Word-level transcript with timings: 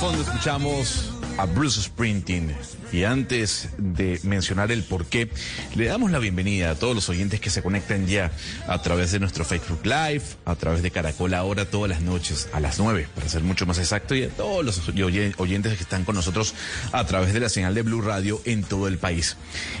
Fondo 0.00 0.22
escuchamos 0.22 1.12
a 1.36 1.44
Bruce 1.46 1.80
Springsteen 1.82 2.54
y 2.92 3.04
antes 3.04 3.68
de 3.78 4.18
mencionar 4.24 4.72
el 4.72 4.82
por 4.82 5.06
qué, 5.06 5.30
le 5.76 5.86
damos 5.86 6.10
la 6.10 6.18
bienvenida 6.18 6.70
a 6.70 6.74
todos 6.74 6.94
los 6.94 7.08
oyentes 7.08 7.38
que 7.40 7.50
se 7.50 7.62
conectan 7.62 8.06
ya 8.06 8.32
a 8.66 8.82
través 8.82 9.12
de 9.12 9.20
nuestro 9.20 9.44
Facebook 9.44 9.80
Live, 9.84 10.22
a 10.44 10.56
través 10.56 10.82
de 10.82 10.90
Caracol 10.90 11.34
ahora 11.34 11.66
todas 11.66 11.88
las 11.90 12.00
noches 12.00 12.48
a 12.52 12.60
las 12.60 12.78
9, 12.78 13.08
para 13.14 13.28
ser 13.28 13.42
mucho 13.42 13.64
más 13.66 13.78
exacto, 13.78 14.14
y 14.14 14.24
a 14.24 14.28
todos 14.30 14.64
los 14.64 14.88
oye- 14.88 15.34
oyentes 15.36 15.76
que 15.76 15.82
están 15.82 16.04
con 16.04 16.14
nosotros 16.16 16.54
a 16.92 17.04
través 17.06 17.32
de 17.32 17.40
la 17.40 17.48
señal 17.48 17.74
de 17.74 17.82
Blue 17.82 18.00
Radio 18.02 18.40
en 18.44 18.62
todo 18.64 18.88
el 18.88 18.98
país. 18.98 19.36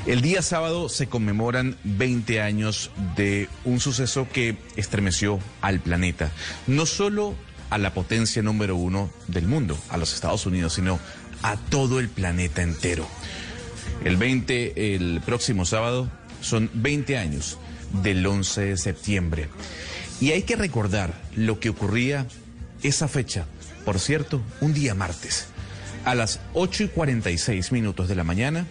El 0.06 0.20
día 0.22 0.40
sábado 0.42 0.88
se 0.88 1.08
conmemoran 1.08 1.76
20 1.84 2.40
años 2.40 2.90
de 3.16 3.48
un 3.64 3.80
suceso 3.80 4.28
que 4.32 4.56
estremeció 4.76 5.40
al 5.62 5.80
planeta. 5.80 6.30
No 6.66 6.86
solo 6.86 7.34
a 7.70 7.78
la 7.78 7.94
potencia 7.94 8.42
número 8.42 8.76
uno 8.76 9.10
del 9.28 9.46
mundo, 9.46 9.78
a 9.88 9.96
los 9.96 10.12
Estados 10.12 10.44
Unidos, 10.46 10.74
sino 10.74 10.98
a 11.42 11.56
todo 11.56 12.00
el 12.00 12.08
planeta 12.08 12.62
entero. 12.62 13.06
El 14.04 14.16
20, 14.16 14.94
el 14.94 15.22
próximo 15.24 15.64
sábado, 15.64 16.10
son 16.40 16.70
20 16.74 17.16
años 17.16 17.58
del 18.02 18.26
11 18.26 18.60
de 18.62 18.76
septiembre. 18.76 19.48
Y 20.20 20.32
hay 20.32 20.42
que 20.42 20.56
recordar 20.56 21.14
lo 21.34 21.60
que 21.60 21.70
ocurría 21.70 22.26
esa 22.82 23.08
fecha, 23.08 23.46
por 23.84 23.98
cierto, 23.98 24.42
un 24.60 24.74
día 24.74 24.94
martes. 24.94 25.46
A 26.04 26.14
las 26.14 26.40
8 26.54 26.84
y 26.84 26.88
46 26.88 27.72
minutos 27.72 28.08
de 28.08 28.14
la 28.14 28.24
mañana, 28.24 28.66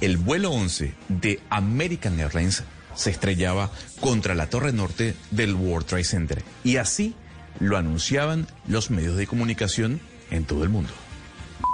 el 0.00 0.16
vuelo 0.16 0.50
11 0.50 0.94
de 1.08 1.40
American 1.48 2.18
Airlines 2.20 2.62
se 2.94 3.10
estrellaba 3.10 3.70
contra 4.00 4.34
la 4.34 4.48
torre 4.48 4.72
norte 4.72 5.14
del 5.30 5.54
World 5.54 5.86
Trade 5.86 6.04
Center. 6.04 6.42
Y 6.64 6.76
así 6.76 7.14
lo 7.60 7.76
anunciaban 7.76 8.46
los 8.66 8.90
medios 8.90 9.16
de 9.16 9.26
comunicación 9.26 10.00
en 10.30 10.44
todo 10.44 10.64
el 10.64 10.70
mundo. 10.70 10.92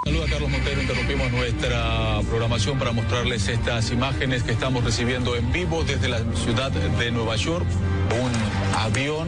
Saludos 0.05 0.27
a 0.27 0.31
Carlos 0.31 0.49
Montero, 0.49 0.81
interrumpimos 0.81 1.31
nuestra 1.31 2.19
programación 2.29 2.79
para 2.79 2.91
mostrarles 2.93 3.47
estas 3.47 3.91
imágenes 3.91 4.43
que 4.43 4.51
estamos 4.51 4.83
recibiendo 4.83 5.35
en 5.35 5.51
vivo 5.51 5.83
desde 5.83 6.07
la 6.07 6.19
ciudad 6.35 6.71
de 6.71 7.11
Nueva 7.11 7.35
York. 7.35 7.65
Un 8.21 8.31
avión 8.79 9.27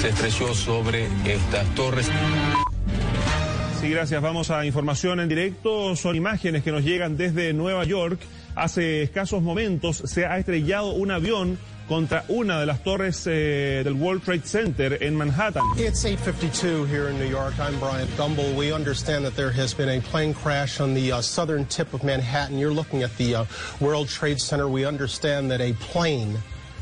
se 0.00 0.10
estrelló 0.10 0.54
sobre 0.54 1.06
estas 1.24 1.66
torres. 1.74 2.10
Sí, 3.80 3.90
gracias. 3.90 4.20
Vamos 4.22 4.50
a 4.50 4.64
información 4.66 5.20
en 5.20 5.28
directo. 5.28 5.96
Son 5.96 6.16
imágenes 6.16 6.62
que 6.62 6.72
nos 6.72 6.84
llegan 6.84 7.16
desde 7.16 7.52
Nueva 7.52 7.84
York. 7.84 8.20
Hace 8.54 9.02
escasos 9.02 9.42
momentos 9.42 10.02
se 10.04 10.26
ha 10.26 10.38
estrellado 10.38 10.92
un 10.92 11.10
avión 11.10 11.58
contra 11.88 12.24
una 12.28 12.60
de 12.60 12.66
las 12.66 12.82
torres 12.82 13.26
eh, 13.26 13.82
del 13.84 13.94
World 13.94 14.22
Trade 14.22 14.42
Center 14.44 15.02
en 15.02 15.16
Manhattan. 15.16 15.62
It's 15.76 16.04
8:52 16.04 16.86
here 16.88 17.08
in 17.08 17.18
New 17.18 17.28
York. 17.28 17.54
I'm 17.58 17.78
Bryant 17.78 18.10
Gumbel. 18.16 18.54
We 18.56 18.72
understand 18.72 19.24
that 19.24 19.36
there 19.36 19.52
has 19.52 19.74
been 19.74 19.88
a 19.88 20.00
plane 20.00 20.34
crash 20.34 20.80
on 20.80 20.94
the 20.94 21.12
uh, 21.12 21.20
southern 21.20 21.66
tip 21.66 21.92
of 21.94 22.02
Manhattan. 22.02 22.58
You're 22.58 22.74
looking 22.74 23.02
at 23.02 23.16
the 23.16 23.34
uh, 23.34 23.44
World 23.80 24.08
Trade 24.08 24.40
Center. 24.40 24.68
We 24.68 24.86
understand 24.86 25.50
that 25.50 25.60
a 25.60 25.72
plane 25.74 26.38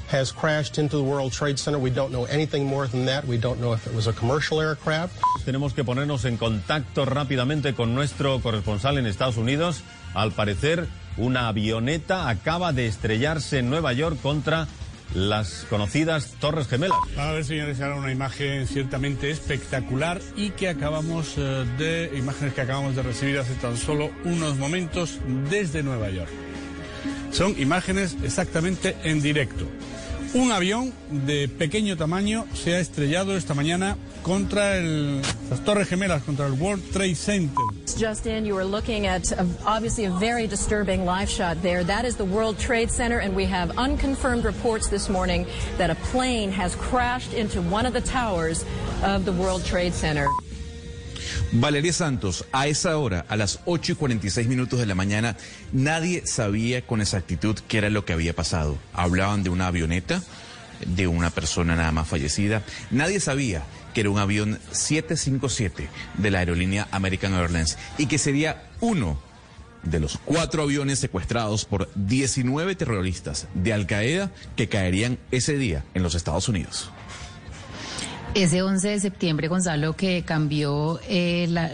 has 0.09 0.31
crashed 0.31 0.79
into 0.79 0.97
the 0.97 1.03
World 1.03 1.33
Trade 1.33 1.59
Center. 1.59 1.79
We 1.79 1.91
don't 1.91 2.13
know 2.13 2.27
anything 2.27 2.67
more 2.67 2.87
than 2.87 3.07
that. 3.07 3.25
We 3.27 3.39
don't 3.39 3.61
know 3.61 3.73
if 3.73 3.87
it 3.87 3.95
was 3.95 4.07
a 4.07 4.13
commercial 4.13 4.61
aircraft. 4.61 5.15
Tenemos 5.47 5.73
que 5.73 5.85
ponernos 5.85 6.27
en 6.27 6.37
contacto 6.37 7.07
rápidamente 7.07 7.75
con 7.75 7.95
nuestro 7.95 8.39
corresponsal 8.41 8.99
en 8.99 9.07
Estados 9.07 9.39
Unidos. 9.39 9.83
Al 10.15 10.33
parecer, 10.33 10.87
una 11.17 11.49
avioneta 11.49 12.29
acaba 12.29 12.73
de 12.73 12.87
estrellarse 12.87 13.59
en 13.59 13.71
Nueva 13.71 13.95
York 13.95 14.21
contra 14.21 14.69
las 15.15 15.67
conocidas 15.69 16.35
Torres 16.41 16.69
Gemelas. 16.69 16.97
A 17.19 17.33
ver, 17.33 17.45
señores, 17.45 17.81
ahora 17.81 17.97
una 17.97 18.13
imagen 18.13 18.67
ciertamente 18.67 19.31
espectacular 19.31 20.21
y 20.37 20.51
que 20.51 20.69
acabamos 20.69 21.35
eh, 21.37 21.65
de 21.79 22.11
imágenes 22.17 22.55
que 22.55 22.61
acabamos 22.63 22.97
de 22.97 23.03
recibir 23.03 23.39
hace 23.39 23.55
tan 23.55 23.77
solo 23.77 24.11
unos 24.25 24.57
momentos 24.57 25.19
desde 25.51 25.83
Nueva 25.83 26.11
York. 26.11 26.31
Son 27.31 27.55
imágenes 27.61 28.17
exactamente 28.23 28.97
en 29.05 29.23
directo. 29.23 29.67
Un 30.35 30.51
avión 30.51 30.93
de 31.11 31.47
pequeño 31.49 31.97
tamaño 31.99 32.47
se 32.55 32.75
ha 32.75 32.81
estrellado 32.81 33.37
esta 33.37 33.53
mañana 33.55 33.97
contra 34.23 34.79
el- 34.79 35.21
las 35.51 35.63
Torres 35.65 35.89
Gemelas, 35.89 36.23
contra 36.23 36.47
el 36.47 36.53
World 36.53 36.83
Trade 36.91 37.15
Center. 37.15 37.65
Just 37.95 38.27
in, 38.27 38.45
you 38.45 38.57
are 38.59 38.65
looking 38.65 39.07
at 39.07 39.31
a, 39.33 39.47
obviously 39.67 40.07
a 40.07 40.11
very 40.11 40.47
disturbing 40.47 41.05
live 41.05 41.29
shot 41.29 41.61
there. 41.63 41.85
That 41.85 42.05
is 42.05 42.17
the 42.17 42.25
World 42.25 42.59
Trade 42.59 42.91
Center, 42.91 43.19
and 43.19 43.37
we 43.37 43.45
have 43.47 43.79
unconfirmed 43.79 44.45
reports 44.45 44.89
this 44.89 45.09
morning 45.09 45.47
that 45.79 45.91
a 45.91 45.95
plane 45.97 46.51
has 46.51 46.75
crashed 46.77 47.35
into 47.35 47.61
one 47.63 47.87
of 47.87 47.93
the 47.93 48.01
towers 48.01 48.65
of 49.03 49.25
the 49.25 49.33
World 49.33 49.65
Trade 49.65 49.93
Center. 49.95 50.29
Valeria 51.53 51.93
Santos, 51.93 52.45
a 52.53 52.67
esa 52.67 52.99
hora, 52.99 53.25
a 53.29 53.37
las 53.37 53.61
8 53.67 53.93
y 53.93 53.95
46 53.95 54.49
minutos 54.49 54.79
de 54.79 54.87
la 54.87 54.95
mañana, 54.95 55.37
nadie 55.73 56.27
sabía 56.27 56.83
con 56.87 57.01
exactitud 57.01 57.59
qué 57.69 57.79
era 57.79 57.91
lo 57.91 58.05
que 58.05 58.13
había 58.13 58.35
pasado. 58.35 58.79
Hablaban 58.95 59.43
de 59.43 59.51
una 59.51 59.67
avioneta, 59.67 60.23
de 60.87 61.07
una 61.07 61.31
persona 61.31 61.77
nada 61.77 61.93
más 61.93 62.09
fallecida. 62.09 62.63
Nadie 62.91 63.21
sabía 63.21 63.65
que 63.93 64.01
era 64.01 64.11
un 64.11 64.19
avión 64.19 64.59
757 64.71 65.89
de 66.19 66.31
la 66.31 66.41
aerolínea 66.41 66.89
American 66.91 67.35
Airlines 67.35 67.79
y 67.99 68.07
que 68.07 68.19
sería 68.19 68.71
uno 68.81 69.19
de 69.83 70.01
los 70.01 70.19
cuatro 70.25 70.63
aviones 70.63 70.99
secuestrados 70.99 71.65
por 71.65 71.91
19 71.95 72.75
terroristas 72.77 73.49
de 73.55 73.73
Al 73.73 73.87
Qaeda 73.87 74.31
que 74.57 74.69
caerían 74.69 75.19
ese 75.31 75.57
día 75.57 75.85
en 75.95 76.03
los 76.03 76.15
Estados 76.15 76.49
Unidos. 76.49 76.91
Ese 78.35 78.63
11 78.63 78.89
de 78.89 79.01
septiembre, 79.01 79.49
Gonzalo, 79.49 79.95
que 79.95 80.23
cambió 80.23 80.99
eh, 81.07 81.47
la, 81.51 81.71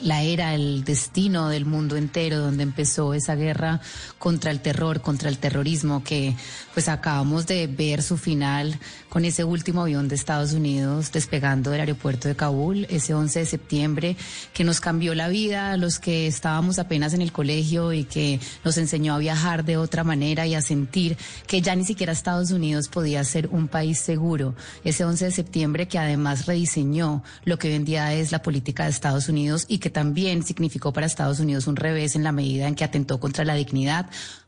la 0.00 0.22
era, 0.22 0.54
el 0.54 0.82
destino 0.82 1.50
del 1.50 1.66
mundo 1.66 1.96
entero, 1.96 2.38
donde 2.38 2.62
empezó 2.62 3.12
esa 3.12 3.34
guerra 3.34 3.82
contra 4.18 4.50
el 4.50 4.60
terror, 4.60 5.02
contra 5.02 5.28
el 5.28 5.36
terrorismo, 5.36 6.02
que 6.02 6.34
pues 6.72 6.88
acabamos 6.88 7.46
de 7.46 7.66
ver 7.66 8.02
su 8.02 8.16
final 8.16 8.78
con 9.10 9.26
ese 9.26 9.44
último 9.44 9.82
avión 9.82 10.08
de 10.08 10.14
Estados 10.14 10.52
Unidos 10.52 11.12
despegando 11.12 11.70
del 11.70 11.80
aeropuerto 11.80 12.26
de 12.26 12.36
Kabul, 12.36 12.86
ese 12.88 13.12
11 13.12 13.40
de 13.40 13.46
septiembre, 13.46 14.16
que 14.54 14.64
nos 14.64 14.80
cambió 14.80 15.14
la 15.14 15.28
vida 15.28 15.72
a 15.72 15.76
los 15.76 15.98
que 15.98 16.26
estábamos 16.26 16.78
apenas 16.78 17.12
en 17.12 17.20
el 17.20 17.32
colegio 17.32 17.92
y 17.92 18.04
que 18.04 18.40
nos 18.64 18.78
enseñó 18.78 19.14
a 19.14 19.18
viajar 19.18 19.64
de 19.64 19.76
otra 19.76 20.04
manera 20.04 20.46
y 20.46 20.54
a 20.54 20.62
sentir 20.62 21.18
que 21.46 21.60
ya 21.60 21.74
ni 21.74 21.84
siquiera 21.84 22.12
Estados 22.12 22.50
Unidos 22.50 22.88
podía 22.88 23.22
ser 23.24 23.48
un 23.48 23.68
país 23.68 23.98
seguro. 23.98 24.54
Ese 24.84 25.04
11 25.04 25.26
de 25.26 25.30
septiembre 25.32 25.88
que 25.88 25.97
además 25.98 26.46
rediseñó 26.46 27.22
lo 27.44 27.58
que 27.58 27.68
hoy 27.68 27.74
en 27.74 27.84
día 27.84 28.14
es 28.14 28.32
la 28.32 28.42
política 28.42 28.84
de 28.84 28.90
Estados 28.90 29.28
Unidos 29.28 29.64
y 29.68 29.78
que 29.78 29.90
también 29.90 30.42
significó 30.42 30.92
para 30.92 31.06
Estados 31.06 31.40
Unidos 31.40 31.66
un 31.66 31.76
revés 31.76 32.16
en 32.16 32.24
la 32.24 32.32
medida 32.32 32.68
en 32.68 32.74
que 32.74 32.84
atentó 32.84 33.20
contra 33.20 33.44
la 33.44 33.54
dignidad, 33.54 34.06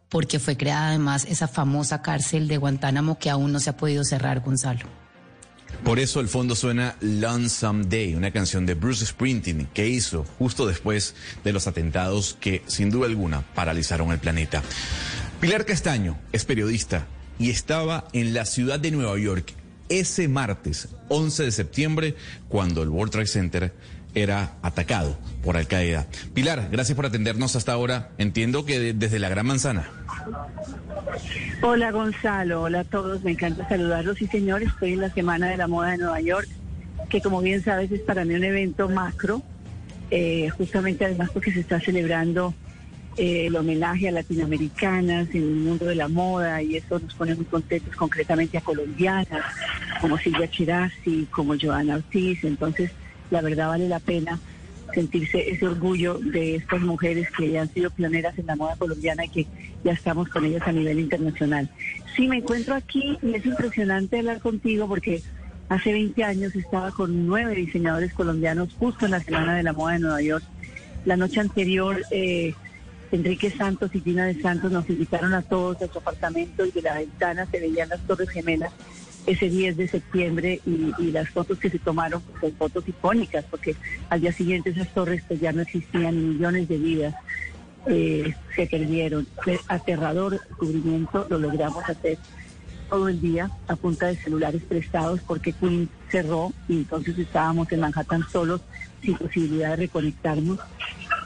porque 0.08 0.38
fue 0.38 0.56
creada 0.56 0.88
además 0.88 1.25
esa 1.29 1.49
famosa 1.49 2.02
cárcel 2.02 2.49
de 2.49 2.56
Guantánamo 2.56 3.19
que 3.19 3.31
aún 3.31 3.52
no 3.52 3.61
se 3.61 3.70
ha 3.70 3.76
podido 3.76 4.05
cerrar, 4.05 4.41
Gonzalo. 4.41 4.87
Por 5.85 5.99
eso 5.99 6.20
el 6.20 6.29
fondo 6.29 6.55
suena 6.55 6.97
Lonesome 7.00 7.87
Day, 7.87 8.14
una 8.14 8.32
canción 8.32 8.67
de 8.67 8.75
Bruce 8.75 9.06
Springsteen 9.06 9.67
que 9.73 9.88
hizo 9.88 10.25
justo 10.38 10.67
después 10.67 11.14
de 11.43 11.52
los 11.52 11.67
atentados 11.67 12.37
que 12.38 12.62
sin 12.67 12.91
duda 12.91 13.06
alguna 13.06 13.43
paralizaron 13.55 14.12
el 14.12 14.19
planeta. 14.19 14.62
Pilar 15.41 15.64
Castaño 15.64 16.19
es 16.32 16.44
periodista 16.44 17.06
y 17.38 17.49
estaba 17.49 18.08
en 18.12 18.35
la 18.35 18.44
ciudad 18.44 18.79
de 18.79 18.91
Nueva 18.91 19.19
York 19.19 19.55
ese 19.90 20.28
martes 20.28 20.88
11 21.08 21.42
de 21.42 21.52
septiembre 21.52 22.14
cuando 22.48 22.82
el 22.82 22.88
World 22.88 23.12
Trade 23.12 23.26
Center 23.26 23.75
era 24.14 24.56
atacado 24.62 25.19
por 25.42 25.56
Al 25.56 25.66
Qaeda. 25.66 26.06
Pilar, 26.34 26.69
gracias 26.70 26.96
por 26.96 27.06
atendernos 27.06 27.54
hasta 27.56 27.72
ahora. 27.72 28.10
Entiendo 28.19 28.64
que 28.64 28.92
desde 28.94 29.19
la 29.19 29.28
Gran 29.28 29.46
Manzana. 29.46 29.88
Hola 31.62 31.90
Gonzalo, 31.90 32.62
hola 32.62 32.81
a 32.81 32.84
todos, 32.84 33.22
me 33.22 33.32
encanta 33.32 33.69
saludarlos. 33.69 34.19
Sí 34.19 34.26
señor, 34.26 34.62
estoy 34.62 34.94
en 34.94 35.00
la 35.00 35.10
Semana 35.10 35.48
de 35.48 35.56
la 35.56 35.69
Moda 35.69 35.90
de 35.90 35.98
Nueva 35.98 36.20
York, 36.20 36.48
que 37.08 37.20
como 37.20 37.40
bien 37.40 37.62
sabes 37.62 37.92
es 37.92 38.00
para 38.00 38.25
mí 38.25 38.34
un 38.34 38.44
evento 38.44 38.88
macro, 38.88 39.42
eh, 40.10 40.48
justamente 40.50 41.04
además 41.04 41.31
porque 41.32 41.52
se 41.52 41.60
está 41.60 41.81
celebrando 41.81 42.54
eh, 43.17 43.47
el 43.47 43.57
homenaje 43.57 44.09
a 44.09 44.12
latinoamericanas 44.12 45.29
en 45.31 45.43
el 45.43 45.55
mundo 45.57 45.87
de 45.87 45.95
la 45.95 46.09
moda 46.09 46.62
y 46.62 46.77
eso 46.77 46.99
nos 46.99 47.15
pone 47.15 47.35
muy 47.35 47.45
contentos 47.45 47.95
concretamente 47.97 48.59
a 48.59 48.61
colombianas 48.61 49.45
como 50.01 50.17
Silvia 50.19 50.51
Chirasi, 50.51 51.27
como 51.31 51.55
Joana 51.61 51.97
Ortiz, 51.97 52.43
entonces 52.45 52.91
la 53.31 53.41
verdad 53.41 53.69
vale 53.69 53.89
la 53.89 54.01
pena 54.01 54.39
sentirse 54.95 55.51
ese 55.51 55.67
orgullo 55.67 56.19
de 56.19 56.57
estas 56.57 56.81
mujeres 56.81 57.29
que 57.31 57.51
ya 57.51 57.62
han 57.62 57.73
sido 57.73 57.91
pioneras 57.91 58.39
en 58.39 58.47
la 58.47 58.57
moda 58.57 58.77
colombiana 58.77 59.25
y 59.25 59.29
que 59.29 59.47
ya 59.85 59.93
estamos 59.93 60.29
con 60.29 60.45
ellas 60.45 60.62
a 60.67 60.73
nivel 60.73 61.01
internacional. 61.01 61.71
Sí, 62.17 62.29
me 62.29 62.39
encuentro 62.39 62.75
aquí 62.75 63.19
y 63.23 63.35
es 63.35 63.47
impresionante 63.47 64.19
hablar 64.19 64.41
contigo 64.41 64.89
porque 64.89 65.23
hace 65.69 65.93
20 65.93 66.25
años 66.25 66.55
estaba 66.55 66.91
con 66.91 67.27
nueve 67.27 67.55
diseñadores 67.55 68.12
colombianos 68.12 68.75
justo 68.79 69.05
en 69.05 69.12
la 69.12 69.21
Semana 69.21 69.55
de 69.55 69.62
la 69.62 69.73
Moda 69.73 69.95
de 69.95 70.01
Nueva 70.01 70.23
York. 70.23 70.45
La 71.05 71.17
noche 71.17 71.41
anterior, 71.41 72.03
eh, 72.11 72.55
Enrique 73.12 73.51
Santos 73.51 73.91
y 73.95 74.01
Tina 74.01 74.27
de 74.27 74.41
Santos 74.41 74.71
nos 74.71 74.89
invitaron 74.89 75.35
a 75.35 75.43
todos 75.43 75.83
a 75.83 75.89
su 75.89 75.99
apartamento 75.99 76.65
y 76.65 76.71
de 76.71 76.83
la 76.83 76.95
ventana 76.95 77.47
se 77.51 77.61
veían 77.61 77.89
las 77.89 78.01
Torres 78.07 78.31
Gemelas 78.31 78.73
ese 79.27 79.49
10 79.49 79.77
de 79.77 79.89
septiembre 79.89 80.61
y, 80.65 81.11
las 81.11 81.29
fotos 81.29 81.59
que 81.59 81.69
se 81.69 81.79
tomaron 81.79 82.23
pues, 82.23 82.41
son 82.41 82.53
fotos 82.53 82.89
icónicas 82.89 83.45
porque 83.51 83.77
al 84.09 84.21
día 84.21 84.33
siguiente 84.33 84.71
esas 84.71 84.89
torres 84.95 85.23
pues 85.27 85.41
ya 85.41 85.53
no 85.53 85.61
existían 85.61 86.31
millones 86.31 86.69
de 86.69 86.79
vidas 86.79 87.15
eh, 87.87 88.35
se 88.55 88.67
perdieron. 88.67 89.27
Fue 89.43 89.59
aterrador 89.69 90.41
cubrimiento, 90.59 91.27
lo 91.31 91.39
logramos 91.39 91.83
hacer 91.89 92.19
todo 92.89 93.09
el 93.09 93.21
día 93.21 93.51
a 93.69 93.77
punta 93.77 94.07
de 94.07 94.17
celulares 94.17 94.62
prestados 94.62 95.21
porque 95.27 95.53
Queen 95.53 95.89
cerró 96.11 96.53
y 96.69 96.79
entonces 96.79 97.17
estábamos 97.19 97.71
en 97.73 97.81
Manhattan 97.81 98.25
solos 98.31 98.61
sin 99.01 99.17
posibilidad 99.17 99.71
de 99.71 99.77
reconectarnos 99.77 100.59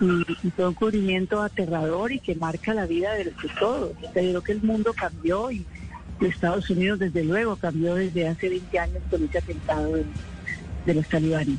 y, 0.00 0.50
todo 0.50 0.69
un 0.69 0.75
cubrimiento 0.75 1.43
aterrador 1.43 2.12
y 2.12 2.20
que 2.20 2.35
marca 2.35 2.75
la 2.75 2.87
vida 2.87 3.14
de 3.14 3.32
todos. 3.58 3.93
Creo 4.12 4.43
que 4.43 4.52
el 4.52 4.62
mundo 4.62 4.93
cambió 4.93 5.50
y 5.50 5.64
Estados 6.20 6.69
Unidos, 6.70 6.99
desde 6.99 7.25
luego, 7.25 7.56
cambió 7.56 7.94
desde 7.94 8.29
hace 8.29 8.49
20 8.49 8.79
años 8.79 9.02
con 9.11 9.25
ese 9.25 9.38
atentado 9.38 9.93
de, 10.87 10.94
los 10.94 11.08
talibanes. 11.08 11.58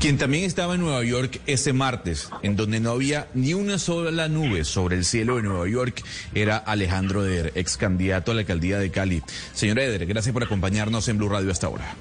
Quien 0.00 0.16
también 0.16 0.44
estaba 0.44 0.74
en 0.74 0.80
Nueva 0.80 1.02
York 1.02 1.40
ese 1.46 1.72
martes, 1.72 2.30
en 2.42 2.54
donde 2.54 2.78
no 2.78 2.92
había 2.92 3.28
ni 3.34 3.54
una 3.54 3.78
sola 3.78 4.28
nube 4.28 4.64
sobre 4.64 4.96
el 4.96 5.04
cielo 5.04 5.36
de 5.36 5.42
Nueva 5.42 5.68
York, 5.68 6.04
era 6.34 6.56
Alejandro 6.56 7.26
Eder, 7.26 7.52
ex 7.56 7.76
candidato 7.76 8.30
a 8.30 8.34
la 8.34 8.42
alcaldía 8.42 8.78
de 8.78 8.92
Cali. 8.92 9.22
Señor 9.54 9.80
Eder, 9.80 10.06
gracias 10.06 10.32
por 10.32 10.44
acompañarnos 10.44 11.08
en 11.08 11.18
Blue 11.18 11.28
Radio 11.28 11.50
hasta 11.50 11.66
ahora. 11.66 11.96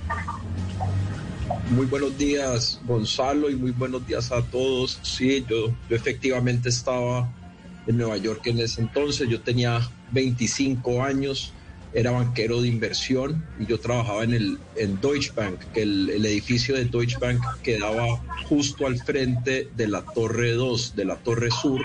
Muy 1.70 1.86
buenos 1.86 2.18
días, 2.18 2.80
Gonzalo, 2.86 3.50
y 3.50 3.56
muy 3.56 3.72
buenos 3.72 4.08
días 4.08 4.32
a 4.32 4.42
todos. 4.42 5.00
Sí, 5.02 5.46
yo, 5.50 5.76
yo 5.90 5.96
efectivamente 5.98 6.70
estaba 6.70 7.30
en 7.86 7.98
Nueva 7.98 8.16
York 8.16 8.48
en 8.48 8.60
ese 8.60 8.80
entonces. 8.80 9.28
Yo 9.28 9.42
tenía 9.42 9.82
25 10.12 11.04
años, 11.04 11.54
era 11.92 12.12
banquero 12.12 12.62
de 12.62 12.70
inversión 12.70 13.46
y 13.60 13.66
yo 13.66 13.82
trabajaba 13.82 14.24
en 14.24 14.34
el 14.34 14.60
en 14.76 15.02
Deutsche 15.02 15.34
Bank, 15.36 15.60
que 15.74 15.82
el, 15.82 16.26
edificio 16.26 16.74
de 16.74 16.86
Deutsche 16.86 17.18
Bank 17.20 17.42
quedaba 17.64 18.24
justo 18.48 18.88
al 18.88 18.98
frente 19.00 19.70
de 19.76 19.88
la 19.88 20.04
Torre 20.04 20.54
2, 20.54 20.96
de 20.96 21.04
la 21.04 21.18
Torre 21.18 21.52
Sur, 21.52 21.82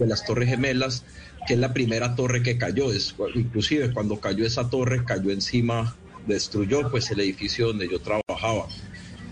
de 0.00 0.06
las 0.08 0.24
Torres 0.24 0.48
Gemelas, 0.48 1.04
que 1.46 1.54
es 1.54 1.60
la 1.60 1.72
primera 1.72 2.16
torre 2.16 2.42
que 2.42 2.58
cayó. 2.58 2.92
Es, 2.92 3.14
inclusive 3.36 3.92
cuando 3.92 4.18
cayó 4.18 4.44
esa 4.44 4.68
torre, 4.68 5.04
cayó 5.04 5.30
encima, 5.30 5.96
destruyó 6.26 6.90
pues 6.90 7.10
el 7.12 7.20
edificio 7.20 7.68
donde 7.68 7.88
yo 7.88 8.00
trabajaba. 8.00 8.66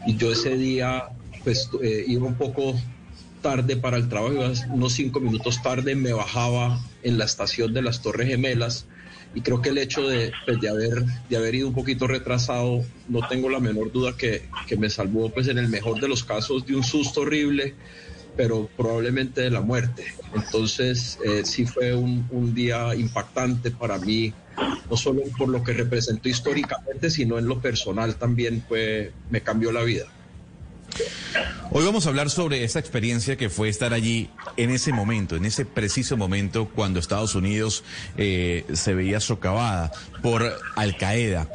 Y 0.07 0.17
yo 0.17 0.33
ese 0.33 0.57
día 0.57 1.11
pues 1.45 1.71
eh, 1.83 2.05
iba 2.07 2.27
un 2.27 2.35
poco 2.35 2.75
tarde 3.43 3.77
para 3.77 3.97
el 3.97 4.09
trabajo, 4.09 4.35
unos 4.71 4.93
cinco 4.93 5.21
minutos 5.21 5.63
tarde, 5.63 5.95
me 5.95 6.13
bajaba 6.13 6.79
en 7.03 7.17
la 7.19 7.25
estación 7.25 7.73
de 7.73 7.83
las 7.83 8.03
Torres 8.03 8.29
Gemelas 8.29 8.87
y 9.35 9.41
creo 9.43 9.63
que 9.63 9.71
el 9.71 9.79
hecho 9.79 10.07
de, 10.09 10.33
pues, 10.45 10.61
de, 10.61 10.69
haber, 10.69 11.05
de 11.29 11.37
haber 11.37 11.55
ido 11.55 11.69
un 11.69 11.75
poquito 11.75 12.07
retrasado, 12.07 12.85
no 13.09 13.27
tengo 13.29 13.49
la 13.49 13.61
menor 13.61 13.93
duda 13.93 14.17
que, 14.17 14.43
que, 14.67 14.77
me 14.77 14.91
salvó, 14.91 15.31
pues 15.31 15.47
en 15.49 15.59
el 15.59 15.69
mejor 15.69 16.01
de 16.01 16.09
los 16.09 16.25
casos, 16.25 16.67
de 16.67 16.75
un 16.75 16.83
susto 16.83 17.21
horrible, 17.21 17.75
pero 18.37 18.69
probablemente 18.77 19.43
de 19.43 19.51
la 19.51 19.61
muerte. 19.61 20.05
Entonces, 20.35 21.19
eh, 21.25 21.43
sí 21.45 21.65
fue 21.65 21.95
un, 21.95 22.27
un 22.31 22.55
día 22.55 22.95
impactante 22.97 23.71
para 23.71 23.99
mí, 23.99 24.33
no 24.91 24.97
solo 24.97 25.23
por 25.39 25.49
lo 25.49 25.63
que 25.63 25.73
representó 25.73 26.29
históricamente, 26.29 27.11
sino 27.11 27.39
en 27.39 27.47
lo 27.47 27.61
personal 27.61 28.17
también 28.17 28.63
fue, 28.69 29.13
me 29.31 29.41
cambió 29.41 29.71
la 29.71 29.83
vida. 29.83 30.07
Hoy 31.71 31.85
vamos 31.85 32.07
a 32.07 32.09
hablar 32.09 32.31
sobre 32.31 32.65
esa 32.65 32.81
experiencia 32.81 33.37
que 33.37 33.49
fue 33.49 33.69
estar 33.69 33.95
allí 33.95 34.29
en 34.57 34.71
ese 34.71 34.93
momento, 34.93 35.37
en 35.37 35.45
ese 35.45 35.65
preciso 35.65 36.17
momento 36.17 36.69
cuando 36.69 36.99
Estados 36.99 37.37
Unidos 37.37 37.85
eh, 38.17 38.65
se 38.73 38.95
veía 38.95 39.21
socavada 39.21 39.93
por 40.21 40.53
Al 40.75 40.97
Qaeda. 40.97 41.49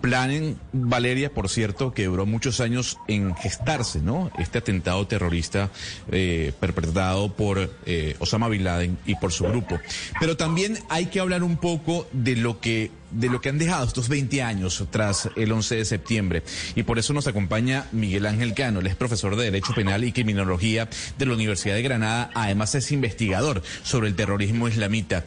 Planen, 0.00 0.58
Valeria, 0.72 1.32
por 1.32 1.48
cierto, 1.48 1.92
que 1.92 2.06
duró 2.06 2.26
muchos 2.26 2.60
años 2.60 2.98
en 3.08 3.34
gestarse, 3.34 4.00
¿no? 4.00 4.30
Este 4.38 4.58
atentado 4.58 5.06
terrorista 5.06 5.70
eh, 6.10 6.52
perpetrado 6.60 7.32
por 7.34 7.70
eh, 7.86 8.16
Osama 8.18 8.48
Bin 8.48 8.64
Laden 8.64 8.98
y 9.06 9.16
por 9.16 9.32
su 9.32 9.44
grupo. 9.44 9.78
Pero 10.20 10.36
también 10.36 10.78
hay 10.88 11.06
que 11.06 11.20
hablar 11.20 11.42
un 11.42 11.56
poco 11.56 12.08
de 12.12 12.36
lo 12.36 12.60
que 12.60 12.90
de 13.10 13.30
lo 13.30 13.40
que 13.40 13.48
han 13.48 13.58
dejado 13.58 13.86
estos 13.86 14.08
20 14.08 14.42
años 14.42 14.84
tras 14.90 15.30
el 15.34 15.50
11 15.50 15.76
de 15.76 15.84
septiembre. 15.84 16.42
Y 16.74 16.82
por 16.82 16.98
eso 16.98 17.12
nos 17.12 17.26
acompaña 17.26 17.86
Miguel 17.92 18.26
Ángel 18.26 18.54
Cano, 18.54 18.80
él 18.80 18.86
es 18.86 18.96
profesor 18.96 19.36
de 19.36 19.44
Derecho 19.44 19.72
Penal 19.74 20.04
y 20.04 20.12
Criminología 20.12 20.88
de 21.16 21.26
la 21.26 21.32
Universidad 21.32 21.74
de 21.74 21.82
Granada, 21.82 22.30
además 22.34 22.74
es 22.74 22.92
investigador 22.92 23.62
sobre 23.82 24.08
el 24.08 24.14
terrorismo 24.14 24.68
islamita. 24.68 25.24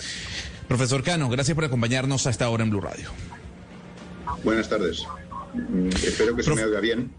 Profesor 0.67 1.03
Cano, 1.03 1.27
gracias 1.27 1.55
por 1.55 1.65
acompañarnos 1.65 2.27
a 2.27 2.29
esta 2.29 2.47
hora 2.49 2.63
en 2.63 2.69
Blue 2.69 2.81
Radio. 2.81 3.09
Buenas 4.43 4.69
tardes. 4.69 5.05
Mm, 5.53 5.89
espero 5.89 6.35
que 6.35 6.43
se 6.43 6.53
me 6.53 6.63
oiga 6.63 6.79
bien. 6.79 7.11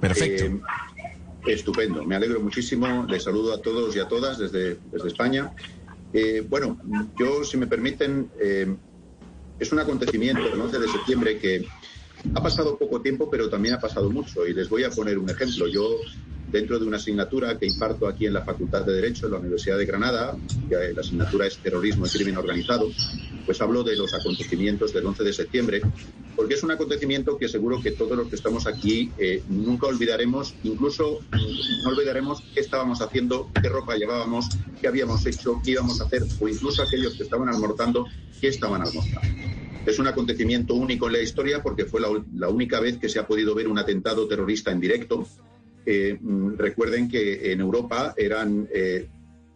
Perfecto. 0.00 0.44
Eh, 0.44 0.60
estupendo. 1.46 2.04
Me 2.04 2.16
alegro 2.16 2.40
muchísimo. 2.40 3.06
Les 3.08 3.22
saludo 3.22 3.54
a 3.54 3.60
todos 3.60 3.94
y 3.96 4.00
a 4.00 4.08
todas 4.08 4.38
desde, 4.38 4.78
desde 4.92 5.08
España. 5.08 5.52
Eh, 6.12 6.46
bueno, 6.48 6.78
yo, 7.18 7.44
si 7.44 7.56
me 7.56 7.66
permiten, 7.66 8.30
eh, 8.40 8.74
es 9.58 9.72
un 9.72 9.80
acontecimiento 9.80 10.46
el 10.46 10.60
11 10.60 10.78
de 10.78 10.88
septiembre 10.88 11.38
que 11.38 11.66
ha 12.34 12.42
pasado 12.42 12.78
poco 12.78 13.00
tiempo, 13.00 13.28
pero 13.30 13.50
también 13.50 13.74
ha 13.74 13.80
pasado 13.80 14.10
mucho. 14.10 14.46
Y 14.46 14.54
les 14.54 14.68
voy 14.68 14.84
a 14.84 14.90
poner 14.90 15.18
un 15.18 15.28
ejemplo. 15.28 15.66
Yo 15.66 15.98
dentro 16.54 16.78
de 16.78 16.86
una 16.86 16.98
asignatura 16.98 17.58
que 17.58 17.66
imparto 17.66 18.06
aquí 18.06 18.26
en 18.26 18.32
la 18.32 18.42
Facultad 18.42 18.86
de 18.86 18.92
Derecho 18.92 19.26
de 19.26 19.32
la 19.32 19.38
Universidad 19.40 19.76
de 19.76 19.86
Granada, 19.86 20.36
que 20.68 20.92
la 20.94 21.00
asignatura 21.00 21.48
es 21.48 21.58
Terrorismo 21.58 22.06
y 22.06 22.10
Crimen 22.10 22.36
Organizado, 22.36 22.88
pues 23.44 23.60
hablo 23.60 23.82
de 23.82 23.96
los 23.96 24.14
acontecimientos 24.14 24.92
del 24.92 25.04
11 25.04 25.24
de 25.24 25.32
septiembre, 25.32 25.82
porque 26.36 26.54
es 26.54 26.62
un 26.62 26.70
acontecimiento 26.70 27.36
que 27.38 27.48
seguro 27.48 27.82
que 27.82 27.90
todos 27.90 28.16
los 28.16 28.28
que 28.28 28.36
estamos 28.36 28.68
aquí 28.68 29.10
eh, 29.18 29.42
nunca 29.48 29.88
olvidaremos, 29.88 30.54
incluso 30.62 31.18
no 31.32 31.88
olvidaremos 31.88 32.40
qué 32.54 32.60
estábamos 32.60 33.02
haciendo, 33.02 33.50
qué 33.60 33.68
ropa 33.68 33.96
llevábamos, 33.96 34.46
qué 34.80 34.86
habíamos 34.86 35.26
hecho, 35.26 35.60
qué 35.64 35.72
íbamos 35.72 36.00
a 36.00 36.04
hacer, 36.04 36.22
o 36.38 36.48
incluso 36.48 36.84
aquellos 36.84 37.14
que 37.14 37.24
estaban 37.24 37.48
almorzando, 37.48 38.06
qué 38.40 38.46
estaban 38.46 38.80
almorzando. 38.80 39.28
Es 39.86 39.98
un 39.98 40.06
acontecimiento 40.06 40.74
único 40.74 41.08
en 41.08 41.14
la 41.14 41.20
historia 41.20 41.64
porque 41.64 41.84
fue 41.84 42.00
la 42.00 42.48
única 42.48 42.78
vez 42.78 42.96
que 42.98 43.08
se 43.08 43.18
ha 43.18 43.26
podido 43.26 43.56
ver 43.56 43.66
un 43.66 43.78
atentado 43.78 44.26
terrorista 44.28 44.70
en 44.70 44.80
directo 44.80 45.26
mm, 45.86 46.54
recuerden 46.56 47.08
que 47.08 47.52
en 47.52 47.60
Europa 47.60 48.14
eran 48.16 48.68
eh, 48.72 49.06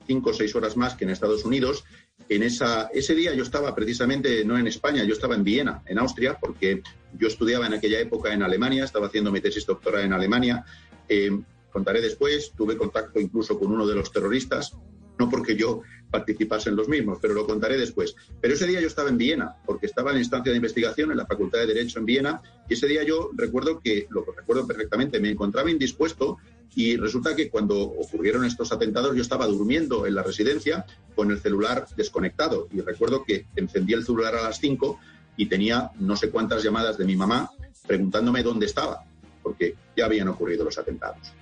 cinco 0.07 0.31
o 0.31 0.33
seis 0.33 0.55
horas 0.55 0.77
más 0.77 0.95
que 0.95 1.05
en 1.05 1.11
Estados 1.11 1.45
Unidos. 1.45 1.85
En 2.29 2.43
esa, 2.43 2.91
ese 2.93 3.15
día 3.15 3.35
yo 3.35 3.43
estaba 3.43 3.75
precisamente 3.75 4.45
no 4.45 4.59
en 4.59 4.67
España, 4.67 5.05
yo 5.05 5.15
estaba 5.15 5.35
en 5.35 5.45
Viena, 5.45 5.83
en 5.87 5.99
Austria, 5.99 6.37
porque 6.41 6.83
Yo 7.19 7.27
estudiaba 7.27 7.67
en 7.67 7.73
aquella 7.73 8.01
época 8.01 8.35
en 8.35 8.43
Alemania, 8.43 8.85
estaba 8.85 9.07
haciendo 9.07 9.33
mi 9.33 9.41
tesis 9.41 9.65
doctoral 9.65 10.05
en 10.05 10.13
Alemania. 10.13 10.65
Eh, 11.09 11.31
contaré 11.73 12.03
después, 12.03 12.53
tuve 12.55 12.77
contacto 12.77 13.19
incluso 13.19 13.59
con 13.59 13.73
uno 13.73 13.87
de 13.87 13.95
los 13.95 14.13
terroristas, 14.13 14.75
no 15.19 15.29
porque 15.29 15.57
yo 15.57 15.83
participase 16.11 16.71
en 16.71 16.77
los 16.77 16.89
mismos, 16.89 17.19
pero 17.21 17.35
lo 17.35 17.47
contaré 17.47 17.77
después. 17.77 18.15
Pero 18.41 18.55
ese 18.55 18.67
día 18.67 18.81
yo 18.81 18.87
estaba 18.87 19.11
en 19.11 19.19
Viena, 19.19 19.57
porque 19.67 19.87
estaba 19.87 20.11
en 20.11 20.17
la 20.17 20.21
instancia 20.21 20.51
de 20.51 20.57
investigación 20.57 21.11
en 21.11 21.19
la 21.19 21.27
Facultad 21.27 21.59
de 21.61 21.67
Derecho 21.67 21.99
en 21.99 22.07
Viena, 22.07 22.41
y 22.69 22.75
ese 22.75 22.87
día 22.87 23.03
yo 23.05 23.31
recuerdo 23.35 23.81
que, 23.81 24.07
lo 24.11 24.25
recuerdo 24.25 24.67
perfectamente, 24.67 25.21
me 25.21 25.31
encontraba 25.31 25.71
indispuesto 25.71 26.39
y 26.75 26.97
resulta 26.97 27.35
que 27.35 27.51
cuando 27.51 27.81
ocurrieron 27.81 28.45
estos 28.45 28.73
atentados 28.73 29.15
yo 29.17 29.23
estaba 29.23 29.47
durmiendo 29.47 30.07
en 30.07 30.15
la 30.15 30.23
residencia 30.23 30.87
con 31.15 31.31
el 31.31 31.41
celular 31.41 31.87
desconectado 31.97 32.69
y 32.73 32.81
recuerdo 32.81 33.25
que 33.25 33.47
encendí 33.57 33.95
el 33.95 34.05
celular 34.05 34.37
a 34.37 34.43
las 34.43 34.59
5 34.61 34.99
y 35.37 35.47
tenía 35.47 35.91
no 35.99 36.15
sé 36.17 36.31
cuántas 36.31 36.63
llamadas 36.63 36.99
de 36.99 37.05
mi 37.05 37.17
mamá 37.17 37.51
preguntándome 37.87 38.43
dónde 38.43 38.67
estaba, 38.67 39.05
porque 39.43 39.75
ya 39.97 40.05
habían 40.05 40.29
ocurrido 40.29 40.65
los 40.65 40.79
atentados. 40.79 41.33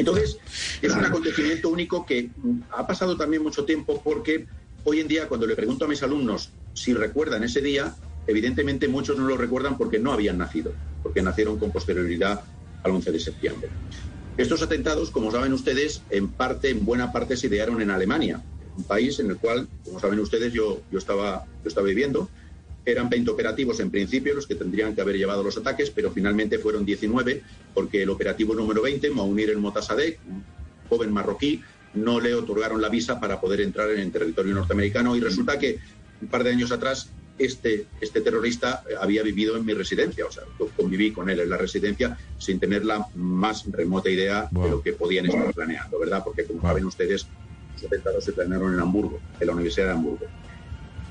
Entonces, 0.00 0.38
es 0.80 0.92
un 0.92 1.04
acontecimiento 1.04 1.68
único 1.68 2.06
que 2.06 2.30
mm, 2.34 2.62
ha 2.70 2.86
pasado 2.86 3.16
también 3.18 3.42
mucho 3.42 3.64
tiempo 3.64 4.00
porque 4.02 4.46
hoy 4.84 5.00
en 5.00 5.08
día 5.08 5.28
cuando 5.28 5.46
le 5.46 5.54
pregunto 5.54 5.84
a 5.84 5.88
mis 5.88 6.02
alumnos 6.02 6.50
si 6.72 6.94
recuerdan 6.94 7.44
ese 7.44 7.60
día, 7.60 7.94
evidentemente 8.26 8.88
muchos 8.88 9.18
no 9.18 9.26
lo 9.26 9.36
recuerdan 9.36 9.76
porque 9.76 9.98
no 9.98 10.12
habían 10.12 10.38
nacido, 10.38 10.72
porque 11.02 11.20
nacieron 11.20 11.58
con 11.58 11.70
posterioridad 11.70 12.42
al 12.82 12.90
11 12.90 13.12
de 13.12 13.20
septiembre. 13.20 13.68
Estos 14.38 14.62
atentados, 14.62 15.10
como 15.10 15.30
saben 15.30 15.52
ustedes, 15.52 16.02
en 16.08 16.32
parte, 16.32 16.70
en 16.70 16.82
buena 16.86 17.12
parte 17.12 17.36
se 17.36 17.48
idearon 17.48 17.82
en 17.82 17.90
Alemania, 17.90 18.42
un 18.74 18.84
país 18.84 19.18
en 19.20 19.28
el 19.28 19.36
cual, 19.36 19.68
como 19.84 20.00
saben 20.00 20.18
ustedes, 20.20 20.50
yo, 20.54 20.80
yo, 20.90 20.98
estaba, 20.98 21.44
yo 21.62 21.68
estaba 21.68 21.86
viviendo. 21.86 22.30
Eran 22.84 23.08
20 23.08 23.30
operativos 23.30 23.80
en 23.80 23.90
principio 23.90 24.34
los 24.34 24.46
que 24.46 24.54
tendrían 24.54 24.94
que 24.94 25.00
haber 25.00 25.16
llevado 25.16 25.42
los 25.42 25.56
ataques, 25.56 25.90
pero 25.90 26.10
finalmente 26.10 26.58
fueron 26.58 26.84
19 26.84 27.42
porque 27.74 28.02
el 28.02 28.10
operativo 28.10 28.54
número 28.54 28.82
20, 28.82 29.10
Mounir 29.10 29.50
el 29.50 29.58
Motasadek, 29.58 30.18
un 30.26 30.44
joven 30.88 31.12
marroquí, 31.12 31.62
no 31.94 32.20
le 32.20 32.34
otorgaron 32.34 32.80
la 32.80 32.88
visa 32.88 33.20
para 33.20 33.40
poder 33.40 33.60
entrar 33.60 33.90
en 33.90 34.00
el 34.00 34.12
territorio 34.12 34.54
norteamericano 34.54 35.16
y 35.16 35.20
resulta 35.20 35.58
que 35.58 35.78
un 36.22 36.28
par 36.28 36.44
de 36.44 36.50
años 36.50 36.72
atrás 36.72 37.10
este, 37.38 37.86
este 38.00 38.20
terrorista 38.20 38.82
había 39.00 39.22
vivido 39.22 39.56
en 39.56 39.64
mi 39.64 39.72
residencia, 39.72 40.26
o 40.26 40.30
sea, 40.30 40.44
yo 40.58 40.68
conviví 40.76 41.10
con 41.10 41.30
él 41.30 41.40
en 41.40 41.48
la 41.48 41.56
residencia 41.56 42.18
sin 42.38 42.60
tener 42.60 42.84
la 42.84 43.06
más 43.14 43.64
remota 43.70 44.10
idea 44.10 44.48
de 44.50 44.70
lo 44.70 44.82
que 44.82 44.92
podían 44.92 45.26
estar 45.26 45.52
planeando, 45.54 45.98
¿verdad? 45.98 46.22
Porque 46.22 46.44
como 46.44 46.60
saben 46.60 46.84
ustedes, 46.84 47.26
los 47.74 47.84
atentados 47.84 48.24
se 48.24 48.32
planearon 48.32 48.74
en 48.74 48.80
Hamburgo, 48.80 49.20
en 49.40 49.46
la 49.46 49.54
Universidad 49.54 49.86
de 49.86 49.92
Hamburgo. 49.92 50.26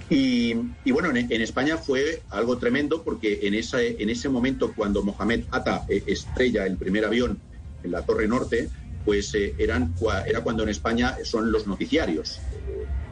Y, 0.10 0.56
y 0.84 0.92
bueno, 0.92 1.10
en, 1.12 1.32
en, 1.32 1.42
España 1.42 1.78
fue 1.78 2.24
algo 2.30 2.58
tremendo 2.58 3.04
porque 3.04 3.42
en, 3.44 3.54
esa, 3.54 3.82
en 3.82 4.10
ese 4.10 4.28
momento 4.28 4.74
cuando 4.76 5.04
Mohamed 5.04 5.44
Atta 5.52 5.86
eh, 5.88 6.04
estrella 6.08 6.66
el 6.66 6.78
primer 6.78 7.06
avión 7.06 7.40
en 7.84 7.92
la 7.92 8.02
Torre 8.02 8.28
Norte, 8.28 8.70
pues 9.06 9.34
eh, 9.36 9.54
eran, 9.60 9.94
era 10.26 10.42
cuando 10.42 10.64
en 10.64 10.70
España 10.70 11.16
son 11.24 11.52
los 11.52 11.68
noticiarios. 11.68 12.40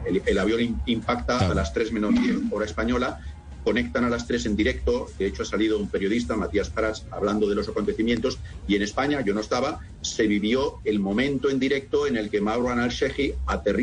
El, 0.04 0.22
el 0.26 0.38
avión 0.38 0.82
impacta 0.86 1.50
a 1.50 1.54
las 1.54 1.72
3 1.72 1.92
menos 1.92 2.14
10 2.14 2.50
hora 2.50 2.64
española, 2.64 3.20
conectan 3.62 4.04
a 4.04 4.08
las 4.08 4.26
3 4.26 4.46
en 4.46 4.56
directo. 4.56 5.08
De 5.18 5.26
hecho, 5.26 5.42
ha 5.42 5.46
salido 5.46 5.78
un 5.78 5.88
periodista, 5.88 6.36
Matías 6.36 6.70
Prats, 6.70 7.04
hablando 7.10 7.48
de 7.48 7.54
los 7.54 7.68
acontecimientos. 7.68 8.38
Y 8.66 8.76
en 8.76 8.82
España, 8.82 9.20
yo 9.20 9.34
no 9.34 9.40
estaba, 9.40 9.80
se 10.00 10.26
vivió 10.26 10.80
el 10.84 10.98
momento 10.98 11.50
en 11.50 11.58
directo 11.58 12.06
en 12.06 12.16
el 12.16 12.30
que 12.30 12.40
Marwan 12.40 12.78
al-Sheikhi 12.78 13.34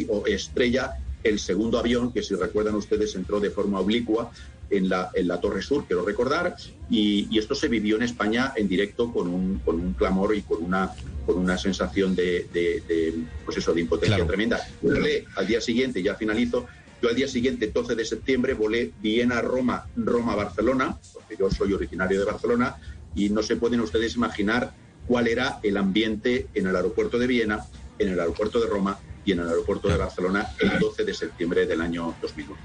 o 0.09 0.25
estrella 0.25 0.97
el 1.25 1.39
segundo 1.39 1.79
avión, 1.79 2.13
que 2.13 2.21
si 2.21 2.35
recuerdan 2.35 2.75
ustedes 2.75 3.15
entró 3.15 3.39
de 3.39 3.49
forma 3.49 3.79
oblicua 3.79 4.31
en 4.69 4.87
la, 4.89 5.09
en 5.13 5.27
la 5.27 5.41
Torre 5.41 5.61
Sur, 5.61 5.85
quiero 5.85 6.05
recordar, 6.05 6.55
y, 6.89 7.27
y, 7.29 7.39
esto 7.39 7.55
se 7.55 7.67
vivió 7.67 7.95
en 7.95 8.03
España 8.03 8.53
en 8.55 8.67
directo 8.67 9.11
con 9.11 9.27
un, 9.27 9.59
con 9.59 9.79
un 9.79 9.93
clamor 9.93 10.35
y 10.35 10.43
con 10.43 10.63
una, 10.63 10.91
con 11.25 11.37
una 11.37 11.57
sensación 11.57 12.15
de, 12.15 12.47
de, 12.53 12.83
de 12.87 13.13
pues 13.43 13.57
eso, 13.57 13.73
de 13.73 13.81
impotencia 13.81 14.17
claro. 14.17 14.27
tremenda. 14.27 14.61
Volé 14.81 15.25
al 15.35 15.47
día 15.47 15.61
siguiente, 15.61 16.03
ya 16.03 16.15
finalizo, 16.15 16.67
yo 17.01 17.09
al 17.09 17.15
día 17.15 17.27
siguiente, 17.27 17.71
12 17.73 17.95
de 17.95 18.05
septiembre, 18.05 18.53
volé 18.53 18.91
Viena-Roma, 19.01 19.87
Roma-Barcelona, 19.95 20.97
porque 21.13 21.35
yo 21.37 21.49
soy 21.49 21.73
originario 21.73 22.19
de 22.19 22.25
Barcelona, 22.25 22.75
y 23.15 23.29
no 23.29 23.41
se 23.41 23.55
pueden 23.55 23.81
ustedes 23.81 24.15
imaginar 24.15 24.73
cuál 25.07 25.27
era 25.27 25.59
el 25.63 25.77
ambiente 25.77 26.47
en 26.53 26.67
el 26.67 26.75
aeropuerto 26.75 27.17
de 27.17 27.27
Viena, 27.27 27.65
en 27.97 28.09
el 28.09 28.19
aeropuerto 28.19 28.59
de 28.59 28.67
Roma 28.67 28.99
y 29.25 29.31
en 29.31 29.39
el 29.39 29.49
aeropuerto 29.49 29.89
de 29.89 29.97
Barcelona 29.97 30.49
el 30.59 30.79
12 30.79 31.03
de 31.03 31.13
septiembre 31.13 31.65
del 31.65 31.81
año 31.81 32.15
2001. 32.21 32.57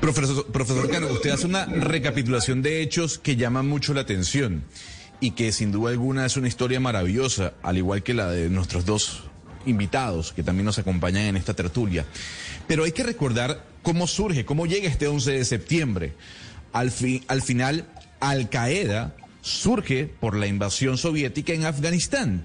Profesor, 0.00 0.46
profesor 0.46 0.90
Cano, 0.90 1.08
usted 1.08 1.30
hace 1.30 1.46
una 1.46 1.64
recapitulación 1.66 2.62
de 2.62 2.82
hechos 2.82 3.18
que 3.18 3.36
llaman 3.36 3.68
mucho 3.68 3.94
la 3.94 4.02
atención 4.02 4.64
y 5.20 5.32
que 5.32 5.52
sin 5.52 5.72
duda 5.72 5.90
alguna 5.90 6.26
es 6.26 6.36
una 6.36 6.48
historia 6.48 6.80
maravillosa, 6.80 7.54
al 7.62 7.78
igual 7.78 8.02
que 8.02 8.14
la 8.14 8.30
de 8.30 8.50
nuestros 8.50 8.84
dos 8.84 9.24
invitados 9.64 10.32
que 10.32 10.42
también 10.42 10.66
nos 10.66 10.78
acompañan 10.78 11.24
en 11.24 11.36
esta 11.36 11.54
tertulia. 11.54 12.04
Pero 12.66 12.84
hay 12.84 12.92
que 12.92 13.02
recordar 13.02 13.64
cómo 13.82 14.06
surge, 14.06 14.44
cómo 14.44 14.66
llega 14.66 14.88
este 14.88 15.08
11 15.08 15.32
de 15.32 15.44
septiembre. 15.44 16.12
Al, 16.72 16.90
fi, 16.90 17.22
al 17.28 17.42
final, 17.42 17.86
Al 18.20 18.48
Qaeda 18.48 19.14
surge 19.42 20.06
por 20.20 20.36
la 20.36 20.46
invasión 20.46 20.98
soviética 20.98 21.52
en 21.52 21.64
Afganistán. 21.64 22.44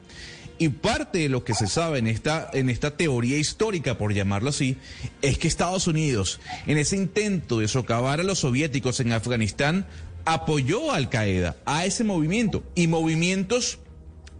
Y 0.62 0.70
parte 0.70 1.18
de 1.18 1.30
lo 1.30 1.44
que 1.44 1.56
se 1.56 1.66
sabe 1.66 1.98
en 1.98 2.06
esta, 2.06 2.48
en 2.54 2.70
esta 2.70 2.96
teoría 2.96 3.40
histórica, 3.40 3.98
por 3.98 4.14
llamarlo 4.14 4.52
así, 4.52 4.78
es 5.24 5.40
que 5.40 5.48
Estados 5.48 5.88
Unidos, 5.88 6.40
en 6.68 6.78
ese 6.78 6.98
intento 6.98 7.58
de 7.58 7.68
socavar 7.68 8.20
a 8.20 8.24
los 8.24 8.42
soviéticos 8.42 9.00
en 9.00 9.12
Afganistán, 9.12 9.88
apoyó 10.24 10.92
a 10.92 10.98
Al 10.98 11.10
Qaeda, 11.10 11.58
a 11.66 11.88
ese 11.88 12.04
movimiento 12.04 12.64
y 12.76 12.86
movimientos 12.86 13.80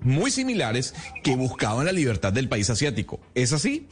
muy 0.02 0.30
similares 0.30 0.94
que 1.24 1.36
buscaban 1.36 1.88
la 1.88 1.92
libertad 1.92 2.32
del 2.32 2.48
país 2.48 2.70
asiático. 2.70 3.20
¿Es 3.34 3.52
así? 3.52 3.88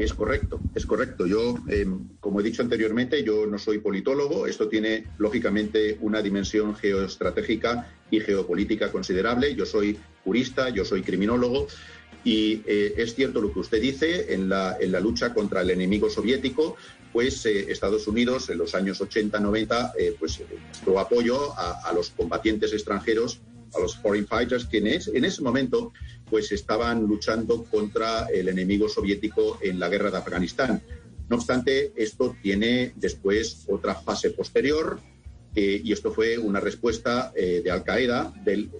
Es 0.00 0.14
correcto, 0.14 0.62
es 0.74 0.86
correcto. 0.86 1.26
Yo, 1.26 1.56
eh, 1.68 1.86
como 2.20 2.40
he 2.40 2.42
dicho 2.42 2.62
anteriormente, 2.62 3.22
yo 3.22 3.46
no 3.46 3.58
soy 3.58 3.80
politólogo. 3.80 4.46
Esto 4.46 4.66
tiene, 4.66 5.08
lógicamente, 5.18 5.98
una 6.00 6.22
dimensión 6.22 6.74
geoestratégica 6.74 7.86
y 8.10 8.20
geopolítica 8.20 8.90
considerable. 8.90 9.54
Yo 9.54 9.66
soy 9.66 9.98
jurista, 10.24 10.70
yo 10.70 10.86
soy 10.86 11.02
criminólogo. 11.02 11.66
Y 12.24 12.62
eh, 12.66 12.94
es 12.96 13.14
cierto 13.14 13.42
lo 13.42 13.52
que 13.52 13.60
usted 13.60 13.80
dice, 13.80 14.32
en 14.32 14.48
la, 14.48 14.78
en 14.80 14.90
la 14.90 15.00
lucha 15.00 15.34
contra 15.34 15.60
el 15.60 15.70
enemigo 15.70 16.08
soviético, 16.08 16.76
pues 17.12 17.44
eh, 17.46 17.70
Estados 17.70 18.06
Unidos 18.06 18.48
en 18.50 18.58
los 18.58 18.74
años 18.74 19.00
80-90 19.00 19.92
eh, 19.98 20.14
pues 20.18 20.42
apoyo 20.98 21.58
a, 21.58 21.92
los 21.94 22.10
combatientes 22.10 22.72
extranjeros, 22.72 23.40
a 23.74 23.80
los 23.80 23.96
foreign 23.96 24.26
fighters, 24.26 24.66
que 24.66 24.78
en, 24.78 24.86
es, 24.88 25.08
en 25.08 25.24
ese 25.24 25.42
momento 25.42 25.92
pues 26.28 26.52
estaban 26.52 27.06
luchando 27.06 27.64
contra 27.64 28.26
el 28.26 28.48
enemigo 28.48 28.88
soviético 28.88 29.58
en 29.62 29.80
la 29.80 29.88
guerra 29.88 30.10
de 30.10 30.18
Afganistán. 30.18 30.82
No 31.28 31.36
obstante, 31.36 31.92
esto 31.96 32.36
tiene 32.42 32.92
después 32.96 33.64
otra 33.68 33.94
fase 33.94 34.30
posterior, 34.30 35.00
eh, 35.54 35.80
y 35.82 35.92
esto 35.92 36.12
fue 36.12 36.38
una 36.38 36.60
respuesta 36.60 37.32
eh, 37.34 37.60
de 37.64 37.70
Al 37.70 37.82
Qaeda, 37.82 38.32
del, 38.44 38.70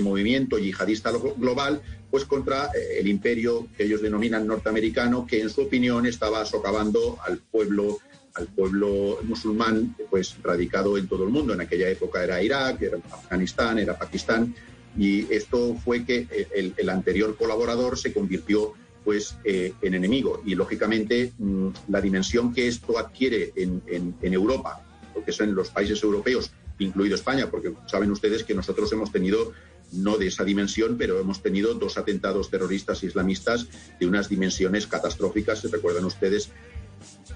movimiento 0.00 0.58
yihadista 0.58 1.10
global, 1.10 1.82
pues 2.10 2.24
contra 2.24 2.66
eh, 2.66 3.00
el 3.00 3.08
imperio 3.08 3.68
que 3.76 3.84
ellos 3.84 4.00
denominan 4.00 4.46
norteamericano, 4.46 5.26
que 5.26 5.40
en 5.40 5.50
su 5.50 5.62
opinión 5.62 6.06
estaba 6.06 6.44
socavando 6.44 7.18
al 7.26 7.38
pueblo, 7.38 7.98
al 8.34 8.46
pueblo 8.48 9.18
musulmán, 9.22 9.96
pues 10.10 10.36
radicado 10.42 10.98
en 10.98 11.08
todo 11.08 11.24
el 11.24 11.30
mundo. 11.30 11.54
En 11.54 11.60
aquella 11.60 11.88
época 11.88 12.22
era 12.22 12.42
Irak, 12.42 12.82
era 12.82 12.98
Afganistán, 13.10 13.78
era 13.78 13.98
Pakistán, 13.98 14.54
y 14.96 15.32
esto 15.32 15.74
fue 15.84 16.04
que 16.04 16.26
el, 16.54 16.74
el 16.76 16.88
anterior 16.88 17.36
colaborador 17.36 17.98
se 17.98 18.12
convirtió 18.12 18.74
pues 19.04 19.36
eh, 19.44 19.72
en 19.82 19.94
enemigo. 19.94 20.42
Y 20.44 20.54
lógicamente 20.54 21.32
mmm, 21.38 21.68
la 21.88 22.00
dimensión 22.00 22.52
que 22.52 22.66
esto 22.66 22.98
adquiere 22.98 23.52
en, 23.54 23.82
Europa 24.22 24.80
que 25.24 25.32
son 25.32 25.54
los 25.54 25.70
países 25.70 26.02
europeos, 26.02 26.50
incluido 26.78 27.14
España, 27.14 27.48
porque 27.48 27.72
saben 27.86 28.10
ustedes 28.10 28.42
que 28.42 28.52
nosotros 28.52 28.92
hemos 28.92 29.12
tenido, 29.12 29.52
no 29.92 30.18
de 30.18 30.26
esa 30.26 30.44
dimensión, 30.44 30.96
pero 30.98 31.20
hemos 31.20 31.40
tenido 31.40 31.72
dos 31.74 31.96
atentados 31.96 32.50
terroristas 32.50 33.02
islamistas 33.04 33.68
de 34.00 34.06
unas 34.06 34.28
dimensiones 34.28 34.86
catastróficas. 34.86 35.60
Se 35.60 35.68
recuerdan 35.68 36.04
ustedes, 36.04 36.50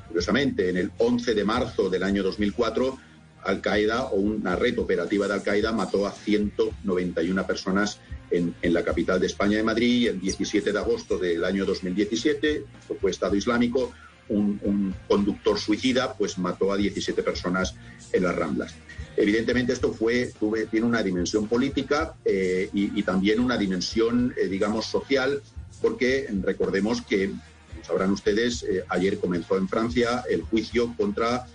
curiosamente, 0.09 0.71
en 0.71 0.77
el 0.77 0.91
11 0.99 1.35
de 1.35 1.45
marzo 1.45 1.89
del 1.89 2.03
año 2.03 2.23
2004, 2.23 2.99
Al 3.45 3.61
Qaeda 3.61 4.05
o 4.07 4.17
una 4.17 4.57
red 4.57 4.79
operativa 4.79 5.29
de 5.29 5.35
Al 5.35 5.43
Qaeda 5.43 5.73
mató 5.73 6.07
a 6.07 6.13
191 6.13 7.47
personas 7.47 8.01
en, 8.31 8.55
la 8.63 8.83
capital 8.83 9.21
de 9.21 9.27
España, 9.27 9.57
de 9.57 9.63
Madrid, 9.63 10.09
el 10.09 10.21
17 10.21 10.73
de 10.73 10.79
agosto 10.79 11.19
del 11.19 11.45
año 11.45 11.65
2017, 11.65 12.65
esto 12.81 12.97
fue 13.01 13.11
Estado 13.11 13.37
Islámico, 13.37 13.93
un, 14.29 14.95
conductor 15.07 15.59
suicida 15.59 16.13
pues 16.15 16.37
mató 16.37 16.73
a 16.73 16.77
17 16.77 17.23
personas 17.23 17.75
en 18.13 18.25
las 18.25 18.37
Ramblas. 18.37 18.75
Evidentemente 19.17 19.73
esto 19.73 19.93
fue, 19.93 20.33
tiene 20.71 20.87
una 20.87 21.03
dimensión 21.03 21.49
política 21.49 22.15
eh, 22.25 22.69
y, 22.73 22.99
y, 22.99 23.03
también 23.03 23.41
una 23.41 23.57
dimensión, 23.57 24.35
eh, 24.37 24.47
digamos, 24.47 24.87
social, 24.87 25.43
porque 25.81 26.29
recordemos 26.43 27.03
que, 27.03 27.33
sabrán 27.83 28.13
ustedes, 28.13 28.63
eh, 28.63 28.85
ayer 28.89 29.19
comenzó 29.19 29.57
en 29.57 29.69
Francia 29.69 30.25
el 30.29 30.43
juicio 30.43 30.95
contra 30.97 31.47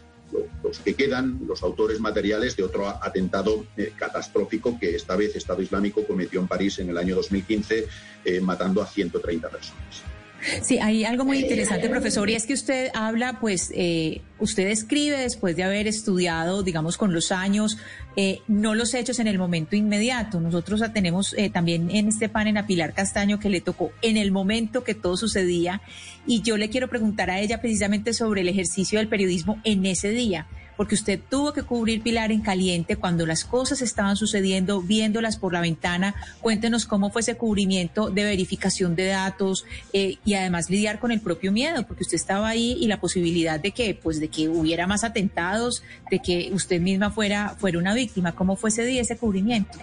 los 0.63 0.79
que 0.79 0.95
quedan, 0.95 1.41
los 1.47 1.63
autores 1.63 1.99
materiales 1.99 2.55
de 2.55 2.63
otro 2.63 2.87
atentado 2.87 3.65
eh, 3.77 3.93
catastrófico 3.95 4.79
que 4.79 4.95
esta 4.95 5.15
vez 5.15 5.35
Estado 5.35 5.61
Islámico 5.61 6.05
cometió 6.05 6.39
en 6.39 6.47
París 6.47 6.79
en 6.79 6.89
el 6.89 6.97
año 6.97 7.15
2015, 7.15 7.87
eh, 8.25 8.41
matando 8.41 8.81
a 8.81 8.87
130 8.87 9.49
personas. 9.49 10.12
Sí, 10.61 10.79
hay 10.79 11.05
algo 11.05 11.25
muy 11.25 11.39
interesante, 11.39 11.89
profesor, 11.89 12.29
y 12.29 12.35
es 12.35 12.45
que 12.45 12.53
usted 12.53 12.89
habla, 12.93 13.39
pues, 13.39 13.71
eh, 13.75 14.21
usted 14.39 14.67
escribe 14.67 15.17
después 15.17 15.55
de 15.55 15.63
haber 15.63 15.87
estudiado, 15.87 16.63
digamos, 16.63 16.97
con 16.97 17.13
los 17.13 17.31
años, 17.31 17.77
eh, 18.15 18.41
no 18.47 18.75
los 18.75 18.93
hechos 18.93 19.19
en 19.19 19.27
el 19.27 19.37
momento 19.37 19.75
inmediato. 19.75 20.39
Nosotros 20.39 20.81
tenemos 20.93 21.33
eh, 21.37 21.49
también 21.49 21.89
en 21.91 22.09
este 22.09 22.29
panel 22.29 22.57
a 22.57 22.67
Pilar 22.67 22.93
Castaño 22.93 23.39
que 23.39 23.49
le 23.49 23.61
tocó 23.61 23.91
en 24.01 24.17
el 24.17 24.31
momento 24.31 24.83
que 24.83 24.95
todo 24.95 25.17
sucedía, 25.17 25.81
y 26.27 26.41
yo 26.41 26.57
le 26.57 26.69
quiero 26.69 26.87
preguntar 26.87 27.29
a 27.29 27.39
ella 27.39 27.61
precisamente 27.61 28.13
sobre 28.13 28.41
el 28.41 28.49
ejercicio 28.49 28.99
del 28.99 29.07
periodismo 29.07 29.59
en 29.63 29.85
ese 29.85 30.09
día 30.09 30.47
porque 30.77 30.95
usted 30.95 31.19
tuvo 31.29 31.53
que 31.53 31.63
cubrir 31.63 32.01
Pilar 32.01 32.31
en 32.31 32.41
caliente 32.41 32.95
cuando 32.95 33.25
las 33.25 33.45
cosas 33.45 33.81
estaban 33.81 34.15
sucediendo, 34.15 34.81
viéndolas 34.81 35.37
por 35.37 35.53
la 35.53 35.61
ventana. 35.61 36.15
Cuéntenos 36.41 36.85
cómo 36.85 37.11
fue 37.11 37.21
ese 37.21 37.35
cubrimiento 37.35 38.09
de 38.09 38.23
verificación 38.23 38.95
de 38.95 39.07
datos 39.07 39.65
eh, 39.93 40.17
y 40.25 40.33
además 40.33 40.69
lidiar 40.69 40.99
con 40.99 41.11
el 41.11 41.21
propio 41.21 41.51
miedo, 41.51 41.85
porque 41.85 42.03
usted 42.03 42.15
estaba 42.15 42.49
ahí 42.49 42.77
y 42.79 42.87
la 42.87 42.99
posibilidad 42.99 43.59
de 43.59 43.71
que, 43.71 43.93
pues, 43.95 44.19
de 44.19 44.29
que 44.29 44.49
hubiera 44.49 44.87
más 44.87 45.03
atentados, 45.03 45.83
de 46.09 46.19
que 46.19 46.49
usted 46.53 46.81
misma 46.81 47.11
fuera, 47.11 47.55
fuera 47.59 47.77
una 47.77 47.93
víctima. 47.93 48.33
¿Cómo 48.33 48.55
fue 48.55 48.69
ese 48.69 48.85
día 48.85 49.01
ese 49.01 49.17
cubrimiento? 49.17 49.77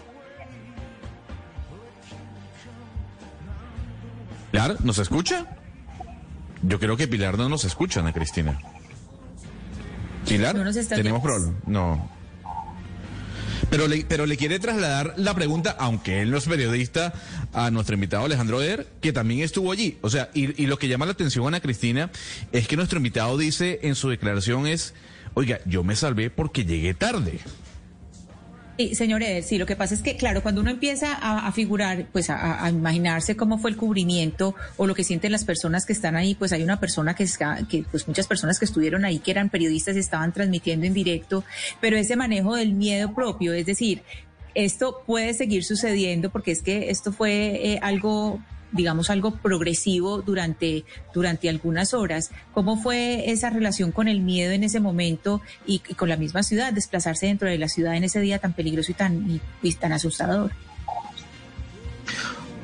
Pilar, 4.51 4.85
¿nos 4.85 4.99
escucha? 4.99 5.47
Yo 6.63 6.79
creo 6.79 6.97
que 6.97 7.09
Pilar 7.09 7.39
no 7.39 7.49
nos 7.49 7.65
escucha, 7.65 8.01
Ana 8.01 8.13
Cristina. 8.13 8.59
Pilar, 10.27 10.57
tenemos 10.89 11.23
problemas. 11.23 11.55
No. 11.67 12.11
Pero 13.71 13.87
le, 13.87 14.05
pero 14.05 14.27
le 14.27 14.37
quiere 14.37 14.59
trasladar 14.59 15.15
la 15.17 15.33
pregunta, 15.35 15.77
aunque 15.79 16.23
él 16.23 16.31
no 16.31 16.39
es 16.39 16.47
periodista, 16.47 17.13
a 17.53 17.71
nuestro 17.71 17.95
invitado 17.95 18.25
Alejandro 18.25 18.61
Eder, 18.61 18.89
que 19.01 19.13
también 19.13 19.41
estuvo 19.41 19.71
allí. 19.71 19.97
O 20.01 20.11
sea, 20.11 20.31
y, 20.35 20.61
y 20.61 20.67
lo 20.67 20.79
que 20.79 20.89
llama 20.89 21.07
la 21.07 21.13
atención 21.13 21.45
a 21.45 21.49
Ana 21.49 21.61
Cristina 21.61 22.11
es 22.53 22.67
que 22.67 22.77
nuestro 22.77 22.99
invitado 22.99 23.39
dice 23.39 23.79
en 23.83 23.95
su 23.95 24.09
declaración 24.09 24.67
es, 24.67 24.95
oiga, 25.35 25.61
yo 25.67 25.85
me 25.85 25.95
salvé 25.95 26.31
porque 26.31 26.65
llegué 26.65 26.95
tarde. 26.95 27.39
Sí, 28.81 28.95
señor 28.95 29.23
sí, 29.43 29.59
lo 29.59 29.67
que 29.67 29.77
pasa 29.77 29.93
es 29.93 30.01
que, 30.01 30.17
claro, 30.17 30.43
cuando 30.43 30.63
uno 30.63 30.71
empieza 30.71 31.13
a, 31.13 31.53
figurar, 31.53 32.07
pues 32.13 32.31
a, 32.31 32.67
imaginarse 32.71 33.37
cómo 33.37 33.59
fue 33.59 33.71
el 33.71 33.77
cubrimiento 33.77 34.55
o 34.79 34.87
lo 34.87 34.95
que 34.95 35.05
sienten 35.05 35.33
las 35.33 35.45
personas 35.45 35.85
que 35.85 35.93
están 35.93 36.17
ahí, 36.17 36.35
pues 36.35 36.51
hay 36.55 36.63
una 36.63 36.81
persona 36.81 37.15
que, 37.15 37.25
está, 37.25 37.59
que 37.69 37.85
pues 37.91 38.09
muchas 38.09 38.27
personas 38.27 38.59
que 38.59 38.65
estuvieron 38.65 39.05
ahí, 39.05 39.19
que 39.19 39.33
eran 39.33 39.51
periodistas 39.51 39.97
estaban 39.97 40.33
transmitiendo 40.33 40.87
en 40.87 40.95
directo, 40.95 41.45
pero 41.83 41.99
ese 41.99 42.17
manejo 42.17 42.57
del 42.57 42.73
miedo 42.73 43.15
propio, 43.15 43.53
es 43.53 43.67
decir, 43.67 44.01
esto 44.55 45.03
puede 45.07 45.35
seguir 45.35 45.63
sucediendo 45.63 46.31
porque 46.31 46.53
es 46.53 46.63
que 46.63 46.89
esto 46.89 47.13
fue 47.13 47.61
eh, 47.63 47.79
algo 47.83 48.41
digamos, 48.73 49.11
algo 49.11 49.37
progresivo 49.37 50.23
durante, 50.23 50.85
durante 51.13 51.49
algunas 51.49 51.95
horas. 51.95 52.31
¿Cómo 52.53 52.81
fue 52.81 53.31
esa 53.31 53.51
relación 53.51 53.93
con 53.93 54.09
el 54.09 54.21
miedo 54.21 54.53
en 54.53 54.65
ese 54.65 54.81
momento 54.81 55.41
y, 55.67 55.81
con 55.97 56.09
la 56.09 56.17
misma 56.17 56.43
ciudad, 56.43 56.73
desplazarse 56.73 57.27
dentro 57.27 57.49
de 57.49 57.59
la 57.59 57.69
ciudad 57.69 57.97
en 57.97 58.05
ese 58.05 58.21
día 58.21 58.39
tan 58.39 58.53
peligroso 58.53 58.93
y 58.93 58.95
tan, 58.95 59.41
y, 59.63 59.73
tan 59.75 59.93
asustador? 59.93 60.53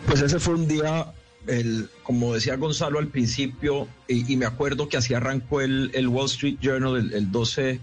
Pues 0.06 0.22
ese 0.22 0.38
fue 0.38 0.54
un 0.54 0.68
día, 0.68 1.12
el, 1.46 1.88
como 2.02 2.34
decía 2.34 2.56
Gonzalo 2.56 2.98
al 2.98 3.08
principio, 3.08 3.88
y, 4.08 4.36
me 4.36 4.46
acuerdo 4.46 4.88
que 4.88 4.96
así 4.96 5.14
arrancó 5.14 5.60
el, 5.60 5.90
el 5.94 6.08
Wall 6.08 6.26
Street 6.26 6.58
Journal 6.60 6.96
el, 6.96 7.12
el 7.12 7.30
12 7.30 7.80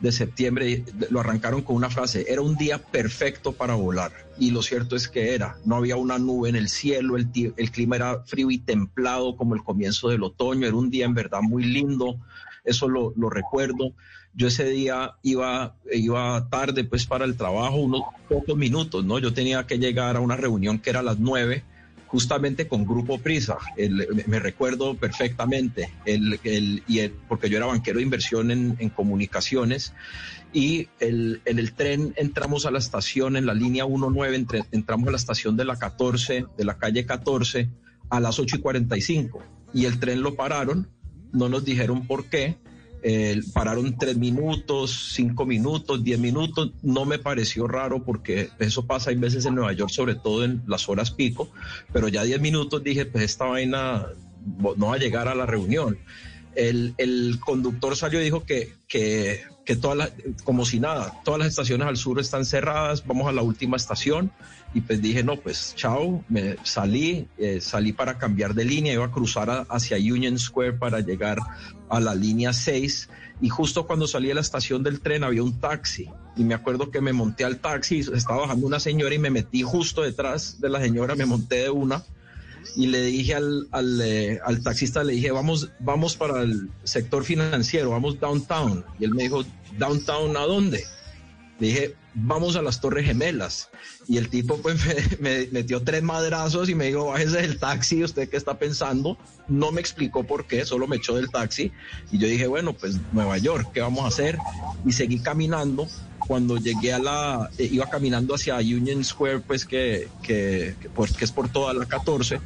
de 0.00 0.12
septiembre 0.12 0.84
lo 1.10 1.20
arrancaron 1.20 1.62
con 1.62 1.76
una 1.76 1.90
frase, 1.90 2.26
era 2.28 2.42
un 2.42 2.56
día 2.56 2.78
perfecto 2.78 3.52
para 3.52 3.74
volar. 3.74 4.12
Y 4.38 4.50
lo 4.50 4.62
cierto 4.62 4.96
es 4.96 5.08
que 5.08 5.34
era, 5.34 5.56
no 5.64 5.76
había 5.76 5.96
una 5.96 6.18
nube 6.18 6.48
en 6.48 6.56
el 6.56 6.68
cielo, 6.68 7.16
el, 7.16 7.28
el 7.56 7.70
clima 7.70 7.96
era 7.96 8.22
frío 8.24 8.50
y 8.50 8.58
templado 8.58 9.36
como 9.36 9.54
el 9.54 9.62
comienzo 9.62 10.08
del 10.08 10.24
otoño, 10.24 10.66
era 10.66 10.76
un 10.76 10.90
día 10.90 11.04
en 11.04 11.14
verdad 11.14 11.40
muy 11.42 11.64
lindo, 11.64 12.18
eso 12.64 12.88
lo, 12.88 13.12
lo 13.16 13.30
recuerdo. 13.30 13.92
Yo 14.36 14.48
ese 14.48 14.68
día 14.68 15.12
iba, 15.22 15.76
iba 15.92 16.48
tarde 16.48 16.82
pues 16.82 17.06
para 17.06 17.24
el 17.24 17.36
trabajo, 17.36 17.76
unos 17.76 18.02
pocos 18.28 18.56
minutos, 18.56 19.04
¿no? 19.04 19.20
Yo 19.20 19.32
tenía 19.32 19.64
que 19.66 19.78
llegar 19.78 20.16
a 20.16 20.20
una 20.20 20.36
reunión 20.36 20.80
que 20.80 20.90
era 20.90 21.00
a 21.00 21.04
las 21.04 21.20
nueve 21.20 21.62
justamente 22.14 22.68
con 22.68 22.86
Grupo 22.86 23.18
Prisa. 23.18 23.58
me 24.28 24.38
recuerdo 24.38 24.94
perfectamente, 24.94 25.90
el, 26.04 26.38
y 26.86 27.08
porque 27.28 27.50
yo 27.50 27.56
era 27.56 27.66
banquero 27.66 27.96
de 27.96 28.04
inversión 28.04 28.52
en, 28.52 28.88
comunicaciones 28.90 29.94
y 30.52 30.86
el, 31.00 31.42
en 31.44 31.58
el 31.58 31.72
tren 31.72 32.14
entramos 32.16 32.66
a 32.66 32.70
la 32.70 32.78
estación 32.78 33.36
en 33.36 33.46
la 33.46 33.52
línea 33.52 33.84
19, 33.84 34.46
entramos 34.70 35.08
a 35.08 35.10
la 35.10 35.16
estación 35.16 35.56
de 35.56 35.64
la 35.64 35.76
14, 35.76 36.46
de 36.56 36.64
la 36.64 36.78
calle 36.78 37.04
14 37.04 37.68
a 38.10 38.20
las 38.20 38.38
8 38.38 38.58
y 38.58 38.60
45 38.60 39.42
y 39.72 39.86
el 39.86 39.98
tren 39.98 40.22
lo 40.22 40.36
pararon, 40.36 40.88
no 41.32 41.48
nos 41.48 41.64
dijeron 41.64 42.06
por 42.06 42.26
qué 42.26 42.58
eh, 43.06 43.42
pararon 43.52 43.98
tres 43.98 44.16
minutos, 44.16 45.10
cinco 45.12 45.44
minutos, 45.44 46.02
diez 46.02 46.18
minutos. 46.18 46.72
No 46.82 47.04
me 47.04 47.18
pareció 47.18 47.68
raro 47.68 48.02
porque 48.02 48.48
eso 48.58 48.86
pasa 48.86 49.10
hay 49.10 49.16
veces 49.16 49.44
en 49.44 49.56
Nueva 49.56 49.74
York, 49.74 49.90
sobre 49.90 50.14
todo 50.14 50.42
en 50.42 50.62
las 50.66 50.88
horas 50.88 51.10
pico, 51.10 51.50
pero 51.92 52.08
ya 52.08 52.22
diez 52.24 52.40
minutos 52.40 52.82
dije, 52.82 53.04
pues 53.04 53.24
esta 53.24 53.44
vaina 53.44 54.06
no 54.76 54.86
va 54.86 54.94
a 54.94 54.98
llegar 54.98 55.28
a 55.28 55.34
la 55.34 55.44
reunión. 55.44 55.98
El, 56.54 56.94
el 56.96 57.38
conductor 57.40 57.94
salió 57.94 58.22
y 58.22 58.24
dijo 58.24 58.44
que, 58.44 58.72
que, 58.88 59.42
que 59.64 59.76
todas 59.76 60.12
como 60.44 60.64
si 60.64 60.80
nada, 60.80 61.20
todas 61.24 61.38
las 61.38 61.48
estaciones 61.48 61.86
al 61.86 61.96
sur 61.96 62.20
están 62.20 62.44
cerradas, 62.44 63.06
vamos 63.06 63.28
a 63.28 63.32
la 63.32 63.42
última 63.42 63.76
estación. 63.76 64.30
Y 64.74 64.80
pues 64.80 65.00
dije, 65.00 65.22
no, 65.22 65.36
pues 65.36 65.74
chao, 65.76 66.24
me 66.28 66.56
salí, 66.64 67.28
eh, 67.38 67.60
salí 67.60 67.92
para 67.92 68.18
cambiar 68.18 68.54
de 68.54 68.64
línea, 68.64 68.92
iba 68.92 69.04
a 69.04 69.10
cruzar 69.10 69.66
hacia 69.68 69.96
Union 69.96 70.38
Square 70.38 70.74
para 70.74 71.00
llegar 71.00 71.38
a 71.88 72.00
la 72.00 72.14
línea 72.14 72.52
6 72.52 73.08
y 73.40 73.48
justo 73.48 73.86
cuando 73.86 74.06
salí 74.06 74.28
de 74.28 74.34
la 74.34 74.40
estación 74.40 74.82
del 74.82 75.00
tren 75.00 75.22
había 75.22 75.42
un 75.42 75.60
taxi. 75.60 76.08
Y 76.36 76.44
me 76.44 76.54
acuerdo 76.54 76.90
que 76.90 77.00
me 77.00 77.12
monté 77.12 77.44
al 77.44 77.58
taxi, 77.58 78.00
estaba 78.00 78.40
bajando 78.42 78.66
una 78.66 78.80
señora 78.80 79.14
y 79.14 79.18
me 79.18 79.30
metí 79.30 79.62
justo 79.62 80.02
detrás 80.02 80.60
de 80.60 80.68
la 80.68 80.80
señora, 80.80 81.14
me 81.14 81.26
monté 81.26 81.56
de 81.62 81.70
una 81.70 82.02
y 82.76 82.86
le 82.86 83.02
dije 83.02 83.34
al, 83.34 83.68
al, 83.70 84.00
eh, 84.00 84.40
al, 84.44 84.62
taxista, 84.62 85.04
le 85.04 85.14
dije, 85.14 85.30
vamos, 85.30 85.70
vamos 85.80 86.16
para 86.16 86.42
el 86.42 86.70
sector 86.84 87.24
financiero, 87.24 87.90
vamos 87.90 88.18
downtown. 88.18 88.84
Y 88.98 89.04
él 89.04 89.14
me 89.14 89.24
dijo, 89.24 89.44
¿downtown 89.78 90.36
a 90.36 90.40
dónde? 90.40 90.84
Le 91.60 91.66
dije, 91.66 91.94
vamos 92.14 92.56
a 92.56 92.62
las 92.62 92.80
Torres 92.80 93.06
Gemelas. 93.06 93.70
Y 94.08 94.18
el 94.18 94.28
tipo 94.28 94.58
pues 94.58 94.78
me, 95.20 95.48
metió 95.52 95.82
tres 95.82 96.02
madrazos 96.02 96.68
y 96.68 96.74
me 96.74 96.86
dijo, 96.86 97.06
bájese 97.06 97.42
del 97.42 97.58
taxi, 97.58 98.02
¿usted 98.02 98.28
qué 98.28 98.36
está 98.36 98.58
pensando? 98.58 99.18
No 99.48 99.72
me 99.72 99.80
explicó 99.80 100.24
por 100.24 100.46
qué, 100.46 100.64
solo 100.64 100.86
me 100.86 100.96
echó 100.96 101.14
del 101.16 101.30
taxi. 101.30 101.72
Y 102.10 102.18
yo 102.18 102.26
dije, 102.26 102.46
bueno, 102.46 102.72
pues 102.72 102.98
Nueva 103.12 103.38
York, 103.38 103.70
¿qué 103.72 103.80
vamos 103.80 104.04
a 104.04 104.08
hacer? 104.08 104.38
Y 104.84 104.92
seguí 104.92 105.20
caminando. 105.20 105.86
Cuando 106.26 106.56
llegué 106.56 106.92
a 106.92 106.98
la, 106.98 107.50
eh, 107.58 107.68
iba 107.70 107.88
caminando 107.88 108.34
hacia 108.34 108.56
Union 108.56 109.04
Square, 109.04 109.40
pues 109.40 109.64
que, 109.64 110.08
que, 110.22 110.74
pues, 110.94 111.12
que 111.12 111.24
es 111.24 111.32
por 111.32 111.48
toda 111.48 111.74
la 111.74 111.86
14 111.86 112.40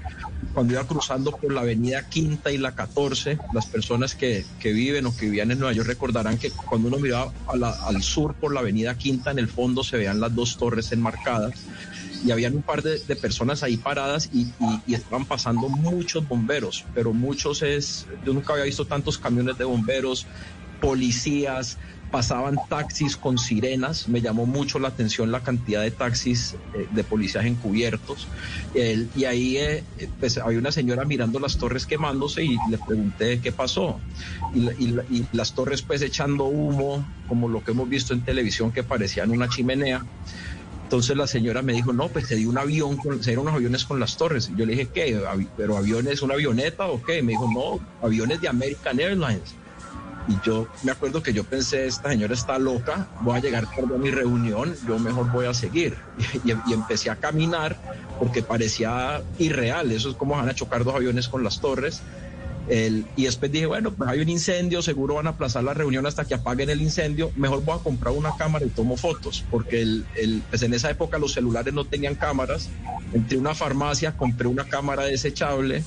cuando 0.53 0.73
iba 0.73 0.85
cruzando 0.85 1.31
por 1.33 1.53
la 1.53 1.61
avenida 1.61 2.09
Quinta 2.09 2.51
y 2.51 2.59
la 2.59 2.75
14, 2.75 3.39
las 3.53 3.67
personas 3.67 4.15
que, 4.15 4.45
que 4.59 4.73
viven 4.73 5.07
o 5.07 5.17
que 5.17 5.27
vivían 5.27 5.51
en 5.51 5.59
Nueva 5.59 5.73
York 5.73 5.87
recordarán 5.87 6.39
que 6.39 6.51
cuando 6.51 6.89
uno 6.89 6.99
miraba 6.99 7.33
al 7.47 8.03
sur 8.03 8.35
por 8.35 8.53
la 8.53 8.61
avenida 8.61 8.97
Quinta, 8.97 9.31
en 9.31 9.39
el 9.39 9.49
fondo 9.49 9.85
se 9.85 9.97
veían 9.97 10.21
las 10.21 10.35
dos 10.35 10.57
torres 10.57 10.91
enmarcadas 10.93 11.55
y 12.25 12.31
habían 12.31 12.57
un 12.57 12.63
par 12.63 12.83
de, 12.83 12.99
personas 13.17 13.63
ahí 13.63 13.77
paradas 13.77 14.29
y, 14.33 14.49
y, 14.87 14.95
estaban 14.95 15.27
pasando 15.27 15.69
muchos 15.69 16.27
bomberos, 16.27 16.85
pero 16.95 17.13
muchos 17.13 17.63
es, 17.63 18.07
yo 18.25 18.33
nunca 18.33 18.55
había 18.55 18.65
visto 18.65 18.85
tantos 18.85 19.19
camiones 19.19 19.59
de 19.59 19.65
bomberos, 19.65 20.27
policías, 20.81 21.79
pasaban 22.11 22.57
taxis 22.69 23.17
con 23.17 23.39
sirenas, 23.39 24.09
me 24.09 24.21
llamó 24.21 24.47
mucho 24.47 24.79
la 24.79 24.89
atención 24.89 25.31
la 25.31 25.43
cantidad 25.43 25.83
de 25.83 25.91
taxis 25.91 26.57
eh, 26.75 26.89
de 26.91 27.05
policías 27.05 27.45
encubiertos, 27.45 28.29
y 28.75 29.25
ahí 29.25 29.57
eh, 29.59 29.85
pues, 30.21 30.39
había 30.39 30.59
una 30.59 30.73
señora 30.73 31.05
mirando 31.05 31.39
las 31.39 31.59
torres 31.59 31.87
quemándose 31.87 32.45
y 32.45 32.57
le 32.71 32.79
pregunté 32.79 33.41
qué 33.41 33.53
pasó, 33.53 34.01
y, 34.55 34.69
y, 35.15 35.27
las 35.33 35.53
torres 35.53 35.83
pues 35.83 36.03
echando 36.03 36.45
humo, 36.45 37.07
como 37.29 37.49
lo 37.49 37.63
que 37.63 37.73
hemos 37.73 37.89
visto 37.89 38.15
en 38.15 38.23
televisión 38.23 38.73
que 38.73 38.83
parecían 38.83 39.31
una 39.31 39.49
chimenea. 39.49 40.05
Entonces 40.89 41.19
la 41.19 41.27
señora 41.27 41.61
me 41.61 41.75
dijo, 41.75 41.93
no, 41.93 42.09
pues 42.09 42.27
se 42.29 42.37
dio 42.37 42.49
un 42.49 42.57
avión, 42.57 42.99
se 43.21 43.31
dieron 43.31 43.43
unos 43.43 43.57
aviones 43.57 43.85
con 43.85 44.01
las 44.01 44.17
torres. 44.17 44.51
yo 44.57 44.65
le 44.65 44.73
dije, 44.73 44.89
¿qué? 44.89 45.21
¿Pero 45.55 45.77
aviones, 45.77 46.23
una 46.23 46.33
avioneta 46.33 46.87
o 46.87 47.03
qué? 47.03 47.23
Me 47.23 47.33
dijo, 47.33 47.47
no, 47.53 47.79
aviones 48.01 48.41
de 48.41 48.49
American 48.49 48.99
Airlines. 48.99 49.55
Y 50.29 50.39
yo 50.45 50.69
me 50.83 50.93
acuerdo 50.93 51.23
que 51.23 51.33
yo 51.33 51.43
pensé, 51.43 51.87
esta 51.87 52.11
señora 52.11 52.35
está 52.35 52.59
loca, 52.59 53.09
voy 53.23 53.39
a 53.39 53.41
llegar 53.41 53.67
tarde 53.75 53.95
a 53.95 53.99
mi 53.99 54.11
reunión, 54.11 54.77
yo 54.87 54.99
mejor 54.99 55.33
voy 55.33 55.47
a 55.47 55.55
seguir. 55.55 55.97
Y, 56.45 56.73
empecé 56.73 57.11
a 57.11 57.17
caminar 57.17 57.77
porque 58.19 58.43
parecía 58.43 59.23
irreal, 59.39 59.91
eso 59.91 60.11
es 60.11 60.17
como 60.17 60.37
van 60.37 60.49
a 60.49 60.55
chocar 60.55 60.85
dos 60.85 60.95
aviones 60.95 61.29
con 61.29 61.43
las 61.43 61.61
torres. 61.61 62.03
El, 62.69 63.07
y 63.17 63.25
después 63.25 63.51
dije, 63.51 63.65
bueno, 63.65 63.93
pues 63.93 64.11
hay 64.11 64.21
un 64.21 64.29
incendio, 64.29 64.83
seguro 64.83 65.15
van 65.15 65.27
a 65.27 65.31
aplazar 65.31 65.65
la 65.65 65.73
reunión 65.73 66.05
hasta 66.07 66.27
que 66.27 66.35
apaguen 66.35 66.69
el 66.69 66.83
incendio, 66.83 67.33
mejor 67.35 67.65
voy 67.65 67.79
a 67.79 67.83
comprar 67.83 68.13
una 68.13 68.37
cámara 68.37 68.67
y 68.67 68.69
tomo 68.69 68.99
fotos, 68.99 69.43
porque 69.51 69.81
el, 69.81 70.05
el, 70.17 70.43
pues 70.51 70.63
en 70.63 70.75
esa 70.75 70.91
época 70.91 71.19
los 71.19 71.33
celulares 71.33 71.73
no 71.73 71.87
tenían 71.87 72.15
cámaras. 72.15 72.69
Entré 73.15 73.39
a 73.39 73.41
una 73.41 73.55
farmacia, 73.55 74.17
compré 74.17 74.49
una 74.49 74.65
cámara 74.65 75.05
desechable 75.05 75.83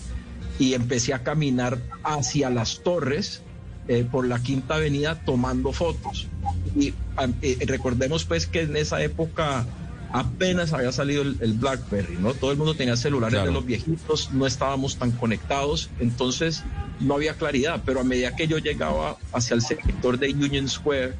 y 0.57 0.73
empecé 0.73 1.13
a 1.13 1.21
caminar 1.21 1.77
hacia 2.03 2.49
las 2.49 2.81
torres 2.81 3.43
eh, 3.87 4.05
por 4.09 4.27
la 4.27 4.39
Quinta 4.41 4.75
Avenida 4.75 5.15
tomando 5.15 5.73
fotos. 5.73 6.27
Y 6.75 6.93
eh, 7.41 7.57
recordemos 7.65 8.25
pues 8.25 8.45
que 8.45 8.61
en 8.61 8.75
esa 8.75 9.01
época 9.01 9.65
apenas 10.13 10.71
había 10.73 10.91
salido 10.91 11.23
el, 11.23 11.53
BlackBerry, 11.53 12.17
¿no? 12.19 12.33
Todo 12.33 12.51
el 12.51 12.57
mundo 12.57 12.75
tenía 12.75 12.95
celulares 12.95 13.43
de 13.43 13.51
los 13.51 13.65
viejitos, 13.65 14.31
no 14.33 14.45
estábamos 14.45 14.97
tan 14.97 15.11
conectados, 15.11 15.89
entonces 15.99 16.63
no 16.99 17.15
había 17.15 17.33
claridad, 17.33 17.81
pero 17.85 18.01
a 18.01 18.03
medida 18.03 18.35
que 18.35 18.47
yo 18.47 18.59
llegaba 18.59 19.17
hacia 19.33 19.55
el 19.55 19.61
sector 19.61 20.19
de 20.19 20.29
Union 20.29 20.67
Square, 20.69 21.13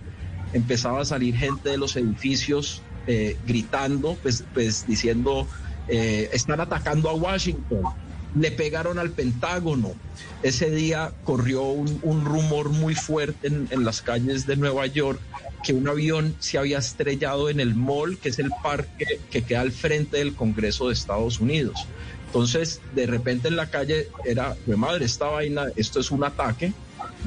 empezaba 0.54 1.02
a 1.02 1.06
salir 1.06 1.36
gente 1.36 1.69
de 1.69 1.78
los 1.78 1.95
edificios 1.95 2.84
eh, 3.08 3.38
gritando, 3.47 4.17
pues, 4.21 4.43
pues 4.54 4.86
diciendo, 4.86 5.47
están 5.88 6.62
atacando 6.62 7.10
a 7.10 7.13
Washington, 7.13 7.84
le 8.36 8.52
pegaron 8.52 9.00
al 9.00 9.12
Pentágono. 9.12 9.94
Ese 10.44 10.72
día 10.72 11.12
corrió 11.24 11.63
un, 11.63 12.26
rumor 12.26 12.70
muy 12.70 12.96
fuerte 12.96 13.48
en, 13.48 13.67
en 13.72 13.84
las 13.84 14.02
calles 14.02 14.48
de 14.48 14.56
Nueva 14.56 14.86
York 14.88 15.20
que 15.63 15.74
un 15.74 15.88
avión 15.88 16.36
se 16.39 16.58
había 16.58 16.80
estrellado 16.80 17.50
en 17.50 17.60
el 17.60 17.76
mall, 17.76 18.17
que 18.17 18.30
es 18.30 18.39
el 18.39 18.52
parque 18.63 19.20
que 19.30 19.44
queda 19.44 19.62
al 19.62 19.72
frente 19.72 20.17
del 20.17 20.34
Congreso 20.34 20.88
de 20.88 20.94
Estados 20.94 21.39
Unidos. 21.39 21.88
Entonces, 22.28 22.80
de 22.96 23.06
repente 23.08 23.50
en 23.50 23.58
la 23.58 23.70
calle 23.70 24.08
era, 24.24 24.56
mi 24.65 24.76
madre, 24.76 25.06
esta 25.06 25.26
vaina, 25.26 25.65
esto 25.76 26.00
es 26.00 26.12
un 26.12 26.24
ataque. 26.24 26.74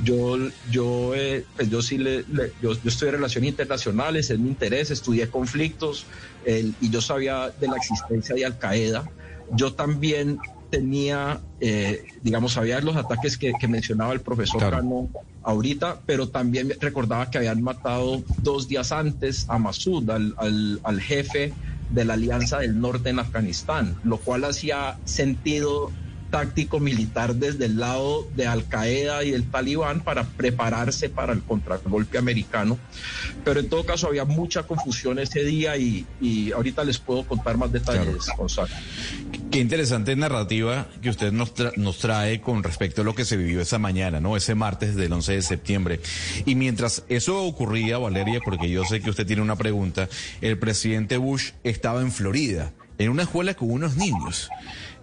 Yo, 0.03 0.39
yo, 0.71 1.15
eh, 1.15 1.45
pues 1.57 1.69
yo 1.69 1.83
sí 1.83 1.99
le, 1.99 2.25
yo, 2.63 2.73
yo, 2.73 2.89
estudié 2.89 3.13
relaciones 3.13 3.51
internacionales, 3.51 4.31
es 4.31 4.39
mi 4.39 4.49
interés, 4.49 4.91
estudié 4.91 5.29
conflictos 5.29 6.07
y 6.47 6.91
yo 6.91 7.01
sabía 7.01 7.51
de 7.61 7.69
la 7.69 7.77
existencia 7.77 8.35
de 8.35 8.45
Al 8.47 8.59
Qaeda. 8.59 9.05
Yo 9.53 9.75
también 9.75 10.39
tenía, 10.75 11.41
eh, 11.61 12.05
digamos, 12.23 12.55
sabía 12.55 12.81
los 12.81 12.97
ataques 12.97 13.39
que, 13.39 13.53
mencionaba 13.69 14.13
el 14.13 14.21
profesor 14.21 14.59
Cano 14.59 15.09
ahorita, 15.45 16.01
pero 16.05 16.29
también 16.29 16.73
recordaba 16.81 17.31
que 17.31 17.39
habían 17.39 17.63
matado 17.63 18.25
dos 18.39 18.67
días 18.67 18.91
antes 18.91 19.47
a 19.49 19.59
Masud, 19.59 20.11
al, 20.11 20.35
al 20.83 21.01
jefe 21.01 21.53
de 21.91 22.05
la 22.05 22.15
Alianza 22.15 22.59
del 22.59 22.81
Norte 22.81 23.11
en 23.11 23.21
Afganistán, 23.21 23.97
lo 24.03 24.17
cual 24.17 24.43
hacía 24.43 24.99
sentido 25.05 25.93
táctico 26.35 26.81
militar 26.81 27.37
desde 27.37 27.67
el 27.67 27.79
lado 27.79 28.27
de 28.35 28.49
Al 28.49 28.65
Qaeda 28.65 29.23
y 29.23 29.33
el 29.35 29.49
Talibán 29.49 30.01
para 30.01 30.25
prepararse 30.25 31.09
para 31.09 31.33
el 31.33 31.43
contragolpe 31.43 32.19
americano. 32.19 32.77
Pero 33.45 33.61
en 33.61 33.69
todo 33.69 33.87
caso 33.87 34.09
había 34.09 34.25
mucha 34.25 34.65
confusión 34.65 35.21
ese 35.21 35.45
día 35.45 35.77
y, 35.77 36.05
ahorita 36.53 36.83
les 36.83 36.99
puedo 36.99 37.23
contar 37.23 37.57
más 37.57 37.71
detalles, 37.71 38.27
Gonzalo. 38.37 38.75
Qué 39.55 39.61
interesante 39.61 40.17
narrativa 40.17 40.89
que 41.01 41.11
usted 41.11 41.31
nos, 41.31 41.53
nos 41.77 41.99
trae 41.99 42.41
con 42.41 42.65
respecto 42.65 43.03
a 43.03 43.05
lo 43.05 43.15
que 43.15 43.25
se 43.25 43.37
vivió 43.37 43.61
esa 43.61 43.79
mañana, 43.79 44.19
¿no? 44.19 44.37
Ese 44.37 44.57
martes 44.57 44.97
del 44.97 45.13
11 45.13 45.35
de 45.35 45.43
septiembre. 45.43 46.01
Y 46.45 46.57
mientras 46.57 47.05
eso 47.09 47.41
ocurría, 47.45 47.99
Valeria, 47.99 48.41
porque 48.45 48.69
yo 48.69 48.85
sé 48.85 49.01
que 49.01 49.11
usted 49.11 49.25
tiene 49.25 49.43
una 49.43 49.55
pregunta, 49.55 50.09
el 50.41 50.59
presidente 50.59 51.19
Bush 51.19 51.53
estaba 51.63 52.01
en 52.01 52.11
Florida, 52.11 52.73
en 52.99 53.11
una 53.11 53.23
escuela 53.23 53.55
con 53.55 53.71
unos 53.71 53.97
niños. 53.97 54.51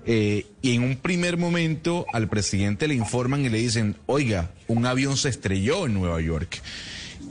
Eh, 0.05 0.47
y 0.61 0.75
en 0.75 0.83
un 0.83 0.97
primer 0.97 1.37
momento 1.37 2.05
al 2.11 2.27
presidente 2.27 2.89
le 2.89 2.95
informan 2.95 3.45
y 3.45 3.49
le 3.49 3.59
dicen, 3.59 3.95
oiga, 4.05 4.51
un 4.67 4.85
avión 4.85 5.15
se 5.15 5.29
estrelló 5.29 5.85
en 5.85 5.93
Nueva 5.93 6.19
York. 6.19 6.61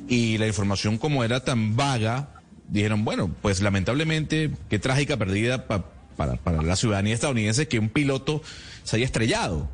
Y 0.09 0.38
la 0.38 0.46
información 0.46 0.96
como 0.96 1.22
era 1.22 1.44
tan 1.44 1.76
vaga, 1.76 2.40
dijeron, 2.66 3.04
bueno, 3.04 3.30
pues 3.42 3.61
lamentablemente, 3.61 4.52
qué 4.70 4.78
trágica 4.78 5.18
pérdida 5.18 5.66
para, 5.66 5.99
para 6.26 6.62
la 6.62 6.76
ciudadanía 6.76 7.14
estadounidense 7.14 7.68
que 7.68 7.78
un 7.78 7.88
piloto 7.88 8.42
se 8.85 8.96
haya 8.96 9.04
estrellado. 9.04 9.68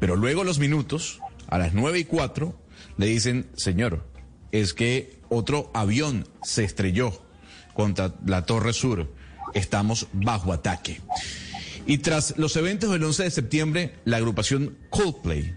Pero 0.00 0.16
luego 0.16 0.44
los 0.44 0.58
minutos, 0.58 1.20
a 1.48 1.58
las 1.58 1.74
nueve 1.74 2.00
y 2.00 2.04
cuatro, 2.04 2.58
le 2.96 3.06
dicen, 3.06 3.46
señor, 3.56 4.04
es 4.50 4.74
que 4.74 5.18
otro 5.28 5.70
avión 5.74 6.28
se 6.42 6.64
estrelló 6.64 7.22
contra 7.74 8.14
la 8.26 8.44
Torre 8.44 8.72
Sur. 8.72 9.12
Estamos 9.54 10.08
bajo 10.12 10.52
ataque. 10.52 11.00
Y 11.86 11.98
tras 11.98 12.34
los 12.36 12.56
eventos 12.56 12.90
del 12.90 13.04
11 13.04 13.24
de 13.24 13.30
septiembre, 13.30 13.94
la 14.04 14.18
agrupación 14.18 14.76
Coldplay 14.90 15.56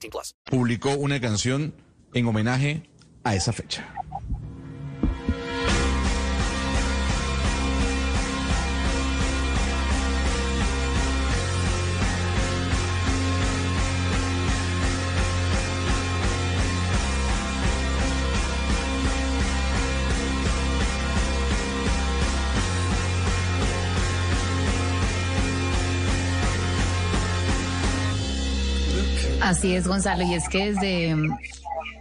Publicó 0.45 0.91
una 0.95 1.19
canción 1.19 1.73
en 2.13 2.27
homenaje 2.27 2.89
a 3.23 3.35
esa 3.35 3.53
fecha. 3.53 3.93
Así 29.51 29.75
es, 29.75 29.85
Gonzalo, 29.85 30.23
y 30.23 30.33
es 30.33 30.47
que 30.47 30.71
desde 30.71 31.13
mm, 31.13 31.37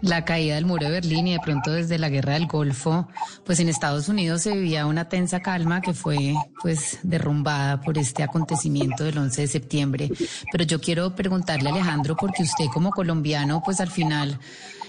la 0.02 0.24
caída 0.24 0.54
del 0.54 0.66
muro 0.66 0.84
de 0.84 0.92
Berlín 0.92 1.26
y 1.26 1.32
de 1.32 1.40
pronto 1.40 1.72
desde 1.72 1.98
la 1.98 2.08
guerra 2.08 2.34
del 2.34 2.46
Golfo, 2.46 3.08
pues 3.44 3.58
en 3.58 3.68
Estados 3.68 4.08
Unidos 4.08 4.42
se 4.42 4.52
vivía 4.54 4.86
una 4.86 5.08
tensa 5.08 5.40
calma 5.40 5.80
que 5.80 5.92
fue 5.92 6.32
pues 6.62 7.00
derrumbada 7.02 7.80
por 7.80 7.98
este 7.98 8.22
acontecimiento 8.22 9.02
del 9.02 9.18
11 9.18 9.40
de 9.40 9.48
septiembre. 9.48 10.10
Pero 10.52 10.62
yo 10.62 10.80
quiero 10.80 11.16
preguntarle 11.16 11.70
a 11.70 11.72
Alejandro, 11.72 12.14
porque 12.16 12.44
usted 12.44 12.66
como 12.72 12.92
colombiano, 12.92 13.60
pues 13.64 13.80
al 13.80 13.90
final... 13.90 14.38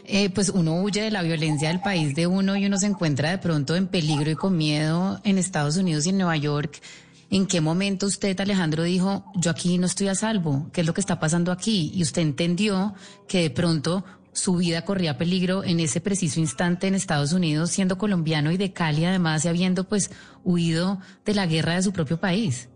Eh, 0.03 0.31
pues 0.31 0.49
uno 0.49 0.81
huye 0.81 1.03
de 1.03 1.11
la 1.11 1.21
violencia 1.21 1.67
del 1.67 1.79
país 1.79 2.15
de 2.15 2.25
uno 2.25 2.57
y 2.57 2.65
uno 2.65 2.77
se 2.79 2.87
encuentra 2.87 3.29
de 3.29 3.37
pronto 3.37 3.75
en 3.75 3.85
peligro 3.85 4.31
y 4.31 4.35
con 4.35 4.57
miedo 4.57 5.21
en 5.23 5.37
Estados 5.37 5.77
Unidos 5.77 6.07
y 6.07 6.09
en 6.09 6.17
Nueva 6.17 6.35
York. 6.37 6.81
¿En 7.33 7.47
qué 7.47 7.61
momento 7.61 8.07
usted, 8.07 8.37
Alejandro, 8.41 8.83
dijo, 8.83 9.23
yo 9.35 9.51
aquí 9.51 9.77
no 9.77 9.85
estoy 9.85 10.09
a 10.09 10.15
salvo? 10.15 10.69
¿Qué 10.73 10.81
es 10.81 10.87
lo 10.87 10.93
que 10.93 10.99
está 10.99 11.17
pasando 11.17 11.53
aquí? 11.53 11.89
Y 11.95 12.03
usted 12.03 12.21
entendió 12.21 12.93
que 13.25 13.43
de 13.43 13.49
pronto 13.49 14.03
su 14.33 14.57
vida 14.57 14.83
corría 14.83 15.17
peligro 15.17 15.63
en 15.63 15.79
ese 15.79 16.01
preciso 16.01 16.41
instante 16.41 16.87
en 16.87 16.93
Estados 16.93 17.31
Unidos, 17.31 17.71
siendo 17.71 17.97
colombiano 17.97 18.51
y 18.51 18.57
de 18.57 18.73
Cali, 18.73 19.05
además, 19.05 19.45
y 19.45 19.47
habiendo 19.47 19.85
pues 19.85 20.11
huido 20.43 20.99
de 21.23 21.33
la 21.33 21.45
guerra 21.45 21.75
de 21.75 21.83
su 21.83 21.93
propio 21.93 22.19
país. 22.19 22.67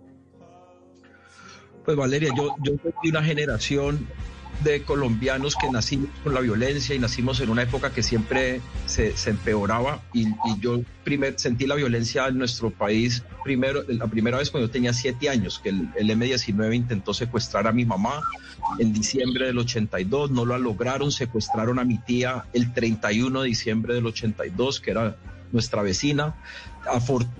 Pues 1.84 1.98
Valeria, 1.98 2.32
yo, 2.36 2.56
soy 2.64 3.10
una 3.10 3.24
generación 3.24 4.08
de 4.64 4.84
colombianos 4.84 5.56
que 5.56 5.70
nacimos 5.70 6.10
con 6.24 6.34
la 6.34 6.42
violencia 6.42 6.96
y 6.96 7.00
nacimos 7.00 7.40
en 7.42 7.50
una 7.50 7.64
época 7.64 7.92
que 7.92 8.04
siempre 8.04 8.62
se, 8.86 9.14
empeoraba 9.30 10.02
y, 10.14 10.28
yo 10.60 10.82
primer, 11.04 11.40
sentí 11.40 11.68
la 11.68 11.76
violencia 11.76 12.28
en 12.28 12.38
nuestro 12.38 12.72
país 12.72 13.24
primero, 13.44 13.84
la 13.88 14.08
primera 14.08 14.38
vez 14.38 14.50
cuando 14.50 14.68
yo 14.68 14.72
tenía 14.72 14.94
siete 14.94 15.30
años, 15.30 15.60
que 15.60 15.70
el, 15.70 15.90
el 15.96 16.10
M-19 16.10 16.76
intentó 16.76 17.14
secuestrar 17.14 17.68
a 17.68 17.72
mi 17.72 17.86
mamá 17.86 18.22
en 18.80 18.94
diciembre 18.94 19.48
del 19.48 19.58
82, 19.60 20.32
no 20.32 20.46
lo 20.46 20.58
lograron, 20.58 21.12
secuestraron 21.12 21.80
a 21.80 21.84
mi 21.84 21.98
tía 22.00 22.46
el 22.54 22.74
31 22.74 23.42
de 23.42 23.48
diciembre 23.48 23.94
del 23.94 24.06
82, 24.08 24.80
que 24.80 24.92
era 24.92 25.16
nuestra 25.52 25.82
vecina. 25.82 26.36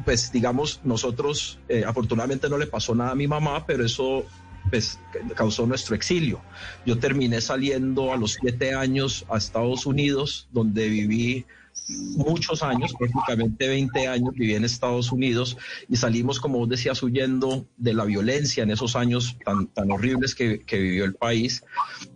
pues 0.04 0.32
digamos, 0.32 0.82
nosotros, 0.84 1.60
eh, 1.70 1.84
afortunadamente 1.86 2.50
no 2.50 2.58
le 2.58 2.68
pasó 2.68 2.96
nada 2.96 3.12
a 3.12 3.16
mi 3.16 3.28
mamá, 3.28 3.66
pero 3.66 3.86
eso 3.86 4.26
pues, 4.70 5.00
causó 5.36 5.66
nuestro 5.66 5.96
exilio. 5.96 6.42
Yo 6.86 6.98
terminé 6.98 7.42
saliendo 7.42 8.14
a 8.14 8.18
los 8.18 8.34
siete 8.34 8.74
años 8.74 9.26
a 9.30 9.38
Estados 9.38 9.86
Unidos, 9.86 10.48
donde 10.52 10.90
viví 10.90 11.46
muchos 11.88 12.64
años, 12.64 12.94
prácticamente 12.98 13.68
20 13.68 14.08
años, 14.08 14.34
viví 14.34 14.56
en 14.56 14.66
Estados 14.66 15.12
Unidos 15.12 15.58
y 15.88 15.98
salimos, 15.98 16.40
como 16.40 16.60
vos 16.60 16.70
decías, 16.70 17.02
huyendo 17.04 17.68
de 17.78 17.94
la 17.94 18.06
violencia 18.06 18.64
en 18.64 18.72
esos 18.72 18.96
años 18.96 19.38
tan, 19.46 19.68
tan 19.68 19.92
horribles 19.92 20.34
que, 20.34 20.62
que 20.62 20.80
vivió 20.80 21.06
el 21.06 21.16
país. 21.16 21.64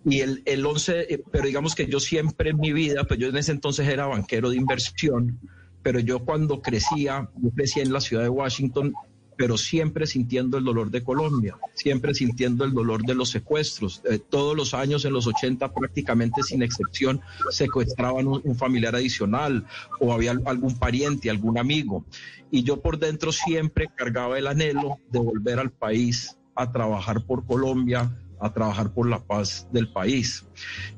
Y 0.06 0.22
el, 0.22 0.42
el 0.46 0.66
11, 0.66 1.14
eh, 1.14 1.24
pero 1.32 1.46
digamos 1.46 1.76
que 1.76 1.88
yo 1.88 2.00
siempre 2.00 2.52
en 2.52 2.60
mi 2.60 2.74
vida, 2.74 3.04
pues 3.04 3.20
yo 3.20 3.28
en 3.28 3.38
ese 3.38 3.52
entonces 3.52 3.88
era 3.88 4.08
banquero 4.08 4.50
de 4.50 4.58
inversión, 4.58 5.40
pero 5.84 6.00
yo 6.00 6.20
cuando 6.26 6.62
crecía, 6.62 7.30
yo 7.42 7.52
crecí 7.52 7.80
en 7.80 7.94
la 7.94 8.02
ciudad 8.02 8.24
de 8.24 8.30
Washington, 8.30 8.94
pero 9.39 9.58
siempre 9.58 10.06
sintiendo 10.06 10.58
el 10.58 10.65
dolor 10.65 10.91
de 10.91 11.02
Colombia, 11.02 11.58
siempre 11.73 12.13
sintiendo 12.13 12.65
el 12.65 12.73
dolor 12.73 13.04
de 13.04 13.15
los 13.15 13.30
secuestros. 13.30 14.02
Eh, 14.04 14.19
todos 14.19 14.54
los 14.54 14.73
años, 14.73 15.06
en 15.06 15.13
los 15.13 15.28
80, 15.28 15.71
prácticamente 15.73 16.43
sin 16.43 16.62
excepción, 16.62 17.21
secuestraban 17.49 18.28
un, 18.28 18.41
un, 18.43 18.58
familiar 18.58 18.97
adicional 18.97 19.65
o 20.02 20.12
había 20.12 20.32
algún 20.32 20.78
pariente, 20.78 21.30
algún 21.30 21.58
amigo. 21.58 22.04
Y 22.52 22.63
yo 22.63 22.82
por 22.82 22.99
dentro 22.99 23.32
siempre 23.32 23.89
cargaba 23.95 24.38
el 24.38 24.45
anhelo 24.45 24.99
de 25.10 25.19
volver 25.19 25.60
al 25.60 25.71
país 25.71 26.38
a 26.54 26.69
trabajar 26.73 27.25
por 27.25 27.45
Colombia, 27.45 28.12
a 28.41 28.52
trabajar 28.52 28.93
por 28.93 29.08
la 29.08 29.19
paz 29.19 29.69
del 29.71 29.88
país. 29.88 30.45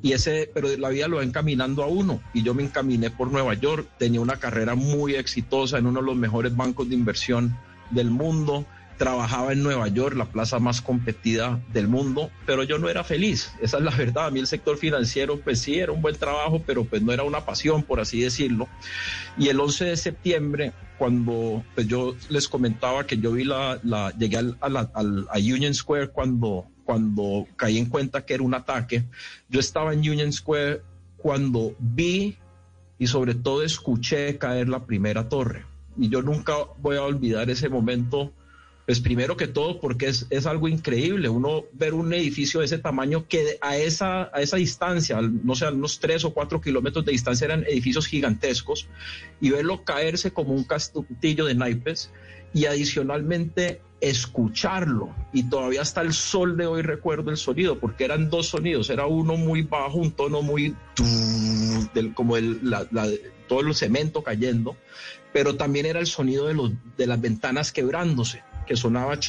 Y 0.02 0.14
ese, 0.14 0.50
pero 0.52 0.76
la 0.78 0.90
vida 0.90 1.08
lo 1.08 1.18
va 1.18 1.24
encaminando 1.24 1.84
a 1.84 1.88
uno. 1.88 2.20
Y 2.34 2.42
yo 2.42 2.56
me 2.56 2.64
encaminé 2.64 3.12
por 3.12 3.32
Nueva 3.32 3.54
York, 3.54 3.88
tenía 4.00 4.20
una 4.20 4.38
carrera 4.38 4.74
muy 4.74 5.14
exitosa 5.14 5.78
en 5.78 5.86
uno 5.86 6.00
de 6.00 6.08
los 6.08 6.16
mejores 6.16 6.56
bancos 6.56 6.90
de 6.90 6.96
inversión 6.96 7.56
del 7.92 8.10
mundo, 8.10 8.66
trabajaba 9.02 9.52
en 9.52 9.64
Nueva 9.64 9.88
York, 9.88 10.16
la 10.16 10.26
plaza 10.26 10.60
más 10.60 10.80
competida 10.80 11.60
del 11.74 11.88
mundo, 11.88 12.30
pero 12.46 12.62
yo 12.62 12.78
no 12.78 12.88
era 12.88 13.04
feliz, 13.04 13.52
esa 13.60 13.80
es 13.80 13.84
la 13.84 13.90
verdad. 13.90 14.28
A 14.28 14.30
mí 14.30 14.40
el 14.40 14.46
sector 14.46 14.78
financiero, 14.78 15.40
pues 15.40 15.60
sí, 15.60 15.80
era 15.80 15.92
un 15.92 16.04
buen 16.04 16.16
trabajo, 16.16 16.62
pero 16.68 16.86
pues 16.86 17.02
no 17.02 17.12
era 17.12 17.24
una 17.24 17.44
pasión, 17.44 17.82
por 17.82 18.00
así 18.00 18.22
decirlo. 18.22 18.68
Y 19.40 19.48
el 19.48 19.60
11 19.60 19.86
de 19.86 19.98
septiembre, 19.98 20.74
cuando 21.00 21.64
pues 21.74 21.88
yo 21.88 22.16
les 22.30 22.48
comentaba 22.48 23.08
que 23.08 23.18
yo 23.18 23.32
vi 23.32 23.44
la, 23.44 23.80
la 23.82 24.16
llegué 24.16 24.38
a, 24.38 24.70
la, 24.70 24.92
a 24.94 25.38
Union 25.40 25.74
Square 25.74 26.10
cuando, 26.10 26.68
cuando 26.84 27.48
caí 27.56 27.80
en 27.80 27.88
cuenta 27.88 28.24
que 28.24 28.36
era 28.36 28.44
un 28.44 28.54
ataque, 28.54 29.06
yo 29.50 29.60
estaba 29.60 29.94
en 29.94 30.02
Union 30.02 30.32
Square 30.32 30.84
cuando 31.18 31.76
vi 31.80 32.38
y 33.00 33.08
sobre 33.08 33.34
todo 33.34 33.64
escuché 33.64 34.38
caer 34.38 34.70
la 34.70 34.86
primera 34.86 35.28
torre 35.28 35.71
y 35.98 36.10
yo 36.10 36.22
nunca 36.22 36.54
voy 36.80 36.98
a 36.98 37.04
olvidar 37.04 37.50
ese 37.50 37.70
momento, 37.70 38.34
pues 38.86 39.00
primero 39.00 39.38
que 39.38 39.48
todo 39.48 39.80
porque 39.80 40.08
es, 40.08 40.28
es, 40.30 40.46
algo 40.46 40.68
increíble, 40.68 41.30
uno 41.30 41.64
ver 41.74 41.94
un 41.94 42.14
edificio 42.14 42.60
de 42.60 42.66
ese 42.66 42.78
tamaño 42.78 43.28
que 43.28 43.58
a 43.62 43.78
esa, 43.78 44.30
a 44.34 44.42
esa 44.42 44.58
distancia, 44.58 45.22
no 45.22 45.56
sé, 45.56 45.66
a 45.66 45.72
unos 45.72 46.00
tres 46.00 46.26
o 46.26 46.34
cuatro 46.34 46.62
kilómetros 46.62 47.06
de 47.06 47.12
distancia 47.12 47.46
eran 47.46 47.64
edificios 47.64 48.08
gigantescos, 48.08 48.88
y 49.40 49.50
verlo 49.50 49.84
caerse 49.84 50.32
como 50.32 50.54
un 50.54 50.64
castillo 50.64 51.46
de 51.46 51.56
naipes, 51.56 52.12
y 52.54 52.66
adicionalmente 52.66 53.82
escucharlo, 54.02 55.14
y 55.32 55.44
todavía 55.44 55.82
hasta 55.82 56.02
el 56.02 56.14
sol 56.14 56.58
de 56.58 56.66
hoy 56.66 56.82
recuerdo 56.82 57.30
el 57.30 57.38
sonido, 57.38 57.80
porque 57.80 58.04
eran 58.04 58.30
dos 58.30 58.48
sonidos, 58.48 58.90
era 58.90 59.06
uno 59.06 59.38
muy 59.38 59.62
bajo, 59.62 60.00
un 60.00 60.12
tono 60.12 60.42
muy... 60.42 60.76
Del, 61.94 62.14
como 62.14 62.38
el, 62.38 62.60
la, 62.70 62.88
la, 62.92 63.08
todo 63.48 63.62
el 63.62 63.76
cemento 63.76 64.24
cayendo, 64.24 64.76
pero 65.34 65.56
también 65.56 65.86
era 65.86 66.00
el 66.00 66.08
sonido 66.08 66.48
de, 66.48 66.54
los, 66.54 66.72
de 66.98 67.08
las 67.08 67.20
ventanas 67.22 67.72
quebrándose, 67.72 68.44
que 68.66 68.76
sonaba. 68.76 69.20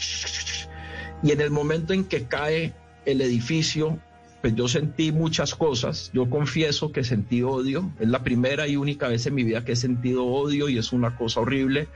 Y 1.23 1.31
en 1.31 1.41
el 1.41 1.51
momento 1.51 1.93
en 1.93 2.05
que 2.05 2.27
cae 2.27 2.73
el 3.05 3.21
edificio, 3.21 3.99
pues 4.41 4.55
yo 4.55 4.69
sentí 4.69 5.13
muchas 5.13 5.55
cosas. 5.55 6.11
Yo 6.13 6.29
confieso 6.29 6.93
que 6.93 7.05
sentí 7.05 7.43
odio. 7.43 7.93
Es 8.01 8.09
la 8.09 8.25
primera 8.25 8.67
y 8.67 8.77
única 8.77 9.09
vez 9.09 9.27
en 9.27 9.35
mi 9.35 9.45
vida 9.45 9.65
que 9.65 9.73
he 9.73 9.77
sentido 9.77 10.25
odio 10.25 10.69
y 10.69 10.79
es 10.79 10.93
una 10.93 11.17
cosa 11.17 11.41
horrible, 11.41 11.89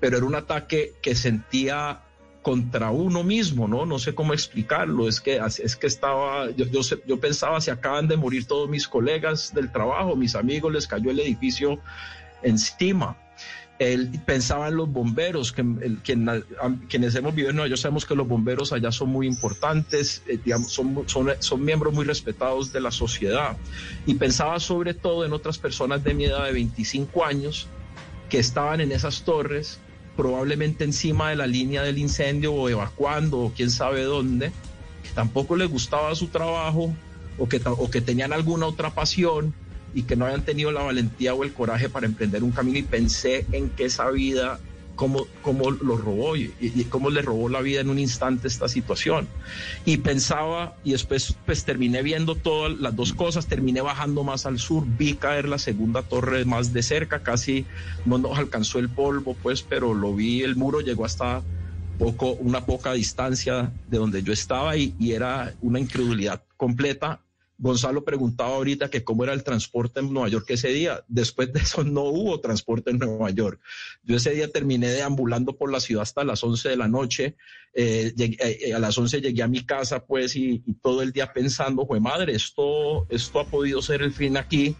pero 0.00 0.16
era 0.16 0.26
un 0.26 0.34
ataque 0.34 0.94
que 1.02 1.14
sentía 1.14 2.00
contra 2.42 2.90
uno 2.90 3.22
mismo, 3.22 3.68
¿no? 3.68 3.84
No 3.86 3.98
sé 3.98 4.14
cómo 4.14 4.32
explicarlo. 4.32 5.08
Es 5.08 5.20
que, 5.20 5.40
es 5.62 5.76
que 5.76 5.86
estaba, 5.86 6.50
yo, 6.50 6.66
yo, 6.66 6.80
yo 7.06 7.20
pensaba, 7.20 7.60
se 7.60 7.70
acaban 7.70 8.08
de 8.08 8.16
morir 8.16 8.46
todos 8.46 8.68
mis 8.68 8.88
colegas 8.88 9.52
del 9.54 9.70
trabajo, 9.70 10.16
mis 10.16 10.34
amigos, 10.34 10.72
les 10.72 10.86
cayó 10.86 11.10
el 11.10 11.20
edificio 11.20 11.78
encima 12.42 13.16
él 13.80 14.10
pensaba 14.26 14.68
en 14.68 14.76
los 14.76 14.92
bomberos, 14.92 15.52
que, 15.52 15.62
el, 15.62 15.98
quienes 16.88 17.14
hemos 17.14 17.34
vivido 17.34 17.50
en 17.50 17.56
Nueva 17.56 17.74
sabemos 17.78 18.04
que 18.04 18.14
los 18.14 18.28
bomberos 18.28 18.74
allá 18.74 18.92
son 18.92 19.08
muy 19.08 19.26
importantes, 19.26 20.22
eh, 20.28 20.38
son, 20.68 21.04
son, 21.06 21.30
son, 21.38 21.64
miembros 21.64 21.94
muy 21.94 22.04
respetados 22.04 22.74
de 22.74 22.80
la 22.82 22.90
sociedad. 22.90 23.56
Y 24.04 24.14
pensaba 24.16 24.60
sobre 24.60 24.92
todo 24.92 25.24
en 25.24 25.32
otras 25.32 25.56
personas 25.56 26.04
de 26.04 26.12
mi 26.12 26.26
edad 26.26 26.44
de 26.44 26.52
25 26.52 27.24
años 27.24 27.68
que 28.28 28.38
estaban 28.38 28.82
en 28.82 28.92
esas 28.92 29.22
torres, 29.22 29.80
probablemente 30.16 30.84
encima 30.84 31.30
de 31.30 31.36
la 31.36 31.46
línea 31.46 31.82
del 31.82 31.98
incendio 31.98 32.52
o 32.52 32.68
evacuando 32.68 33.38
o 33.38 33.52
quién 33.52 33.70
sabe 33.70 34.02
dónde, 34.02 34.52
que 35.02 35.10
tampoco 35.14 35.56
les 35.56 35.68
gustaba 35.68 36.14
su 36.14 36.28
trabajo 36.28 36.94
o 37.38 37.48
que, 37.48 37.60
o 37.64 37.90
que 37.90 38.00
tenían 38.00 38.32
alguna 38.32 38.66
otra 38.66 38.90
pasión 38.90 39.54
y 39.94 40.02
que 40.02 40.16
no 40.16 40.26
hayan 40.26 40.44
tenido 40.44 40.70
la 40.72 40.82
valentía 40.82 41.34
o 41.34 41.42
el 41.42 41.52
coraje 41.52 41.88
para 41.88 42.06
emprender 42.06 42.44
un 42.44 42.52
camino 42.52 42.78
y 42.78 42.82
pensé 42.82 43.46
en 43.52 43.70
que 43.70 43.86
esa 43.86 44.10
vida, 44.10 44.60
cómo, 45.00 45.26
cómo 45.40 45.70
lo 45.70 45.96
robó 45.96 46.36
y, 46.36 46.52
cómo 46.90 47.08
le 47.08 47.22
robó 47.22 47.48
la 47.48 47.62
vida 47.62 47.80
en 47.80 47.88
un 47.88 47.98
instante 47.98 48.48
esta 48.48 48.68
situación. 48.68 49.26
Y 49.86 49.96
pensaba, 49.96 50.76
y 50.84 50.92
después 50.92 51.34
pues 51.46 51.64
terminé 51.64 52.02
viendo 52.02 52.34
todas 52.34 52.78
las 52.78 52.94
dos 52.94 53.14
cosas, 53.14 53.46
terminé 53.46 53.80
bajando 53.80 54.24
más 54.24 54.44
al 54.44 54.58
sur, 54.58 54.84
vi 54.86 55.14
caer 55.14 55.48
la 55.48 55.56
segunda 55.56 56.02
torre 56.02 56.44
más 56.44 56.74
de 56.74 56.82
cerca, 56.82 57.22
casi 57.22 57.64
no 58.04 58.18
nos 58.18 58.38
alcanzó 58.38 58.78
el 58.78 58.90
polvo, 58.90 59.34
pues, 59.42 59.62
pero 59.62 59.94
lo 59.94 60.14
vi, 60.14 60.42
el 60.42 60.54
muro 60.54 60.82
llegó 60.82 61.06
hasta 61.06 61.40
poco, 61.98 62.32
una 62.32 62.66
poca 62.66 62.92
distancia 62.92 63.72
de 63.88 63.96
donde 63.96 64.22
yo 64.22 64.34
estaba 64.34 64.76
y 64.76 65.12
era 65.12 65.54
una 65.62 65.80
incredulidad 65.80 66.42
completa 66.58 67.20
Gonzalo 67.60 68.04
preguntaba 68.04 68.54
ahorita 68.54 68.88
que 68.88 69.04
cómo 69.04 69.22
era 69.22 69.34
el 69.34 69.44
transporte 69.44 70.00
en 70.00 70.12
Nueva 70.12 70.28
York 70.28 70.46
ese 70.48 70.68
día. 70.68 71.04
Después 71.08 71.52
de 71.52 71.60
eso 71.60 71.84
no 71.84 72.04
hubo 72.04 72.40
transporte 72.40 72.90
en 72.90 72.98
Nueva 72.98 73.30
York. 73.30 73.60
Yo 74.02 74.16
ese 74.16 74.30
día 74.30 74.50
terminé 74.50 74.88
deambulando 74.88 75.56
por 75.56 75.70
la 75.70 75.78
ciudad 75.78 76.02
hasta 76.02 76.24
las 76.24 76.42
11 76.42 76.70
de 76.70 76.76
la 76.76 76.88
noche. 76.88 77.36
Eh, 77.74 78.14
llegué, 78.16 78.38
eh, 78.40 78.74
a 78.74 78.78
las 78.78 78.96
11 78.96 79.20
llegué 79.20 79.42
a 79.42 79.48
mi 79.48 79.64
casa 79.64 80.06
pues 80.06 80.34
y, 80.36 80.62
y 80.66 80.72
todo 80.74 81.02
el 81.02 81.12
día 81.12 81.32
pensando, 81.32 81.86
fue 81.86 82.00
madre, 82.00 82.34
esto, 82.34 83.06
esto 83.10 83.40
ha 83.40 83.44
podido 83.44 83.82
ser 83.82 84.02
el 84.02 84.12
fin 84.12 84.38
aquí 84.38 84.74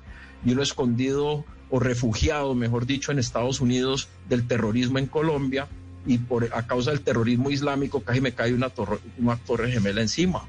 y 0.44 0.52
uno 0.52 0.62
escondido 0.62 1.44
o 1.68 1.78
refugiado, 1.78 2.54
mejor 2.54 2.86
dicho, 2.86 3.12
en 3.12 3.18
Estados 3.18 3.60
Unidos 3.60 4.08
del 4.28 4.48
terrorismo 4.48 4.98
en 4.98 5.06
Colombia 5.06 5.68
y 6.06 6.18
por 6.18 6.48
a 6.52 6.66
causa 6.66 6.90
del 6.90 7.00
terrorismo 7.02 7.50
islámico 7.50 8.02
casi 8.02 8.20
me 8.20 8.32
cae 8.32 8.54
una 8.54 8.70
torre, 8.70 8.98
una 9.18 9.36
torre 9.36 9.70
gemela 9.70 10.00
encima. 10.00 10.48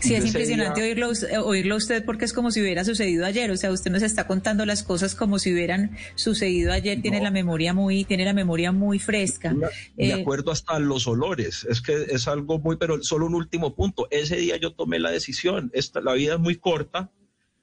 Sí, 0.00 0.14
es 0.14 0.26
impresionante 0.26 0.80
día... 0.80 0.90
oírlo, 0.90 1.10
oírlo 1.44 1.74
a 1.74 1.78
usted 1.78 2.04
porque 2.04 2.24
es 2.24 2.32
como 2.32 2.50
si 2.50 2.60
hubiera 2.60 2.84
sucedido 2.84 3.24
ayer, 3.24 3.50
o 3.50 3.56
sea, 3.56 3.70
usted 3.70 3.90
nos 3.90 4.02
está 4.02 4.26
contando 4.26 4.66
las 4.66 4.82
cosas 4.82 5.14
como 5.14 5.38
si 5.38 5.52
hubieran 5.52 5.96
sucedido 6.14 6.72
ayer, 6.72 6.98
no. 6.98 7.02
tiene 7.02 7.20
la 7.20 7.30
memoria 7.30 7.72
muy, 7.72 8.04
tiene 8.04 8.24
la 8.24 8.34
memoria 8.34 8.72
muy 8.72 8.98
fresca. 8.98 9.54
Me, 9.54 9.68
eh, 9.96 10.12
acuerdo 10.12 10.50
hasta 10.50 10.78
los 10.78 11.06
olores, 11.06 11.66
es 11.68 11.80
que 11.80 12.06
es 12.10 12.28
algo 12.28 12.58
muy, 12.58 12.76
pero 12.76 13.02
solo 13.02 13.26
un 13.26 13.34
último 13.34 13.74
punto, 13.74 14.06
ese 14.10 14.36
día 14.36 14.56
yo 14.56 14.72
tomé 14.72 14.98
la 14.98 15.10
decisión, 15.10 15.70
esta, 15.72 16.00
la 16.00 16.12
vida 16.12 16.34
es 16.34 16.40
muy 16.40 16.56
corta, 16.56 17.10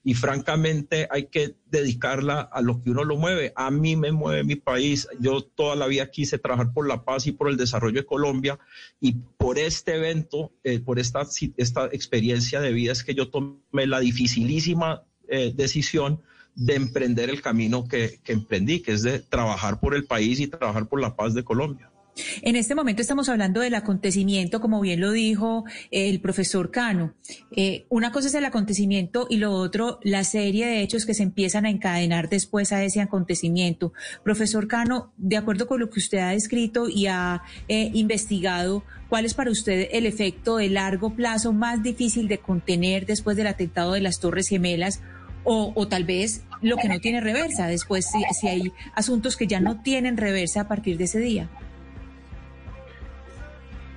y 0.03 0.15
francamente 0.15 1.07
hay 1.09 1.27
que 1.27 1.55
dedicarla 1.65 2.41
a 2.41 2.61
lo 2.61 2.81
que 2.81 2.91
uno 2.91 3.03
lo 3.05 3.15
mueve. 3.15 3.53
A 3.55 3.71
mí 3.71 3.95
me 3.95 4.11
mueve 4.11 4.43
mi 4.43 4.55
país. 4.55 5.07
Yo 5.19 5.43
toda 5.43 5.75
la 5.75 5.87
vida 5.87 6.11
quise 6.11 6.37
trabajar 6.37 6.73
por 6.73 6.87
la 6.87 7.05
paz 7.05 7.25
y 7.25 7.31
por 7.31 7.49
el 7.49 7.55
desarrollo 7.55 8.01
de 8.01 8.05
Colombia 8.05 8.59
y 8.99 9.13
por 9.37 9.57
este 9.57 9.95
evento, 9.95 10.51
eh, 10.63 10.79
por 10.79 10.99
esta, 10.99 11.25
esta 11.57 11.85
experiencia 11.85 12.59
de 12.59 12.73
vida 12.73 12.91
es 12.91 13.03
que 13.03 13.15
yo 13.15 13.29
tomé 13.29 13.87
la 13.87 14.01
dificilísima 14.01 15.03
eh, 15.29 15.53
decisión 15.55 16.21
de 16.55 16.75
emprender 16.75 17.29
el 17.29 17.41
camino 17.41 17.87
que, 17.87 18.19
que 18.23 18.33
emprendí, 18.33 18.81
que 18.81 18.91
es 18.91 19.03
de 19.03 19.19
trabajar 19.19 19.79
por 19.79 19.95
el 19.95 20.05
país 20.05 20.39
y 20.39 20.47
trabajar 20.47 20.87
por 20.87 20.99
la 20.99 21.15
paz 21.15 21.33
de 21.33 21.43
Colombia. 21.43 21.92
En 22.41 22.55
este 22.55 22.75
momento 22.75 23.01
estamos 23.01 23.29
hablando 23.29 23.61
del 23.61 23.73
acontecimiento, 23.73 24.61
como 24.61 24.79
bien 24.81 25.01
lo 25.01 25.11
dijo 25.11 25.65
eh, 25.91 26.09
el 26.09 26.19
profesor 26.21 26.69
Cano. 26.69 27.13
Eh, 27.55 27.85
una 27.89 28.11
cosa 28.11 28.27
es 28.27 28.35
el 28.35 28.45
acontecimiento 28.45 29.25
y 29.29 29.37
lo 29.37 29.53
otro, 29.53 29.99
la 30.03 30.23
serie 30.23 30.67
de 30.67 30.81
hechos 30.81 31.05
que 31.05 31.13
se 31.13 31.23
empiezan 31.23 31.65
a 31.65 31.69
encadenar 31.69 32.29
después 32.29 32.71
a 32.71 32.83
ese 32.83 33.01
acontecimiento. 33.01 33.93
Profesor 34.23 34.67
Cano, 34.67 35.11
de 35.17 35.37
acuerdo 35.37 35.67
con 35.67 35.79
lo 35.79 35.89
que 35.89 35.99
usted 35.99 36.19
ha 36.19 36.33
escrito 36.33 36.87
y 36.87 37.07
ha 37.07 37.41
eh, 37.67 37.89
investigado, 37.93 38.83
¿cuál 39.09 39.25
es 39.25 39.33
para 39.33 39.51
usted 39.51 39.89
el 39.91 40.05
efecto 40.05 40.57
de 40.57 40.69
largo 40.69 41.15
plazo 41.15 41.51
más 41.51 41.81
difícil 41.81 42.27
de 42.27 42.37
contener 42.37 43.05
después 43.05 43.37
del 43.37 43.47
atentado 43.47 43.93
de 43.93 44.01
las 44.01 44.19
Torres 44.19 44.47
Gemelas? 44.49 45.01
O, 45.45 45.73
o, 45.75 45.89
tal 45.89 46.05
vez 46.05 46.43
lo 46.61 46.77
que 46.77 46.87
no 46.87 47.01
tiene 47.01 47.19
reversa, 47.19 47.67
después 47.67 48.05
si, 48.09 48.23
si 48.39 48.47
hay 48.47 48.71
asuntos 48.95 49.35
que 49.35 49.45
ya 49.45 49.59
no 49.59 49.81
tienen 49.81 50.15
reversa 50.15 50.61
a 50.61 50.67
partir 50.69 50.97
de 50.97 51.03
ese 51.03 51.19
día. 51.19 51.49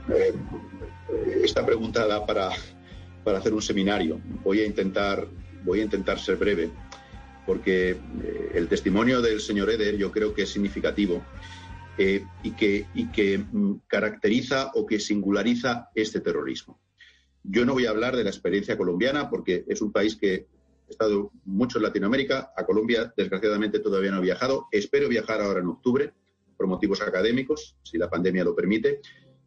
Eh, 0.09 0.35
esta 1.43 1.65
pregunta 1.65 2.07
da 2.07 2.25
para, 2.25 2.51
para, 3.25 3.39
hacer 3.39 3.53
un 3.53 3.63
seminario. 3.63 4.21
Voy 4.43 4.61
a 4.61 4.67
intentar, 4.67 5.27
voy 5.65 5.81
a 5.81 5.85
intentar 5.85 6.19
ser 6.19 6.37
breve. 6.37 6.71
porque 7.47 7.91
eh, 7.91 8.51
el 8.55 8.67
testimonio 8.69 9.23
del 9.23 9.41
señor 9.41 9.71
Eder 9.71 9.97
yo 9.97 10.11
creo 10.11 10.35
que 10.35 10.43
es 10.43 10.51
significativo 10.51 11.23
eh, 11.97 12.25
y 12.43 12.51
que, 12.51 12.87
y 12.93 13.07
que 13.13 13.39
mm, 13.39 13.83
caracteriza 13.87 14.73
o 14.75 14.85
que 14.85 14.99
singulariza 14.99 15.89
este 15.95 16.21
terrorismo. 16.21 16.81
Yo 17.45 17.65
no 17.65 17.75
voy 17.75 17.87
a 17.87 17.91
hablar 17.91 18.17
de 18.17 18.25
la 18.25 18.31
experiencia 18.31 18.77
colombiana 18.77 19.31
porque 19.31 19.65
es 19.69 19.81
un 19.81 19.93
país 19.93 20.17
que 20.17 20.35
he 20.35 20.91
estado 20.91 21.31
mucho 21.45 21.79
en 21.79 21.85
Latinoamérica. 21.85 22.53
A 22.57 22.67
Colombia, 22.67 23.15
desgraciadamente, 23.17 23.79
todavía 23.79 24.11
no 24.11 24.19
he 24.19 24.23
viajado. 24.23 24.67
Espero 24.73 25.09
viajar 25.09 25.41
ahora 25.41 25.61
en 25.61 25.69
octubre 25.69 26.13
por 26.57 26.67
motivos 26.67 27.01
académicos, 27.01 27.77
si 27.85 27.99
la 27.99 28.11
pandemia 28.11 28.43
lo 28.43 28.55
permite. 28.57 29.01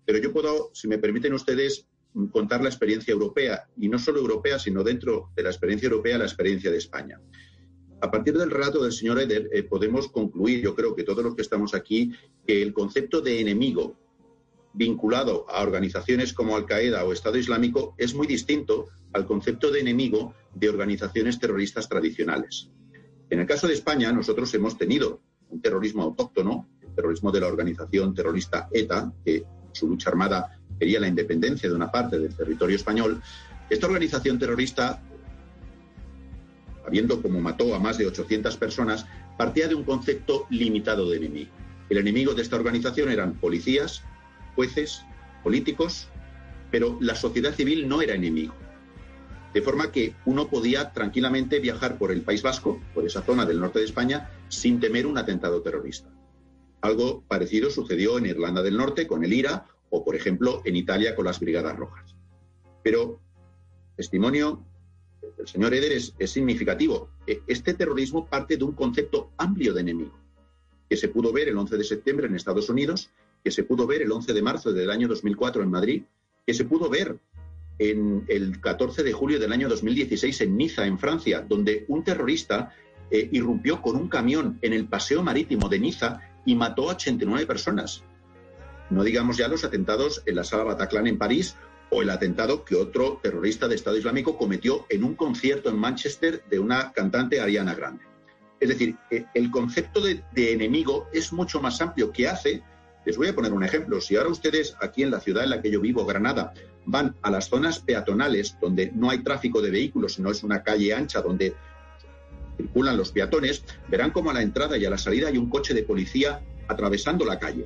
Pero 0.09 0.23
yo 0.23 0.33
puedo, 0.33 0.71
si 0.73 0.87
me 0.87 0.97
permiten 0.97 1.33
ustedes, 1.33 1.85
contar 2.31 2.63
la 2.63 2.69
experiencia 2.69 3.11
europea, 3.11 3.67
y 3.77 3.89
no 3.89 3.99
solo 3.99 4.17
europea, 4.17 4.57
sino 4.57 4.83
dentro 4.83 5.29
de 5.35 5.43
la 5.43 5.51
experiencia 5.51 5.85
europea, 5.85 6.17
la 6.17 6.23
experiencia 6.25 6.71
de 6.71 6.77
España. 6.77 7.21
A 8.01 8.09
partir 8.09 8.35
del 8.35 8.49
relato 8.49 8.81
del 8.81 8.91
señor 8.91 9.19
Eder, 9.19 9.47
eh, 9.53 9.61
podemos 9.61 10.07
concluir, 10.07 10.63
yo 10.63 10.73
creo 10.73 10.95
que 10.95 11.03
todos 11.03 11.23
los 11.23 11.35
que 11.35 11.43
estamos 11.43 11.75
aquí, 11.75 12.11
que 12.47 12.63
el 12.63 12.73
concepto 12.73 13.21
de 13.21 13.39
enemigo 13.39 13.99
vinculado 14.73 15.47
a 15.47 15.61
organizaciones 15.61 16.33
como 16.33 16.55
Al-Qaeda 16.55 17.05
o 17.05 17.13
Estado 17.13 17.37
Islámico 17.37 17.93
es 17.99 18.15
muy 18.15 18.25
distinto 18.25 18.87
al 19.13 19.27
concepto 19.27 19.69
de 19.69 19.81
enemigo 19.81 20.33
de 20.55 20.69
organizaciones 20.69 21.37
terroristas 21.37 21.87
tradicionales. 21.87 22.71
En 23.29 23.41
el 23.41 23.45
caso 23.45 23.67
de 23.67 23.75
España, 23.75 24.11
nosotros 24.11 24.51
hemos 24.55 24.75
tenido 24.75 25.21
un 25.49 25.61
terrorismo 25.61 26.01
autóctono, 26.01 26.67
el 26.81 26.95
terrorismo 26.95 27.31
de 27.31 27.41
la 27.41 27.47
organización 27.47 28.15
terrorista 28.15 28.69
ETA, 28.73 29.13
que 29.23 29.45
su 29.79 29.87
lucha 29.87 30.09
armada 30.09 30.59
quería 30.77 30.99
la 30.99 31.07
independencia 31.07 31.69
de 31.69 31.75
una 31.75 31.91
parte 31.91 32.19
del 32.19 32.35
territorio 32.35 32.75
español. 32.75 33.21
Esta 33.69 33.87
organización 33.87 34.39
terrorista, 34.39 35.01
habiendo 36.85 37.21
como 37.21 37.39
mató 37.39 37.75
a 37.75 37.79
más 37.79 37.97
de 37.97 38.07
800 38.07 38.57
personas, 38.57 39.05
partía 39.37 39.67
de 39.67 39.75
un 39.75 39.83
concepto 39.83 40.45
limitado 40.49 41.09
de 41.09 41.17
enemigo. 41.17 41.51
El 41.89 41.97
enemigo 41.97 42.33
de 42.33 42.41
esta 42.41 42.55
organización 42.55 43.09
eran 43.09 43.33
policías, 43.33 44.03
jueces, 44.55 45.01
políticos, 45.43 46.07
pero 46.71 46.97
la 47.01 47.15
sociedad 47.15 47.53
civil 47.53 47.87
no 47.87 48.01
era 48.01 48.15
enemigo. 48.15 48.53
De 49.53 49.61
forma 49.61 49.91
que 49.91 50.13
uno 50.25 50.47
podía 50.47 50.91
tranquilamente 50.91 51.59
viajar 51.59 51.97
por 51.97 52.11
el 52.11 52.21
País 52.21 52.43
Vasco, 52.43 52.79
por 52.93 53.05
esa 53.05 53.23
zona 53.23 53.45
del 53.45 53.59
norte 53.59 53.79
de 53.79 53.85
España, 53.85 54.29
sin 54.47 54.79
temer 54.79 55.07
un 55.07 55.17
atentado 55.17 55.61
terrorista. 55.61 56.09
Algo 56.81 57.23
parecido 57.27 57.69
sucedió 57.69 58.17
en 58.17 58.25
Irlanda 58.25 58.61
del 58.61 58.77
Norte 58.77 59.07
con 59.07 59.23
el 59.23 59.33
IRA 59.33 59.65
o, 59.89 60.03
por 60.05 60.15
ejemplo, 60.15 60.61
en 60.65 60.75
Italia 60.75 61.15
con 61.15 61.25
las 61.25 61.39
Brigadas 61.39 61.77
Rojas. 61.77 62.15
Pero 62.83 63.19
testimonio 63.95 64.63
del 65.37 65.47
señor 65.47 65.73
Eder 65.73 65.91
es, 65.91 66.13
significativo. 66.31 67.09
E, 67.27 67.41
este 67.47 67.73
terrorismo 67.73 68.27
parte 68.27 68.55
de 68.55 68.63
un 68.63 68.73
concepto 68.73 69.31
amplio 69.37 69.73
de 69.73 69.81
enemigo, 69.81 70.17
que 70.89 70.95
se 70.95 71.09
pudo 71.09 71.33
ver 71.33 71.49
el 71.49 71.57
11 71.57 71.77
de 71.77 71.83
septiembre 71.83 72.27
en 72.27 72.35
Estados 72.35 72.69
Unidos 72.69 73.09
que 73.43 73.51
se 73.51 73.63
pudo 73.63 73.87
ver 73.87 74.01
el 74.01 74.11
11 74.11 74.33
de 74.33 74.41
marzo 74.41 74.73
del 74.73 74.89
año 74.89 75.07
2004 75.07 75.63
en 75.63 75.69
Madrid, 75.69 76.03
que 76.45 76.53
se 76.53 76.65
pudo 76.65 76.89
ver 76.89 77.17
en 77.77 78.25
el 78.27 78.59
14 78.59 79.03
de 79.03 79.13
julio 79.13 79.39
del 79.39 79.53
año 79.53 79.69
2016 79.69 80.41
en 80.41 80.57
Niza, 80.57 80.85
en 80.85 80.99
Francia, 80.99 81.45
donde 81.47 81.85
un 81.87 82.03
terrorista 82.03 82.75
eh, 83.09 83.29
irrumpió 83.31 83.81
con 83.81 83.95
un 83.95 84.09
camión 84.09 84.59
en 84.61 84.73
el 84.73 84.87
paseo 84.87 85.23
marítimo 85.23 85.69
de 85.69 85.79
Niza 85.79 86.21
y 86.45 86.55
mató 86.55 86.89
a 86.89 86.93
89 86.93 87.45
personas. 87.45 88.03
No 88.89 89.03
digamos 89.03 89.37
ya 89.37 89.47
los 89.47 89.63
atentados 89.63 90.23
en 90.25 90.35
la 90.35 90.43
sala 90.43 90.63
Bataclan 90.63 91.07
en 91.07 91.17
París 91.17 91.55
o 91.91 92.01
el 92.01 92.09
atentado 92.09 92.65
que 92.65 92.75
otro 92.75 93.19
terrorista 93.21 93.67
de 93.67 93.75
Estado 93.75 93.97
Islámico 93.97 94.37
cometió 94.37 94.85
en 94.89 95.03
un 95.03 95.15
concierto 95.15 95.69
en 95.69 95.77
Manchester 95.77 96.43
de 96.49 96.59
una 96.59 96.91
cantante 96.91 97.41
Ariana 97.41 97.75
Grande. 97.75 98.03
Es 98.59 98.69
decir, 98.69 98.97
eh, 99.09 99.25
el 99.33 99.51
concepto 99.51 100.01
de, 100.01 100.23
de 100.33 100.53
enemigo 100.53 101.07
es 101.13 101.31
mucho 101.31 101.61
más 101.61 101.81
amplio 101.81 102.11
que 102.11 102.27
hace 102.27 102.63
les 103.05 103.17
voy 103.17 103.27
a 103.27 103.33
poner 103.33 103.53
un 103.53 103.63
ejemplo. 103.63 103.99
Si 104.01 104.15
ahora 104.15 104.29
ustedes 104.29 104.75
aquí 104.81 105.03
en 105.03 105.11
la 105.11 105.19
ciudad 105.19 105.43
en 105.43 105.49
la 105.49 105.61
que 105.61 105.71
yo 105.71 105.81
vivo, 105.81 106.05
Granada, 106.05 106.53
van 106.85 107.15
a 107.21 107.31
las 107.31 107.49
zonas 107.49 107.79
peatonales 107.79 108.57
donde 108.61 108.91
no 108.93 109.09
hay 109.09 109.23
tráfico 109.23 109.61
de 109.61 109.71
vehículos, 109.71 110.13
sino 110.13 110.29
es 110.29 110.43
una 110.43 110.63
calle 110.63 110.93
ancha 110.93 111.21
donde 111.21 111.55
circulan 112.59 112.97
los 112.97 113.11
peatones, 113.11 113.63
verán 113.87 114.11
como 114.11 114.31
a 114.31 114.33
la 114.33 114.41
entrada 114.41 114.77
y 114.77 114.83
a 114.83 114.89
la 114.89 114.97
salida 114.97 115.29
hay 115.29 115.37
un 115.37 115.49
coche 115.49 115.73
de 115.73 115.83
policía 115.83 116.41
atravesando 116.67 117.23
la 117.23 117.39
calle. 117.39 117.65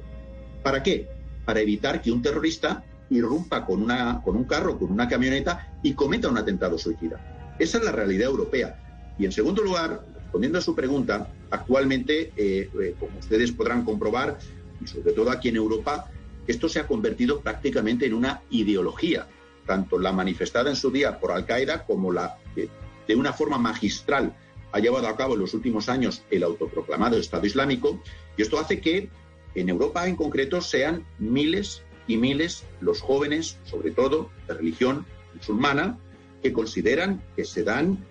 ¿Para 0.61 0.83
qué? 0.83 1.07
Para 1.45 1.61
evitar 1.61 2.01
que 2.01 2.11
un 2.11 2.21
terrorista 2.21 2.83
irrumpa 3.09 3.65
con, 3.65 3.81
una, 3.81 4.21
con 4.23 4.35
un 4.35 4.43
carro, 4.43 4.77
con 4.77 4.91
una 4.91 5.07
camioneta 5.07 5.73
y 5.81 5.93
cometa 5.93 6.29
un 6.29 6.37
atentado 6.37 6.77
suicida. 6.77 7.55
Esa 7.57 7.79
es 7.79 7.83
la 7.83 7.91
realidad 7.91 8.29
europea. 8.29 8.79
Y 9.17 9.25
en 9.25 9.31
segundo 9.31 9.63
lugar, 9.63 10.05
respondiendo 10.15 10.59
a 10.59 10.61
su 10.61 10.75
pregunta, 10.75 11.27
actualmente, 11.49 12.31
eh, 12.37 12.69
eh, 12.81 12.95
como 12.99 13.17
ustedes 13.17 13.51
podrán 13.51 13.83
comprobar, 13.83 14.37
y 14.79 14.87
sobre 14.87 15.13
todo 15.13 15.31
aquí 15.31 15.49
en 15.49 15.55
Europa, 15.55 16.09
esto 16.45 16.69
se 16.69 16.79
ha 16.79 16.87
convertido 16.87 17.41
prácticamente 17.41 18.05
en 18.05 18.13
una 18.13 18.41
ideología, 18.51 19.27
tanto 19.65 19.97
la 19.97 20.11
manifestada 20.11 20.69
en 20.69 20.75
su 20.75 20.91
día 20.91 21.19
por 21.19 21.31
Al-Qaeda 21.31 21.85
como 21.85 22.11
la 22.11 22.37
que 22.53 22.69
de 23.07 23.15
una 23.15 23.33
forma 23.33 23.57
magistral 23.57 24.33
ha 24.73 24.79
llevado 24.79 25.07
a 25.07 25.15
cabo 25.15 25.35
en 25.35 25.39
los 25.39 25.53
últimos 25.53 25.87
años 25.87 26.23
el 26.31 26.43
autoproclamado 26.43 27.17
Estado 27.17 27.45
Islámico, 27.45 28.01
y 28.35 28.41
esto 28.41 28.59
hace 28.59 28.81
que 28.81 29.07
en 29.55 29.69
Europa 29.69 30.07
en 30.07 30.15
concreto 30.15 30.61
sean 30.61 31.05
miles 31.19 31.83
y 32.07 32.17
miles 32.17 32.63
los 32.81 32.99
jóvenes, 32.99 33.57
sobre 33.65 33.91
todo 33.91 34.31
de 34.47 34.55
religión 34.55 35.05
musulmana, 35.35 35.99
que 36.41 36.51
consideran 36.51 37.23
que 37.35 37.45
se 37.45 37.63
dan 37.63 38.03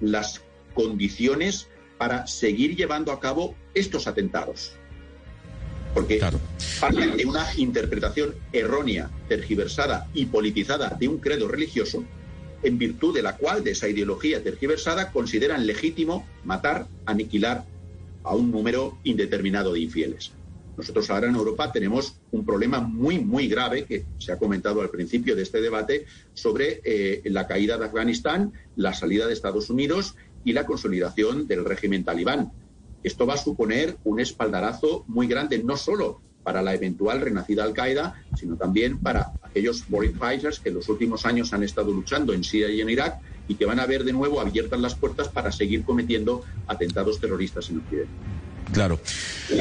las 0.00 0.40
condiciones 0.72 1.68
para 1.98 2.26
seguir 2.28 2.76
llevando 2.76 3.10
a 3.10 3.18
cabo 3.18 3.56
estos 3.74 4.06
atentados. 4.06 4.72
Porque 5.94 6.20
parten 6.80 7.16
de 7.16 7.26
una 7.26 7.46
interpretación 7.56 8.34
errónea, 8.52 9.10
tergiversada 9.28 10.08
y 10.14 10.26
politizada 10.26 10.96
de 10.98 11.08
un 11.08 11.18
credo 11.18 11.48
religioso, 11.48 12.04
en 12.64 12.78
virtud 12.78 13.14
de 13.14 13.22
la 13.22 13.36
cual, 13.36 13.62
de 13.62 13.72
esa 13.72 13.88
ideología 13.88 14.42
tergiversada, 14.42 15.12
consideran 15.12 15.66
legítimo 15.66 16.26
matar, 16.44 16.88
aniquilar 17.06 17.64
a 18.22 18.34
un 18.34 18.50
número 18.50 18.98
indeterminado 19.04 19.72
de 19.74 19.80
infieles. 19.80 20.32
Nosotros 20.76 21.08
ahora 21.10 21.28
en 21.28 21.36
Europa 21.36 21.70
tenemos 21.70 22.16
un 22.32 22.44
problema 22.44 22.80
muy, 22.80 23.20
muy 23.20 23.46
grave 23.46 23.84
que 23.84 24.06
se 24.18 24.32
ha 24.32 24.38
comentado 24.38 24.80
al 24.80 24.90
principio 24.90 25.36
de 25.36 25.42
este 25.42 25.60
debate 25.60 26.06
sobre 26.32 26.80
eh, 26.84 27.22
la 27.26 27.46
caída 27.46 27.78
de 27.78 27.84
Afganistán, 27.84 28.52
la 28.74 28.92
salida 28.92 29.26
de 29.26 29.34
Estados 29.34 29.70
Unidos 29.70 30.16
y 30.44 30.52
la 30.52 30.66
consolidación 30.66 31.46
del 31.46 31.64
régimen 31.64 32.04
talibán. 32.04 32.50
Esto 33.04 33.26
va 33.26 33.34
a 33.34 33.38
suponer 33.38 33.98
un 34.02 34.18
espaldarazo 34.18 35.04
muy 35.06 35.26
grande, 35.26 35.62
no 35.62 35.76
solo 35.76 36.20
para 36.44 36.62
la 36.62 36.74
eventual 36.74 37.20
renacida 37.20 37.64
Al-Qaeda, 37.64 38.14
sino 38.38 38.56
también 38.56 39.00
para 39.00 39.32
aquellos 39.42 39.82
foreign 39.82 40.16
fighters 40.16 40.60
que 40.60 40.68
en 40.68 40.76
los 40.76 40.88
últimos 40.88 41.26
años 41.26 41.52
han 41.52 41.64
estado 41.64 41.90
luchando 41.90 42.32
en 42.32 42.44
Siria 42.44 42.68
y 42.68 42.80
en 42.80 42.90
Irak 42.90 43.18
y 43.48 43.56
que 43.56 43.64
van 43.64 43.80
a 43.80 43.86
ver 43.86 44.04
de 44.04 44.12
nuevo 44.12 44.40
abiertas 44.40 44.78
las 44.78 44.94
puertas 44.94 45.28
para 45.28 45.50
seguir 45.50 45.82
cometiendo 45.82 46.44
atentados 46.66 47.18
terroristas 47.18 47.68
en 47.70 47.78
Occidente. 47.78 48.12
Claro. 48.72 48.98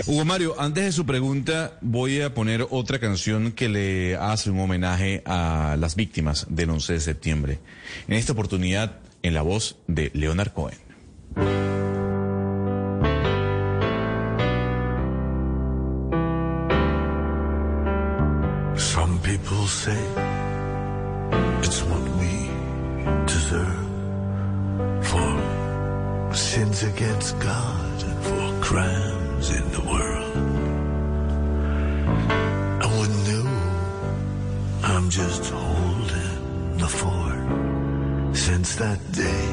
Hugo 0.07 0.25
Mario, 0.25 0.55
antes 0.59 0.85
de 0.85 0.91
su 0.91 1.05
pregunta, 1.05 1.77
voy 1.81 2.21
a 2.21 2.33
poner 2.33 2.65
otra 2.69 2.99
canción 2.99 3.51
que 3.51 3.69
le 3.69 4.15
hace 4.15 4.49
un 4.49 4.59
homenaje 4.59 5.21
a 5.25 5.75
las 5.79 5.95
víctimas 5.95 6.47
del 6.49 6.69
11 6.69 6.93
de 6.93 6.99
septiembre. 6.99 7.59
En 8.07 8.15
esta 8.15 8.33
oportunidad, 8.33 8.99
en 9.21 9.33
la 9.33 9.41
voz 9.41 9.77
de 9.87 10.09
Leonard 10.13 10.53
Cohen. 10.53 10.77
Say 19.73 20.03
it's 21.65 21.81
what 21.89 22.03
we 22.19 22.33
deserve 23.25 23.85
for 25.09 25.29
sins 26.33 26.83
against 26.83 27.37
God 27.39 27.95
and 28.09 28.19
for 28.27 28.45
crimes 28.69 29.47
in 29.57 29.65
the 29.71 29.83
world. 29.91 30.35
I 32.85 32.87
wouldn't 32.95 33.23
know. 33.29 33.49
I'm 34.83 35.09
just 35.09 35.43
holding 35.51 36.77
the 36.77 36.87
fort 36.99 37.41
since 38.35 38.75
that 38.75 38.99
day 39.11 39.45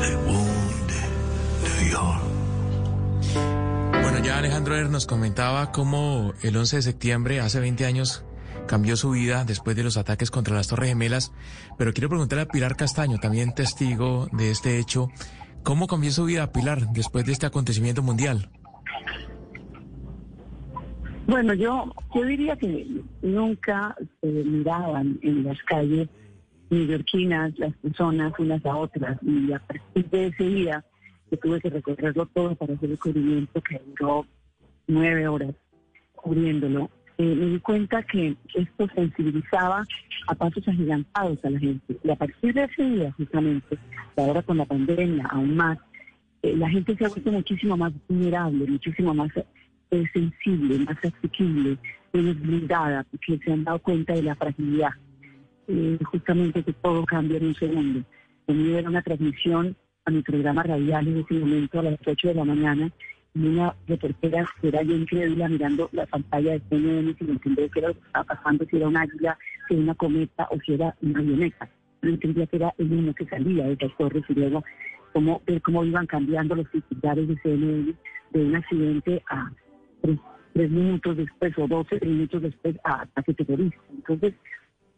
they 0.00 0.14
wounded 0.28 1.10
New 1.66 1.82
York. 1.96 2.22
Bueno, 4.02 4.18
ya 4.24 4.38
Alejandro 4.38 4.76
Er 4.76 4.90
nos 4.90 5.06
comentaba 5.06 5.70
cómo 5.72 6.34
el 6.42 6.56
11 6.56 6.76
de 6.76 6.82
septiembre, 6.82 7.40
hace 7.40 7.60
20 7.60 7.86
años, 7.86 8.24
cambió 8.72 8.96
su 8.96 9.10
vida 9.10 9.44
después 9.44 9.76
de 9.76 9.84
los 9.84 9.98
ataques 9.98 10.30
contra 10.30 10.54
las 10.54 10.66
Torres 10.66 10.88
Gemelas. 10.88 11.30
Pero 11.76 11.92
quiero 11.92 12.08
preguntarle 12.08 12.44
a 12.44 12.48
Pilar 12.48 12.74
Castaño, 12.74 13.18
también 13.18 13.54
testigo 13.54 14.28
de 14.32 14.50
este 14.50 14.78
hecho, 14.78 15.10
¿cómo 15.62 15.86
cambió 15.86 16.10
su 16.10 16.24
vida, 16.24 16.50
Pilar, 16.52 16.86
después 16.90 17.26
de 17.26 17.32
este 17.32 17.44
acontecimiento 17.44 18.02
mundial? 18.02 18.48
Bueno, 21.26 21.52
yo, 21.52 21.94
yo 22.14 22.24
diría 22.24 22.56
que 22.56 22.86
nunca 23.20 23.94
se 24.22 24.26
miraban 24.26 25.18
en 25.20 25.44
las 25.44 25.62
calles 25.64 26.08
neoyorquinas 26.70 27.52
las 27.58 27.76
personas 27.76 28.32
unas 28.38 28.64
a 28.64 28.74
otras 28.74 29.18
y 29.22 29.52
a 29.52 29.58
partir 29.58 30.08
de 30.08 30.26
ese 30.28 30.44
día 30.44 30.82
que 31.28 31.36
tuve 31.36 31.60
que 31.60 31.68
recorrerlo 31.68 32.24
todo 32.24 32.54
para 32.54 32.72
hacer 32.72 32.90
el 32.90 32.98
cubrimiento 32.98 33.60
que 33.60 33.82
duró 33.84 34.24
nueve 34.86 35.28
horas 35.28 35.54
cubriéndolo, 36.14 36.88
eh, 37.22 37.36
me 37.36 37.46
di 37.46 37.60
cuenta 37.60 38.02
que 38.02 38.36
esto 38.54 38.88
sensibilizaba 38.96 39.86
a 40.26 40.34
pasos 40.34 40.66
agigantados 40.66 41.38
a 41.44 41.50
la 41.50 41.60
gente. 41.60 41.96
Y 42.02 42.10
a 42.10 42.16
partir 42.16 42.52
de 42.52 42.64
ese 42.64 42.82
día, 42.82 43.12
justamente, 43.12 43.78
ahora 44.16 44.42
con 44.42 44.58
la 44.58 44.64
pandemia 44.64 45.26
aún 45.30 45.54
más, 45.54 45.78
eh, 46.42 46.56
la 46.56 46.68
gente 46.68 46.96
se 46.96 47.04
ha 47.04 47.08
vuelto 47.08 47.30
muchísimo 47.30 47.76
más 47.76 47.92
vulnerable, 48.08 48.66
muchísimo 48.66 49.14
más 49.14 49.30
eh, 49.36 50.04
sensible, 50.12 50.80
más 50.80 50.96
asequible, 50.98 51.78
menos 52.12 52.40
blindada, 52.40 53.06
porque 53.08 53.38
se 53.44 53.52
han 53.52 53.62
dado 53.62 53.78
cuenta 53.78 54.14
de 54.14 54.22
la 54.22 54.34
fragilidad. 54.34 54.90
Eh, 55.68 55.98
justamente 56.04 56.64
que 56.64 56.72
todo 56.72 57.04
cambia 57.04 57.36
en 57.38 57.46
un 57.46 57.54
segundo. 57.54 58.02
Conmigo 58.46 58.78
era 58.78 58.88
una 58.88 59.02
transmisión 59.02 59.76
a 60.04 60.10
mi 60.10 60.22
programa 60.22 60.64
radial 60.64 61.06
en 61.06 61.18
ese 61.18 61.34
momento 61.34 61.78
a 61.78 61.84
las 61.84 62.00
8 62.04 62.28
de 62.28 62.34
la 62.34 62.44
mañana 62.44 62.90
una 63.34 63.74
reportera 63.86 64.46
que 64.60 64.68
era 64.68 64.82
yo 64.82 64.94
increíble 64.94 65.48
mirando 65.48 65.88
la 65.92 66.06
pantalla 66.06 66.52
de 66.52 66.62
CNN 66.68 67.14
sin 67.18 67.30
entender 67.30 67.70
qué 67.70 67.78
era 67.78 67.88
lo 67.88 67.94
que 67.94 68.06
estaba 68.06 68.24
pasando, 68.24 68.64
si 68.66 68.76
era 68.76 68.88
un 68.88 68.96
águila, 68.96 69.38
si 69.66 69.74
era 69.74 69.82
una 69.82 69.94
cometa 69.94 70.48
o 70.50 70.58
si 70.64 70.74
era 70.74 70.94
una 71.00 71.20
avioneta. 71.20 71.68
No 72.02 72.10
entendía 72.10 72.46
que 72.46 72.56
era 72.56 72.74
el 72.78 72.92
uno 72.92 73.14
que 73.14 73.26
salía 73.26 73.66
de 73.66 73.72
esas 73.72 73.96
torres 73.96 74.24
y 74.28 74.34
luego 74.34 74.62
cómo, 75.12 75.40
ver 75.46 75.62
cómo 75.62 75.84
iban 75.84 76.06
cambiando 76.06 76.54
los 76.54 76.70
titulares 76.70 77.28
de 77.28 77.36
CNN 77.42 77.94
de 78.32 78.44
un 78.44 78.56
accidente 78.56 79.22
a 79.30 79.50
tres, 80.02 80.70
minutos 80.70 81.16
después 81.16 81.52
o 81.58 81.66
12 81.66 82.00
minutos 82.04 82.42
después 82.42 82.76
a 82.84 83.02
ataque 83.02 83.34
terrorista. 83.34 83.80
Entonces, 83.90 84.34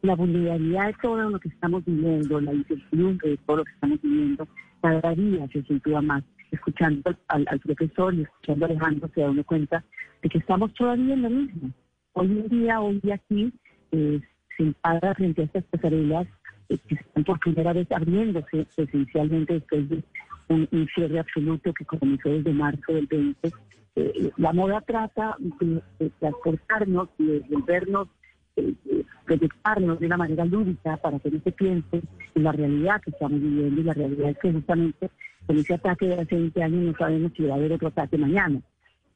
la 0.03 0.17
vulnerabilidad 0.17 0.89
de 0.89 0.95
todo 1.01 1.31
lo 1.31 1.39
que 1.39 1.49
estamos 1.49 1.85
viviendo, 1.85 2.41
la 2.41 2.53
incertidumbre 2.53 3.31
de 3.31 3.37
todo 3.39 3.59
lo 3.59 3.65
que 3.65 3.73
estamos 3.73 4.03
viviendo, 4.03 4.49
cada 4.83 5.15
día 5.15 5.47
se 5.53 5.61
acentúa 5.61 6.03
más. 6.03 6.25
Escuchando 6.55 7.15
al, 7.29 7.45
al 7.49 7.61
profesor 7.61 8.15
y 8.15 8.23
escuchando 8.23 8.65
a 8.65 8.69
Alejandro 8.69 9.11
se 9.15 9.21
da 9.21 9.31
uno 9.31 9.45
cuenta 9.45 9.85
de 10.23 10.29
que 10.29 10.39
estamos 10.39 10.73
todavía 10.75 11.15
en 11.15 11.23
lo 11.23 11.31
mismo. 11.31 11.71
Hoy 12.13 12.27
en 12.27 12.49
día, 12.49 12.81
hoy 12.81 13.01
aquí, 13.13 13.53
eh, 13.93 14.21
se 14.57 14.73
para 14.81 15.15
frente 15.15 15.43
a 15.43 15.45
estas 15.47 15.65
pasarelas 15.65 16.27
eh, 16.69 16.79
que 16.89 16.95
están 16.95 17.25
por 17.25 17.41
primera 17.41 17.73
vez 17.73 17.91
abriéndose 17.91 18.67
esencialmente 18.77 19.55
después 19.55 19.89
de 19.89 20.05
un, 20.49 20.69
un 20.71 20.89
cierre 20.95 21.19
absoluto 21.19 21.73
que 21.75 21.85
comenzó 21.85 22.29
desde 22.29 22.53
marzo 22.53 22.93
del 22.93 23.07
20. 23.07 23.53
Eh, 23.97 24.31
la 24.37 24.53
moda 24.53 24.81
trata 24.81 25.37
de, 25.39 25.83
de 25.99 26.11
transportarnos 26.21 27.09
y 27.19 27.27
de 27.27 27.41
volvernos 27.51 28.09
proyectarnos 29.27 29.99
de 30.01 30.07
una 30.07 30.17
manera 30.17 30.45
lúdica 30.45 30.97
para 30.99 31.19
que 31.19 31.31
no 31.31 31.41
se 31.41 31.53
piense 31.53 32.03
en 32.35 32.43
la 32.45 32.53
realidad 32.53 33.01
que 33.03 33.11
estamos 33.11 33.41
viviendo 33.41 33.81
y 33.81 33.85
la 33.85 33.95
realidad 33.95 34.31
es 34.31 34.39
que 34.39 34.53
justamente 34.53 35.11
con 35.47 35.59
ese 35.59 35.75
ataque 35.75 36.07
de 36.07 36.15
hace 36.21 36.35
20 36.37 36.63
años 36.63 36.83
no 36.83 36.97
sabemos 36.99 37.33
si 37.37 37.45
va 37.45 37.55
a 37.55 37.57
haber 37.57 37.73
otro 37.73 37.89
ataque 37.89 38.19
mañana. 38.19 38.61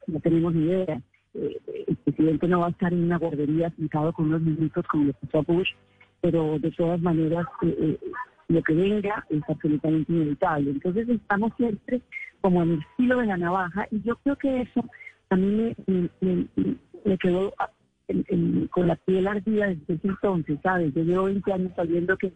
No 0.07 0.19
tenemos 0.19 0.53
ni 0.53 0.65
idea. 0.65 1.01
Eh, 1.35 1.57
el 1.87 1.95
presidente 1.97 2.47
no 2.47 2.61
va 2.61 2.67
a 2.67 2.71
estar 2.71 2.91
en 2.91 3.03
una 3.03 3.17
guardería 3.17 3.69
sentado 3.71 4.11
con 4.13 4.25
unos 4.25 4.41
minutos 4.41 4.85
como 4.87 5.05
le 5.05 5.13
pasó 5.13 5.39
a 5.39 5.41
Bush, 5.41 5.69
pero 6.21 6.57
de 6.59 6.71
todas 6.71 6.99
maneras 7.01 7.45
eh, 7.61 7.75
eh, 7.79 7.97
lo 8.47 8.63
que 8.63 8.73
venga 8.73 9.25
es 9.29 9.41
absolutamente 9.47 10.11
inevitable. 10.11 10.71
Entonces 10.71 11.07
estamos 11.07 11.51
siempre 11.57 12.01
como 12.41 12.63
en 12.63 12.71
el 12.73 12.83
filo 12.97 13.19
de 13.19 13.27
la 13.27 13.37
navaja 13.37 13.87
y 13.91 14.01
yo 14.01 14.15
creo 14.17 14.35
que 14.37 14.61
eso 14.61 14.83
a 15.29 15.35
mí 15.35 15.75
me, 15.85 16.09
me- 16.21 16.47
me- 16.55 16.75
me 17.05 17.17
quedó 17.19 17.53
con 18.71 18.87
la 18.87 18.95
piel 18.95 19.27
ardida 19.27 19.67
desde 19.67 19.93
ese 19.93 20.07
entonces, 20.07 20.59
¿sabes? 20.63 20.93
Yo 20.93 21.03
llevo 21.03 21.25
20 21.25 21.53
años 21.53 21.71
sabiendo 21.75 22.17
que, 22.17 22.33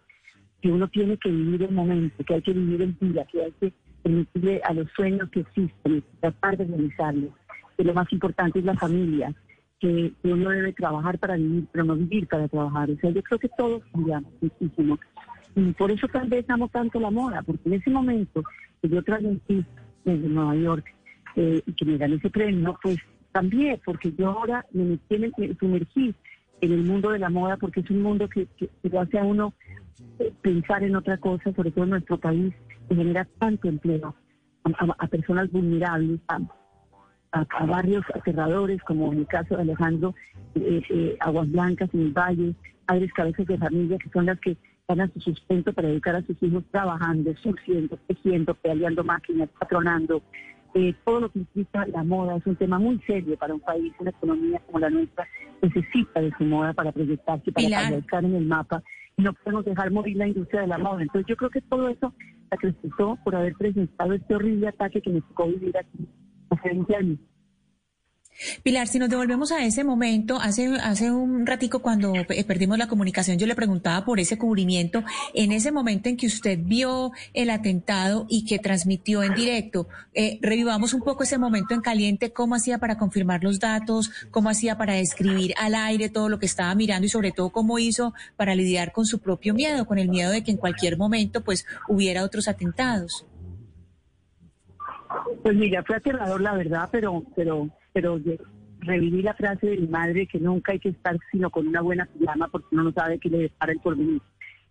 que 0.61 0.71
uno 0.71 0.88
tiene 0.88 1.17
que 1.17 1.30
vivir 1.30 1.63
el 1.63 1.71
momento, 1.71 2.24
que 2.24 2.36
hay 2.36 2.41
que 2.41 2.53
vivir 2.53 2.82
el 2.82 2.97
día, 2.99 3.26
que 3.26 3.43
hay 3.43 3.51
que 3.59 3.74
permitirle 4.03 4.61
a 4.65 4.74
los 4.74 4.88
sueños 4.95 5.30
que 5.30 5.39
existen, 5.41 6.03
tratar 6.19 6.57
de 6.57 6.65
realizarlos, 6.65 7.32
que 7.78 7.84
lo 7.84 7.93
más 7.93 8.11
importante 8.11 8.59
es 8.59 8.65
la 8.65 8.76
familia, 8.76 9.34
que 9.80 10.13
uno 10.24 10.49
debe 10.49 10.74
trabajar 10.74 11.17
para 11.19 11.36
vivir, 11.36 11.67
pero 11.71 11.86
no 11.86 11.95
vivir 11.95 12.28
para 12.28 12.47
trabajar. 12.47 12.89
O 12.91 12.95
sea, 12.97 13.09
yo 13.09 13.21
creo 13.24 13.39
que 13.39 13.49
todos 13.49 13.84
cambiamos 13.91 14.32
muchísimo. 14.41 14.99
Y 15.55 15.71
por 15.74 15.91
eso 15.91 16.07
tal 16.07 16.30
vez 16.30 16.49
amo 16.49 16.67
tanto 16.69 16.99
la 16.99 17.11
moda, 17.11 17.41
porque 17.41 17.67
en 17.67 17.74
ese 17.74 17.89
momento 17.89 18.43
que 18.82 18.89
yo 18.89 19.03
transmití 19.03 19.65
desde 20.05 20.28
Nueva 20.28 20.55
York 20.55 20.86
eh, 21.36 21.61
y 21.65 21.74
que 21.74 21.86
me 21.86 21.97
gané 21.97 22.15
ese 22.15 22.30
premio, 22.30 22.78
pues 22.82 22.97
cambié, 23.34 23.81
porque 23.84 24.13
yo 24.17 24.29
ahora 24.29 24.65
me 24.71 24.84
metí, 24.84 25.15
en 25.15 25.23
el- 25.25 25.34
me 25.38 25.55
sumergí 25.55 26.15
en 26.61 26.71
el 26.71 26.84
mundo 26.84 27.09
de 27.11 27.19
la 27.19 27.29
moda, 27.29 27.57
porque 27.57 27.81
es 27.81 27.89
un 27.89 28.01
mundo 28.01 28.29
que, 28.29 28.47
que, 28.57 28.69
hace 28.97 29.19
a 29.19 29.23
uno 29.23 29.53
eh, 30.19 30.31
pensar 30.41 30.84
en 30.84 30.95
otra 30.95 31.17
cosa, 31.17 31.51
sobre 31.53 31.71
todo 31.71 31.84
en 31.86 31.89
nuestro 31.91 32.17
país, 32.17 32.53
que 32.88 32.95
genera 32.95 33.27
tanto 33.39 33.67
empleo 33.67 34.15
a, 34.97 35.07
personas 35.07 35.51
vulnerables, 35.51 36.19
a, 36.27 36.39
a- 37.34 37.45
a 37.59 37.65
barrios 37.65 38.05
aterradores, 38.13 38.81
como 38.84 39.11
en 39.11 39.19
el 39.19 39.27
caso 39.27 39.55
de 39.55 39.63
Alejandro, 39.63 40.13
eh, 40.55 40.81
eh, 40.89 41.17
Aguas 41.19 41.51
Blancas 41.51 41.89
en 41.93 42.01
el 42.01 42.11
Valle, 42.13 42.53
padres 42.86 43.11
cabezas 43.13 43.45
de 43.47 43.57
familia 43.57 43.97
que 43.97 44.09
son 44.09 44.25
las 44.27 44.39
que 44.39 44.55
ganan 44.88 45.11
su 45.13 45.19
sustento 45.21 45.73
para 45.73 45.89
educar 45.89 46.15
a 46.15 46.21
sus 46.21 46.36
hijos 46.43 46.63
trabajando, 46.71 47.34
surciendo, 47.41 47.97
tejiendo, 48.07 48.53
pedaleando 48.53 49.03
máquinas, 49.03 49.49
patronando. 49.59 50.21
Eh, 50.76 50.93
todo 51.05 51.19
lo 51.19 51.32
que 51.32 51.39
implica 51.39 51.86
la 51.88 52.03
moda 52.03 52.36
es 52.38 52.45
un 52.47 52.55
tema 52.55 52.80
muy 52.80 52.99
serio 53.05 53.38
para 53.38 53.53
un 53.53 53.59
país, 53.59 53.93
una 53.99 54.09
economía 54.09 54.59
como 54.65 54.80
la 54.80 54.89
nuestra 54.89 55.28
necesita 55.61 56.19
de 56.19 56.32
su 56.38 56.43
moda 56.45 56.74
para 56.74 56.91
proyectarse, 56.91 57.51
para 57.51 57.67
aparecer 57.67 58.26
en 58.26 58.36
el 58.36 58.45
mapa 58.45 58.82
y 59.15 59.21
no 59.21 59.34
podemos 59.34 59.65
dejar 59.65 59.91
morir 59.91 60.17
la 60.17 60.28
industria 60.28 60.61
de 60.61 60.67
la 60.67 60.80
moda. 60.80 61.03
Entonces 61.03 61.28
yo 61.28 61.36
creo 61.36 61.51
que 61.51 61.61
todo 61.61 61.89
eso 61.89 62.13
sacrificó 62.49 63.17
por 63.24 63.36
haber 63.36 63.53
presentado 63.53 64.13
este 64.13 64.36
horrible 64.36 64.67
ataque 64.67 65.01
que 65.01 65.11
me 65.11 65.21
tocó 65.21 65.47
vivir 65.47 65.78
aquí 65.78 66.07
hace 66.49 66.69
20 66.69 66.95
años. 66.95 67.19
Pilar, 68.63 68.88
si 68.88 68.99
nos 68.99 69.09
devolvemos 69.09 69.51
a 69.51 69.63
ese 69.63 69.84
momento, 69.84 70.39
hace, 70.39 70.67
hace 70.81 71.11
un 71.11 71.45
ratico 71.45 71.81
cuando 71.81 72.13
eh, 72.15 72.43
perdimos 72.43 72.77
la 72.77 72.88
comunicación, 72.88 73.38
yo 73.38 73.47
le 73.47 73.55
preguntaba 73.55 74.05
por 74.05 74.19
ese 74.19 74.38
cubrimiento, 74.38 75.03
en 75.34 75.51
ese 75.51 75.71
momento 75.71 76.09
en 76.09 76.17
que 76.17 76.27
usted 76.27 76.59
vio 76.61 77.11
el 77.34 77.49
atentado 77.49 78.25
y 78.29 78.45
que 78.45 78.59
transmitió 78.59 79.23
en 79.23 79.36
directo, 79.36 79.88
eh, 80.13 80.39
revivamos 80.41 80.93
un 80.93 81.01
poco 81.01 81.23
ese 81.23 81.38
momento 81.38 81.73
en 81.73 81.81
caliente, 81.81 82.34
cómo 82.34 82.55
hacía 82.55 82.77
para 82.77 82.97
confirmar 82.97 83.43
los 83.43 83.59
datos, 83.59 84.11
cómo 84.31 84.49
hacía 84.49 84.77
para 84.77 84.93
describir 84.93 85.53
al 85.57 85.75
aire 85.75 86.09
todo 86.09 86.29
lo 86.29 86.39
que 86.39 86.45
estaba 86.45 86.73
mirando 86.75 87.05
y 87.05 87.09
sobre 87.09 87.31
todo 87.31 87.51
cómo 87.51 87.79
hizo 87.79 88.13
para 88.36 88.55
lidiar 88.55 88.91
con 88.91 89.05
su 89.05 89.19
propio 89.19 89.53
miedo, 89.53 89.86
con 89.86 89.99
el 89.99 90.09
miedo 90.09 90.31
de 90.31 90.43
que 90.43 90.51
en 90.51 90.57
cualquier 90.57 90.97
momento 90.97 91.43
pues 91.43 91.65
hubiera 91.88 92.23
otros 92.23 92.47
atentados. 92.47 93.25
Pues 95.41 95.55
mira, 95.55 95.84
fue 95.84 95.97
aterrador 95.97 96.41
la 96.41 96.53
verdad, 96.53 96.89
pero, 96.91 97.23
pero, 97.36 97.69
pero 97.93 98.17
ye- 98.17 98.39
reviví 98.79 99.21
la 99.21 99.33
frase 99.33 99.67
de 99.67 99.77
mi 99.77 99.87
madre 99.87 100.27
que 100.27 100.39
nunca 100.39 100.73
hay 100.73 100.79
que 100.79 100.89
estar 100.89 101.17
sino 101.31 101.49
con 101.49 101.67
una 101.67 101.79
buena 101.81 102.05
pijama 102.05 102.49
porque 102.49 102.67
uno 102.71 102.83
no 102.83 102.91
sabe 102.91 103.17
qué 103.19 103.29
le 103.29 103.37
depara 103.37 103.71
el 103.71 103.79
porvenir. 103.79 104.21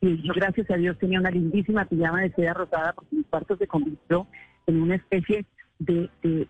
Y 0.02 0.20
yo 0.22 0.32
gracias 0.34 0.70
a 0.70 0.76
Dios 0.76 0.98
tenía 0.98 1.20
una 1.20 1.30
lindísima 1.30 1.84
pijama 1.86 2.20
de 2.22 2.32
seda 2.32 2.52
rosada 2.54 2.92
porque 2.92 3.16
mi 3.16 3.22
cuarto 3.24 3.56
se 3.56 3.66
convirtió 3.66 4.26
en 4.66 4.82
una 4.82 4.96
especie 4.96 5.46
de, 5.78 6.10
de- 6.22 6.48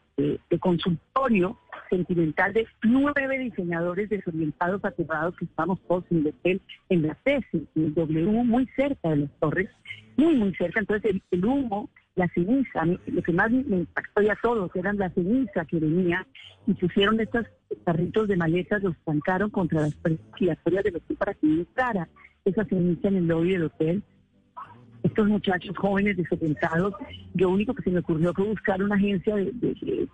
consultorio 0.60 1.58
sentimental 1.90 2.52
de 2.52 2.66
nueve 2.82 3.38
diseñadores 3.38 4.08
desorientados, 4.08 4.84
aterrados, 4.84 5.36
que 5.36 5.44
estamos 5.44 5.78
todos 5.88 6.04
en 6.10 6.18
el 6.18 6.26
hotel, 6.28 6.60
en 6.88 7.02
la 7.06 7.14
tesis, 7.16 7.62
en 7.74 7.84
el 7.84 7.94
W, 7.94 8.44
muy 8.44 8.66
cerca 8.76 9.10
de 9.10 9.16
las 9.16 9.30
torres, 9.40 9.68
muy, 10.16 10.34
muy 10.36 10.54
cerca. 10.54 10.80
Entonces 10.80 11.16
el 11.30 11.44
humo, 11.44 11.90
la 12.14 12.28
ceniza, 12.28 12.84
lo 12.84 13.22
que 13.22 13.32
más 13.32 13.50
me 13.50 13.78
impactó 13.78 14.20
ya 14.22 14.36
todos 14.42 14.70
eran 14.76 14.98
la 14.98 15.10
ceniza 15.10 15.64
que 15.64 15.78
venía 15.78 16.26
y 16.66 16.74
pusieron 16.74 17.18
estos 17.20 17.46
carritos 17.84 18.28
de 18.28 18.36
maletas, 18.36 18.82
los 18.82 18.96
trancaron 19.04 19.50
contra 19.50 19.80
las 19.80 19.96
giratorias 20.36 20.84
del 20.84 20.96
hotel 20.96 21.16
para 21.16 21.34
que 21.34 21.46
entrara 21.46 22.08
esa 22.44 22.64
ceniza 22.66 23.08
en 23.08 23.16
el 23.16 23.26
lobby 23.26 23.52
del 23.52 23.64
hotel. 23.64 24.02
Estos 25.02 25.26
muchachos 25.26 25.76
jóvenes 25.76 26.16
desorientados, 26.16 26.94
lo 27.34 27.50
único 27.50 27.74
que 27.74 27.82
se 27.82 27.90
me 27.90 28.00
ocurrió 28.00 28.32
fue 28.34 28.46
buscar 28.46 28.82
una 28.82 28.94
agencia 28.94 29.34
de, 29.34 30.08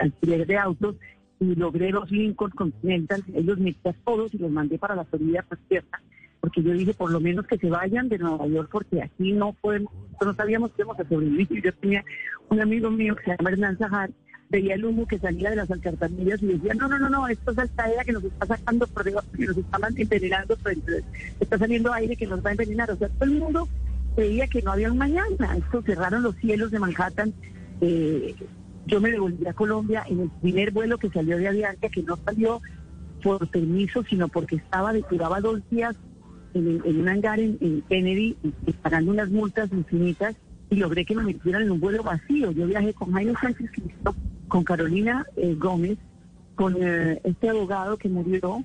alquiler 0.00 0.46
de 0.46 0.58
autos 0.58 0.96
y 1.40 1.54
logré 1.56 1.90
los 1.90 2.10
Lincoln 2.10 2.50
Continental, 2.50 3.24
ellos 3.34 3.58
metí 3.58 3.88
a 3.88 3.92
todos 4.04 4.32
y 4.32 4.38
los 4.38 4.50
mandé 4.50 4.78
para 4.78 4.94
la 4.94 5.04
Florida 5.04 5.44
pues, 5.48 5.60
cierta, 5.66 6.00
porque 6.42 6.60
yo 6.60 6.72
dije 6.72 6.92
por 6.92 7.12
lo 7.12 7.20
menos 7.20 7.46
que 7.46 7.56
se 7.56 7.70
vayan 7.70 8.08
de 8.08 8.18
Nueva 8.18 8.48
York 8.48 8.68
porque 8.72 9.00
aquí 9.00 9.32
no 9.32 9.52
podemos, 9.60 9.92
no 10.20 10.34
sabíamos 10.34 10.72
que 10.72 10.82
íbamos 10.82 10.98
a 10.98 11.08
sobrevivir. 11.08 11.62
Yo 11.62 11.72
tenía 11.74 12.04
un 12.48 12.60
amigo 12.60 12.90
mío 12.90 13.14
que 13.14 13.22
se 13.22 13.36
llama 13.36 13.50
Hernán 13.50 13.78
Zahar, 13.78 14.10
veía 14.50 14.74
el 14.74 14.84
humo 14.84 15.06
que 15.06 15.20
salía 15.20 15.50
de 15.50 15.56
las 15.56 15.70
alcantarillas 15.70 16.42
y 16.42 16.46
decía, 16.46 16.74
no, 16.74 16.88
no, 16.88 16.98
no, 16.98 17.08
no, 17.08 17.28
esto 17.28 17.52
es 17.52 17.58
Al-Qaeda 17.58 18.02
que 18.04 18.12
nos 18.12 18.24
está 18.24 18.44
sacando 18.46 18.88
por 18.88 19.04
debajo, 19.04 19.26
que 19.36 19.46
nos 19.46 19.56
está 19.56 19.78
envenenando, 19.96 20.56
por 20.56 20.72
entre- 20.72 21.04
está 21.38 21.58
saliendo 21.58 21.92
aire 21.92 22.16
que 22.16 22.26
nos 22.26 22.44
va 22.44 22.48
a 22.48 22.52
envenenar. 22.52 22.90
O 22.90 22.96
sea, 22.96 23.08
todo 23.08 23.24
el 23.30 23.38
mundo 23.38 23.68
creía 24.16 24.48
que 24.48 24.62
no 24.62 24.72
había 24.72 24.90
un 24.90 24.98
mañana. 24.98 25.56
Esto 25.56 25.80
cerraron 25.82 26.24
los 26.24 26.34
cielos 26.38 26.72
de 26.72 26.80
Manhattan. 26.80 27.32
Eh, 27.80 28.34
yo 28.88 29.00
me 29.00 29.12
devolví 29.12 29.46
a 29.46 29.52
Colombia 29.52 30.02
en 30.08 30.18
el 30.22 30.30
primer 30.42 30.72
vuelo 30.72 30.98
que 30.98 31.08
salió 31.08 31.36
de 31.38 31.46
Avianca, 31.46 31.88
que 31.88 32.02
no 32.02 32.16
salió 32.16 32.60
por 33.22 33.48
permiso, 33.48 34.02
sino 34.02 34.26
porque 34.26 34.56
estaba, 34.56 34.92
duraba 35.08 35.40
dos 35.40 35.60
días 35.70 35.94
en, 36.54 37.00
un 37.00 37.08
hangar 37.08 37.40
en, 37.40 37.56
en 37.60 37.82
Kennedy, 37.88 38.36
y- 38.42 38.52
y 38.66 38.72
pagando 38.72 39.10
unas 39.10 39.30
multas 39.30 39.70
infinitas, 39.72 40.34
y 40.70 40.76
logré 40.76 41.04
que 41.04 41.14
me 41.14 41.22
metieran 41.24 41.62
en 41.62 41.70
un 41.70 41.80
vuelo 41.80 42.02
vacío. 42.02 42.50
Yo 42.52 42.66
viajé 42.66 42.94
con 42.94 43.12
Jaime 43.12 43.34
Sánchez 43.40 43.70
con 44.48 44.64
Carolina 44.64 45.26
eh, 45.36 45.54
Gómez, 45.58 45.98
con 46.54 46.76
eh, 46.80 47.20
este 47.24 47.48
abogado 47.50 47.96
que 47.96 48.08
murió, 48.08 48.62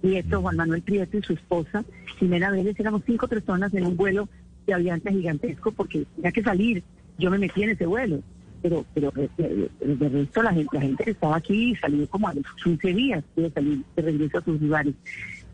Prieto, 0.00 0.40
Juan 0.40 0.56
Manuel 0.56 0.82
Prieto 0.82 1.18
y 1.18 1.22
su 1.22 1.32
esposa, 1.32 1.84
Jimena 2.18 2.50
Vélez, 2.50 2.78
éramos 2.78 3.02
cinco 3.06 3.26
personas 3.26 3.72
en 3.74 3.84
un 3.86 3.96
vuelo 3.96 4.28
de 4.66 4.74
aviante 4.74 5.10
gigantesco 5.12 5.72
porque 5.72 6.04
tenía 6.14 6.30
que 6.32 6.42
salir, 6.42 6.82
yo 7.18 7.30
me 7.30 7.38
metí 7.38 7.62
en 7.62 7.70
ese 7.70 7.86
vuelo. 7.86 8.20
Pero, 8.60 8.84
pero 8.92 9.12
eh, 9.16 9.28
eh, 9.38 9.68
de 9.80 10.08
resto 10.08 10.42
la 10.42 10.52
gente, 10.52 10.68
la 10.76 10.80
gente 10.82 11.04
que 11.04 11.10
estaba 11.12 11.36
aquí 11.36 11.74
salió 11.80 12.08
como 12.08 12.28
a 12.28 12.34
los 12.34 12.44
15 12.64 12.92
días 12.92 13.24
salir 13.54 13.82
de 13.94 14.02
regreso 14.02 14.38
a 14.38 14.44
sus 14.44 14.60
lugares. 14.60 14.94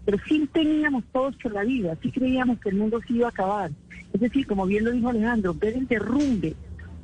Pero 0.05 0.19
sí 0.29 0.49
teníamos 0.53 1.05
todos 1.13 1.37
por 1.37 1.53
la 1.53 1.65
vida, 1.65 1.97
sí 2.03 2.11
creíamos 2.11 2.61
que 2.61 2.69
el 2.69 2.77
mundo 2.77 3.01
se 3.07 3.15
iba 3.15 3.27
a 3.27 3.31
acabar. 3.31 3.71
Es 4.13 4.21
decir, 4.21 4.47
como 4.47 4.67
bien 4.67 4.85
lo 4.85 4.93
dijo 4.93 5.09
Alejandro, 5.09 5.55
ver 5.55 5.75
el 5.75 5.87
derrumbe 5.87 6.55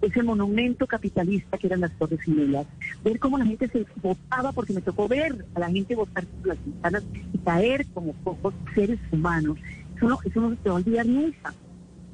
ese 0.01 0.23
monumento 0.23 0.87
capitalista 0.87 1.59
que 1.59 1.67
eran 1.67 1.81
las 1.81 1.93
Torres 1.93 2.21
Gemelas, 2.23 2.67
ver 3.05 3.19
cómo 3.19 3.39
la 3.39 3.45
gente 3.45 3.69
se 3.69 3.87
votaba, 4.03 4.53
porque 4.53 4.73
me 4.73 4.81
tocó 4.81 5.09
ver 5.09 5.45
a 5.55 5.61
la 5.61 5.71
gente 5.71 5.95
votar 5.95 6.27
por 6.27 6.49
las 6.49 6.65
ventanas 6.65 7.05
y 7.33 7.39
caer 7.39 7.87
como 7.93 8.13
pocos 8.15 8.55
seres 8.75 8.99
humanos. 9.11 9.59
Eso 9.97 10.09
no, 10.09 10.19
se 10.23 10.31
te 10.31 10.71
va 10.71 10.77
a 10.77 10.79
olvidar 10.79 11.07
nunca, 11.07 11.55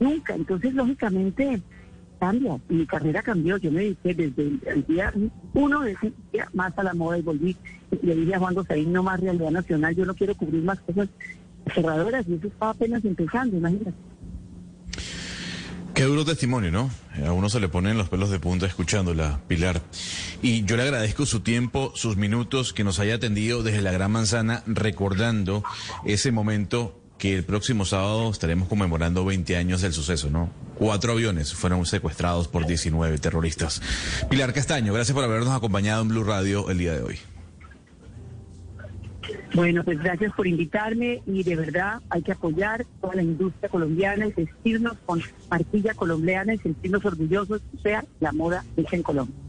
nunca. 0.01 0.35
Entonces, 0.35 0.75
lógicamente, 0.75 1.63
mi 2.33 2.87
carrera 2.87 3.23
cambió. 3.23 3.57
Yo 3.57 3.71
me 3.71 3.81
dediqué 3.81 4.15
desde 4.15 4.43
el, 4.67 4.85
día 4.87 5.13
uno 5.55 5.81
de 5.81 5.93
ese 5.93 6.13
día 6.33 6.49
más 6.55 6.77
a 6.79 6.83
la 6.83 6.95
moda 6.95 7.19
y 7.19 7.23
volví. 7.23 7.57
Le 8.03 8.15
dije 8.15 8.35
a 8.35 8.39
Juan 8.39 8.55
Gosaín, 8.55 8.93
no 8.93 9.03
más 9.03 9.21
realidad 9.21 9.51
nacional, 9.51 9.95
yo 9.95 10.05
no 10.05 10.15
quiero 10.15 10.35
cubrir 10.35 10.63
más 10.63 10.81
cosas 10.81 11.09
cerradoras 11.73 12.27
y 12.29 12.35
eso 12.35 12.47
estaba 12.49 12.73
apenas 12.73 13.05
empezando, 13.05 13.57
imagínate. 13.57 13.93
Qué 15.97 16.03
duro 16.03 16.27
testimonio, 16.27 16.71
¿no? 16.71 16.91
A 17.27 17.33
uno 17.33 17.49
se 17.49 17.59
le 17.59 17.71
ponen 17.71 17.97
los 17.97 18.11
pelos 18.11 18.29
de 18.29 18.39
punta 18.39 18.67
escuchándola, 18.67 19.41
Pilar. 19.49 19.81
Y 20.43 20.63
yo 20.65 20.77
le 20.77 20.83
agradezco 20.83 21.25
su 21.25 21.41
tiempo, 21.41 21.91
sus 21.95 22.19
minutos, 22.19 22.75
que 22.75 22.85
nos 22.85 23.01
haya 23.01 23.15
atendido 23.15 23.63
desde 23.63 23.81
la 23.81 23.93
Gran 23.93 24.13
Manzana, 24.13 24.63
recordando 24.67 25.65
ese 26.05 26.33
momento 26.33 27.01
que 27.19 27.35
el 27.35 27.45
próximo 27.45 27.85
sábado 27.85 28.31
estaremos 28.31 28.69
conmemorando 28.69 29.25
20 29.25 29.57
años 29.57 29.83
del 29.83 29.93
suceso, 29.93 30.31
¿no? 30.31 30.51
Cuatro 30.77 31.13
aviones 31.13 31.55
fueron 31.55 31.87
secuestrados 31.87 32.49
por 32.49 32.67
19 32.67 33.19
terroristas. 33.19 33.81
Pilar 34.29 34.53
Castaño, 34.53 34.93
gracias 34.93 35.15
por 35.15 35.25
habernos 35.25 35.55
acompañado 35.55 36.03
en 36.03 36.09
Blue 36.09 36.25
Radio 36.25 36.69
el 36.71 36.79
día 36.79 36.93
de 36.93 37.03
hoy. 37.03 37.19
Bueno, 39.55 39.83
pues 39.85 39.99
gracias 39.99 40.33
por 40.35 40.47
invitarme 40.47 41.23
y 41.27 41.43
de 41.43 41.57
verdad 41.57 42.01
hay 42.11 42.23
que 42.23 42.33
apoyar 42.33 42.85
toda 43.01 43.15
la 43.15 43.23
industria 43.23 43.69
colombiana 43.71 44.27
y 44.27 44.33
vestirnos 44.33 44.99
con 45.07 45.23
martilla 45.51 45.95
colombiana 45.95 46.55
y 46.55 46.59
sentirnos 46.59 47.05
orgullosos, 47.05 47.63
sea 47.83 48.05
la 48.21 48.33
moda 48.33 48.65
hecha 48.77 48.97
en 48.97 49.03
Colombia. 49.03 49.46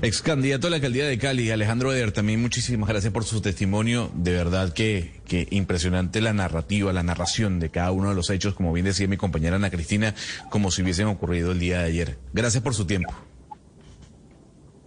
Ex 0.00 0.22
candidato 0.22 0.68
a 0.68 0.70
la 0.70 0.76
alcaldía 0.76 1.06
de 1.06 1.18
Cali, 1.18 1.50
Alejandro 1.50 1.92
Eder, 1.92 2.12
también 2.12 2.40
muchísimas 2.40 2.88
gracias 2.88 3.12
por 3.12 3.24
su 3.24 3.40
testimonio. 3.40 4.12
De 4.14 4.32
verdad 4.32 4.72
que, 4.72 5.20
que 5.26 5.48
impresionante 5.50 6.20
la 6.20 6.32
narrativa, 6.32 6.92
la 6.92 7.02
narración 7.02 7.58
de 7.58 7.70
cada 7.70 7.90
uno 7.90 8.10
de 8.10 8.14
los 8.14 8.30
hechos, 8.30 8.54
como 8.54 8.72
bien 8.72 8.86
decía 8.86 9.08
mi 9.08 9.16
compañera 9.16 9.56
Ana 9.56 9.70
Cristina, 9.70 10.14
como 10.50 10.70
si 10.70 10.82
hubiesen 10.82 11.08
ocurrido 11.08 11.50
el 11.50 11.58
día 11.58 11.80
de 11.80 11.86
ayer. 11.86 12.18
Gracias 12.32 12.62
por 12.62 12.74
su 12.74 12.86
tiempo. 12.86 13.12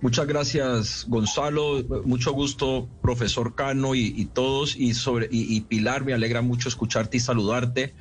Muchas 0.01 0.25
gracias, 0.25 1.05
Gonzalo. 1.07 1.83
Mucho 2.05 2.33
gusto, 2.33 2.89
profesor 3.03 3.53
Cano 3.53 3.93
y, 3.93 4.25
todos. 4.33 4.75
Y, 4.75 4.95
sobre, 4.95 5.27
y, 5.31 5.61
Pilar, 5.61 6.03
me 6.03 6.13
alegra 6.13 6.41
mucho 6.41 6.69
escucharte 6.69 7.17
y 7.17 7.19
saludarte. 7.19 7.93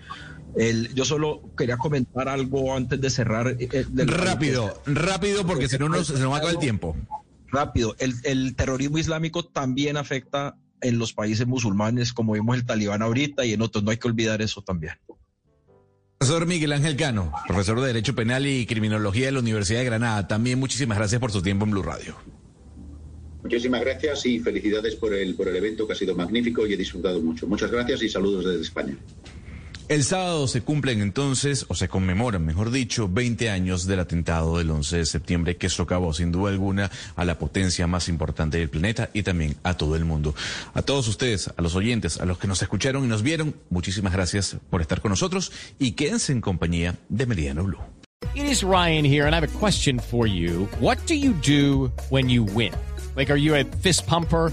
El, 0.56 0.92
yo 0.94 1.04
solo 1.04 1.42
quería 1.56 1.76
comentar 1.76 2.28
algo 2.28 2.74
antes 2.74 3.00
de 3.00 3.10
cerrar. 3.10 3.48
Eh, 3.48 3.68
eh, 3.70 3.86
rápido, 4.06 4.82
rápido, 4.86 5.46
porque 5.46 5.68
si 5.68 5.78
no 5.78 6.02
se 6.02 6.14
nos 6.14 6.34
acaba 6.34 6.50
el 6.50 6.58
tiempo. 6.58 6.96
Rápido. 7.48 7.94
El, 7.98 8.14
el 8.24 8.56
terrorismo 8.56 8.96
islámico 8.98 9.44
también 9.44 9.96
afecta 9.96 10.56
en 10.80 10.98
los 10.98 11.12
países 11.12 11.46
musulmanes, 11.46 12.14
como 12.14 12.32
vimos 12.32 12.56
el 12.56 12.64
talibán 12.64 13.02
ahorita 13.02 13.44
y 13.44 13.52
en 13.52 13.60
otros. 13.60 13.84
No 13.84 13.90
hay 13.90 13.98
que 13.98 14.08
olvidar 14.08 14.40
eso 14.40 14.62
también. 14.62 14.94
Profesor 16.20 16.46
Miguel 16.46 16.72
Ángel 16.72 16.96
Cano, 16.98 17.32
profesor 17.46 17.80
de 17.80 17.86
Derecho 17.86 18.14
Penal 18.14 18.46
y 18.46 18.66
Criminología 18.66 19.24
de 19.24 19.32
la 19.32 19.38
Universidad 19.38 19.78
de 19.78 19.86
Granada, 19.86 20.28
también 20.28 20.58
muchísimas 20.58 20.98
gracias 20.98 21.18
por 21.18 21.32
su 21.32 21.40
tiempo 21.40 21.64
en 21.64 21.70
Blue 21.70 21.82
Radio. 21.82 22.14
Muchísimas 23.42 23.80
gracias 23.80 24.26
y 24.26 24.38
felicidades 24.38 24.96
por 24.96 25.14
el, 25.14 25.34
por 25.34 25.48
el 25.48 25.56
evento 25.56 25.86
que 25.86 25.94
ha 25.94 25.96
sido 25.96 26.14
magnífico 26.14 26.66
y 26.66 26.74
he 26.74 26.76
disfrutado 26.76 27.22
mucho. 27.22 27.46
Muchas 27.46 27.70
gracias 27.70 28.02
y 28.02 28.10
saludos 28.10 28.44
desde 28.44 28.60
España. 28.60 28.98
El 29.90 30.04
sábado 30.04 30.46
se 30.46 30.60
cumplen 30.60 31.00
entonces, 31.00 31.66
o 31.66 31.74
se 31.74 31.88
conmemoran, 31.88 32.46
mejor 32.46 32.70
dicho, 32.70 33.08
20 33.08 33.50
años 33.50 33.88
del 33.88 33.98
atentado 33.98 34.58
del 34.58 34.70
11 34.70 34.98
de 34.98 35.04
septiembre 35.04 35.56
que 35.56 35.68
socavó 35.68 36.14
sin 36.14 36.30
duda 36.30 36.52
alguna 36.52 36.92
a 37.16 37.24
la 37.24 37.40
potencia 37.40 37.88
más 37.88 38.08
importante 38.08 38.58
del 38.58 38.70
planeta 38.70 39.10
y 39.12 39.24
también 39.24 39.56
a 39.64 39.76
todo 39.76 39.96
el 39.96 40.04
mundo. 40.04 40.32
A 40.74 40.82
todos 40.82 41.08
ustedes, 41.08 41.50
a 41.56 41.60
los 41.60 41.74
oyentes, 41.74 42.20
a 42.20 42.24
los 42.24 42.38
que 42.38 42.46
nos 42.46 42.62
escucharon 42.62 43.04
y 43.04 43.08
nos 43.08 43.24
vieron, 43.24 43.56
muchísimas 43.68 44.12
gracias 44.12 44.58
por 44.70 44.80
estar 44.80 45.00
con 45.00 45.10
nosotros 45.10 45.50
y 45.80 45.90
quédense 45.94 46.30
en 46.30 46.40
compañía 46.40 46.94
de 47.08 47.26
Meridiano 47.26 47.64
Blue. 47.64 47.80
It 48.36 48.44
is 48.44 48.62
Ryan 48.62 49.04
here 49.04 49.26
and 49.26 49.34
I 49.34 49.40
have 49.40 49.56
a 49.56 49.58
question 49.58 49.98
for 49.98 50.28
you. 50.28 50.68
What 50.78 50.98
do 51.08 51.16
you 51.16 51.32
do 51.32 51.90
when 52.10 52.30
you 52.30 52.44
win? 52.44 52.72
Like, 53.16 53.28
are 53.28 53.36
you 53.36 53.56
a 53.56 53.64
fist 53.64 54.06
pumper? 54.06 54.52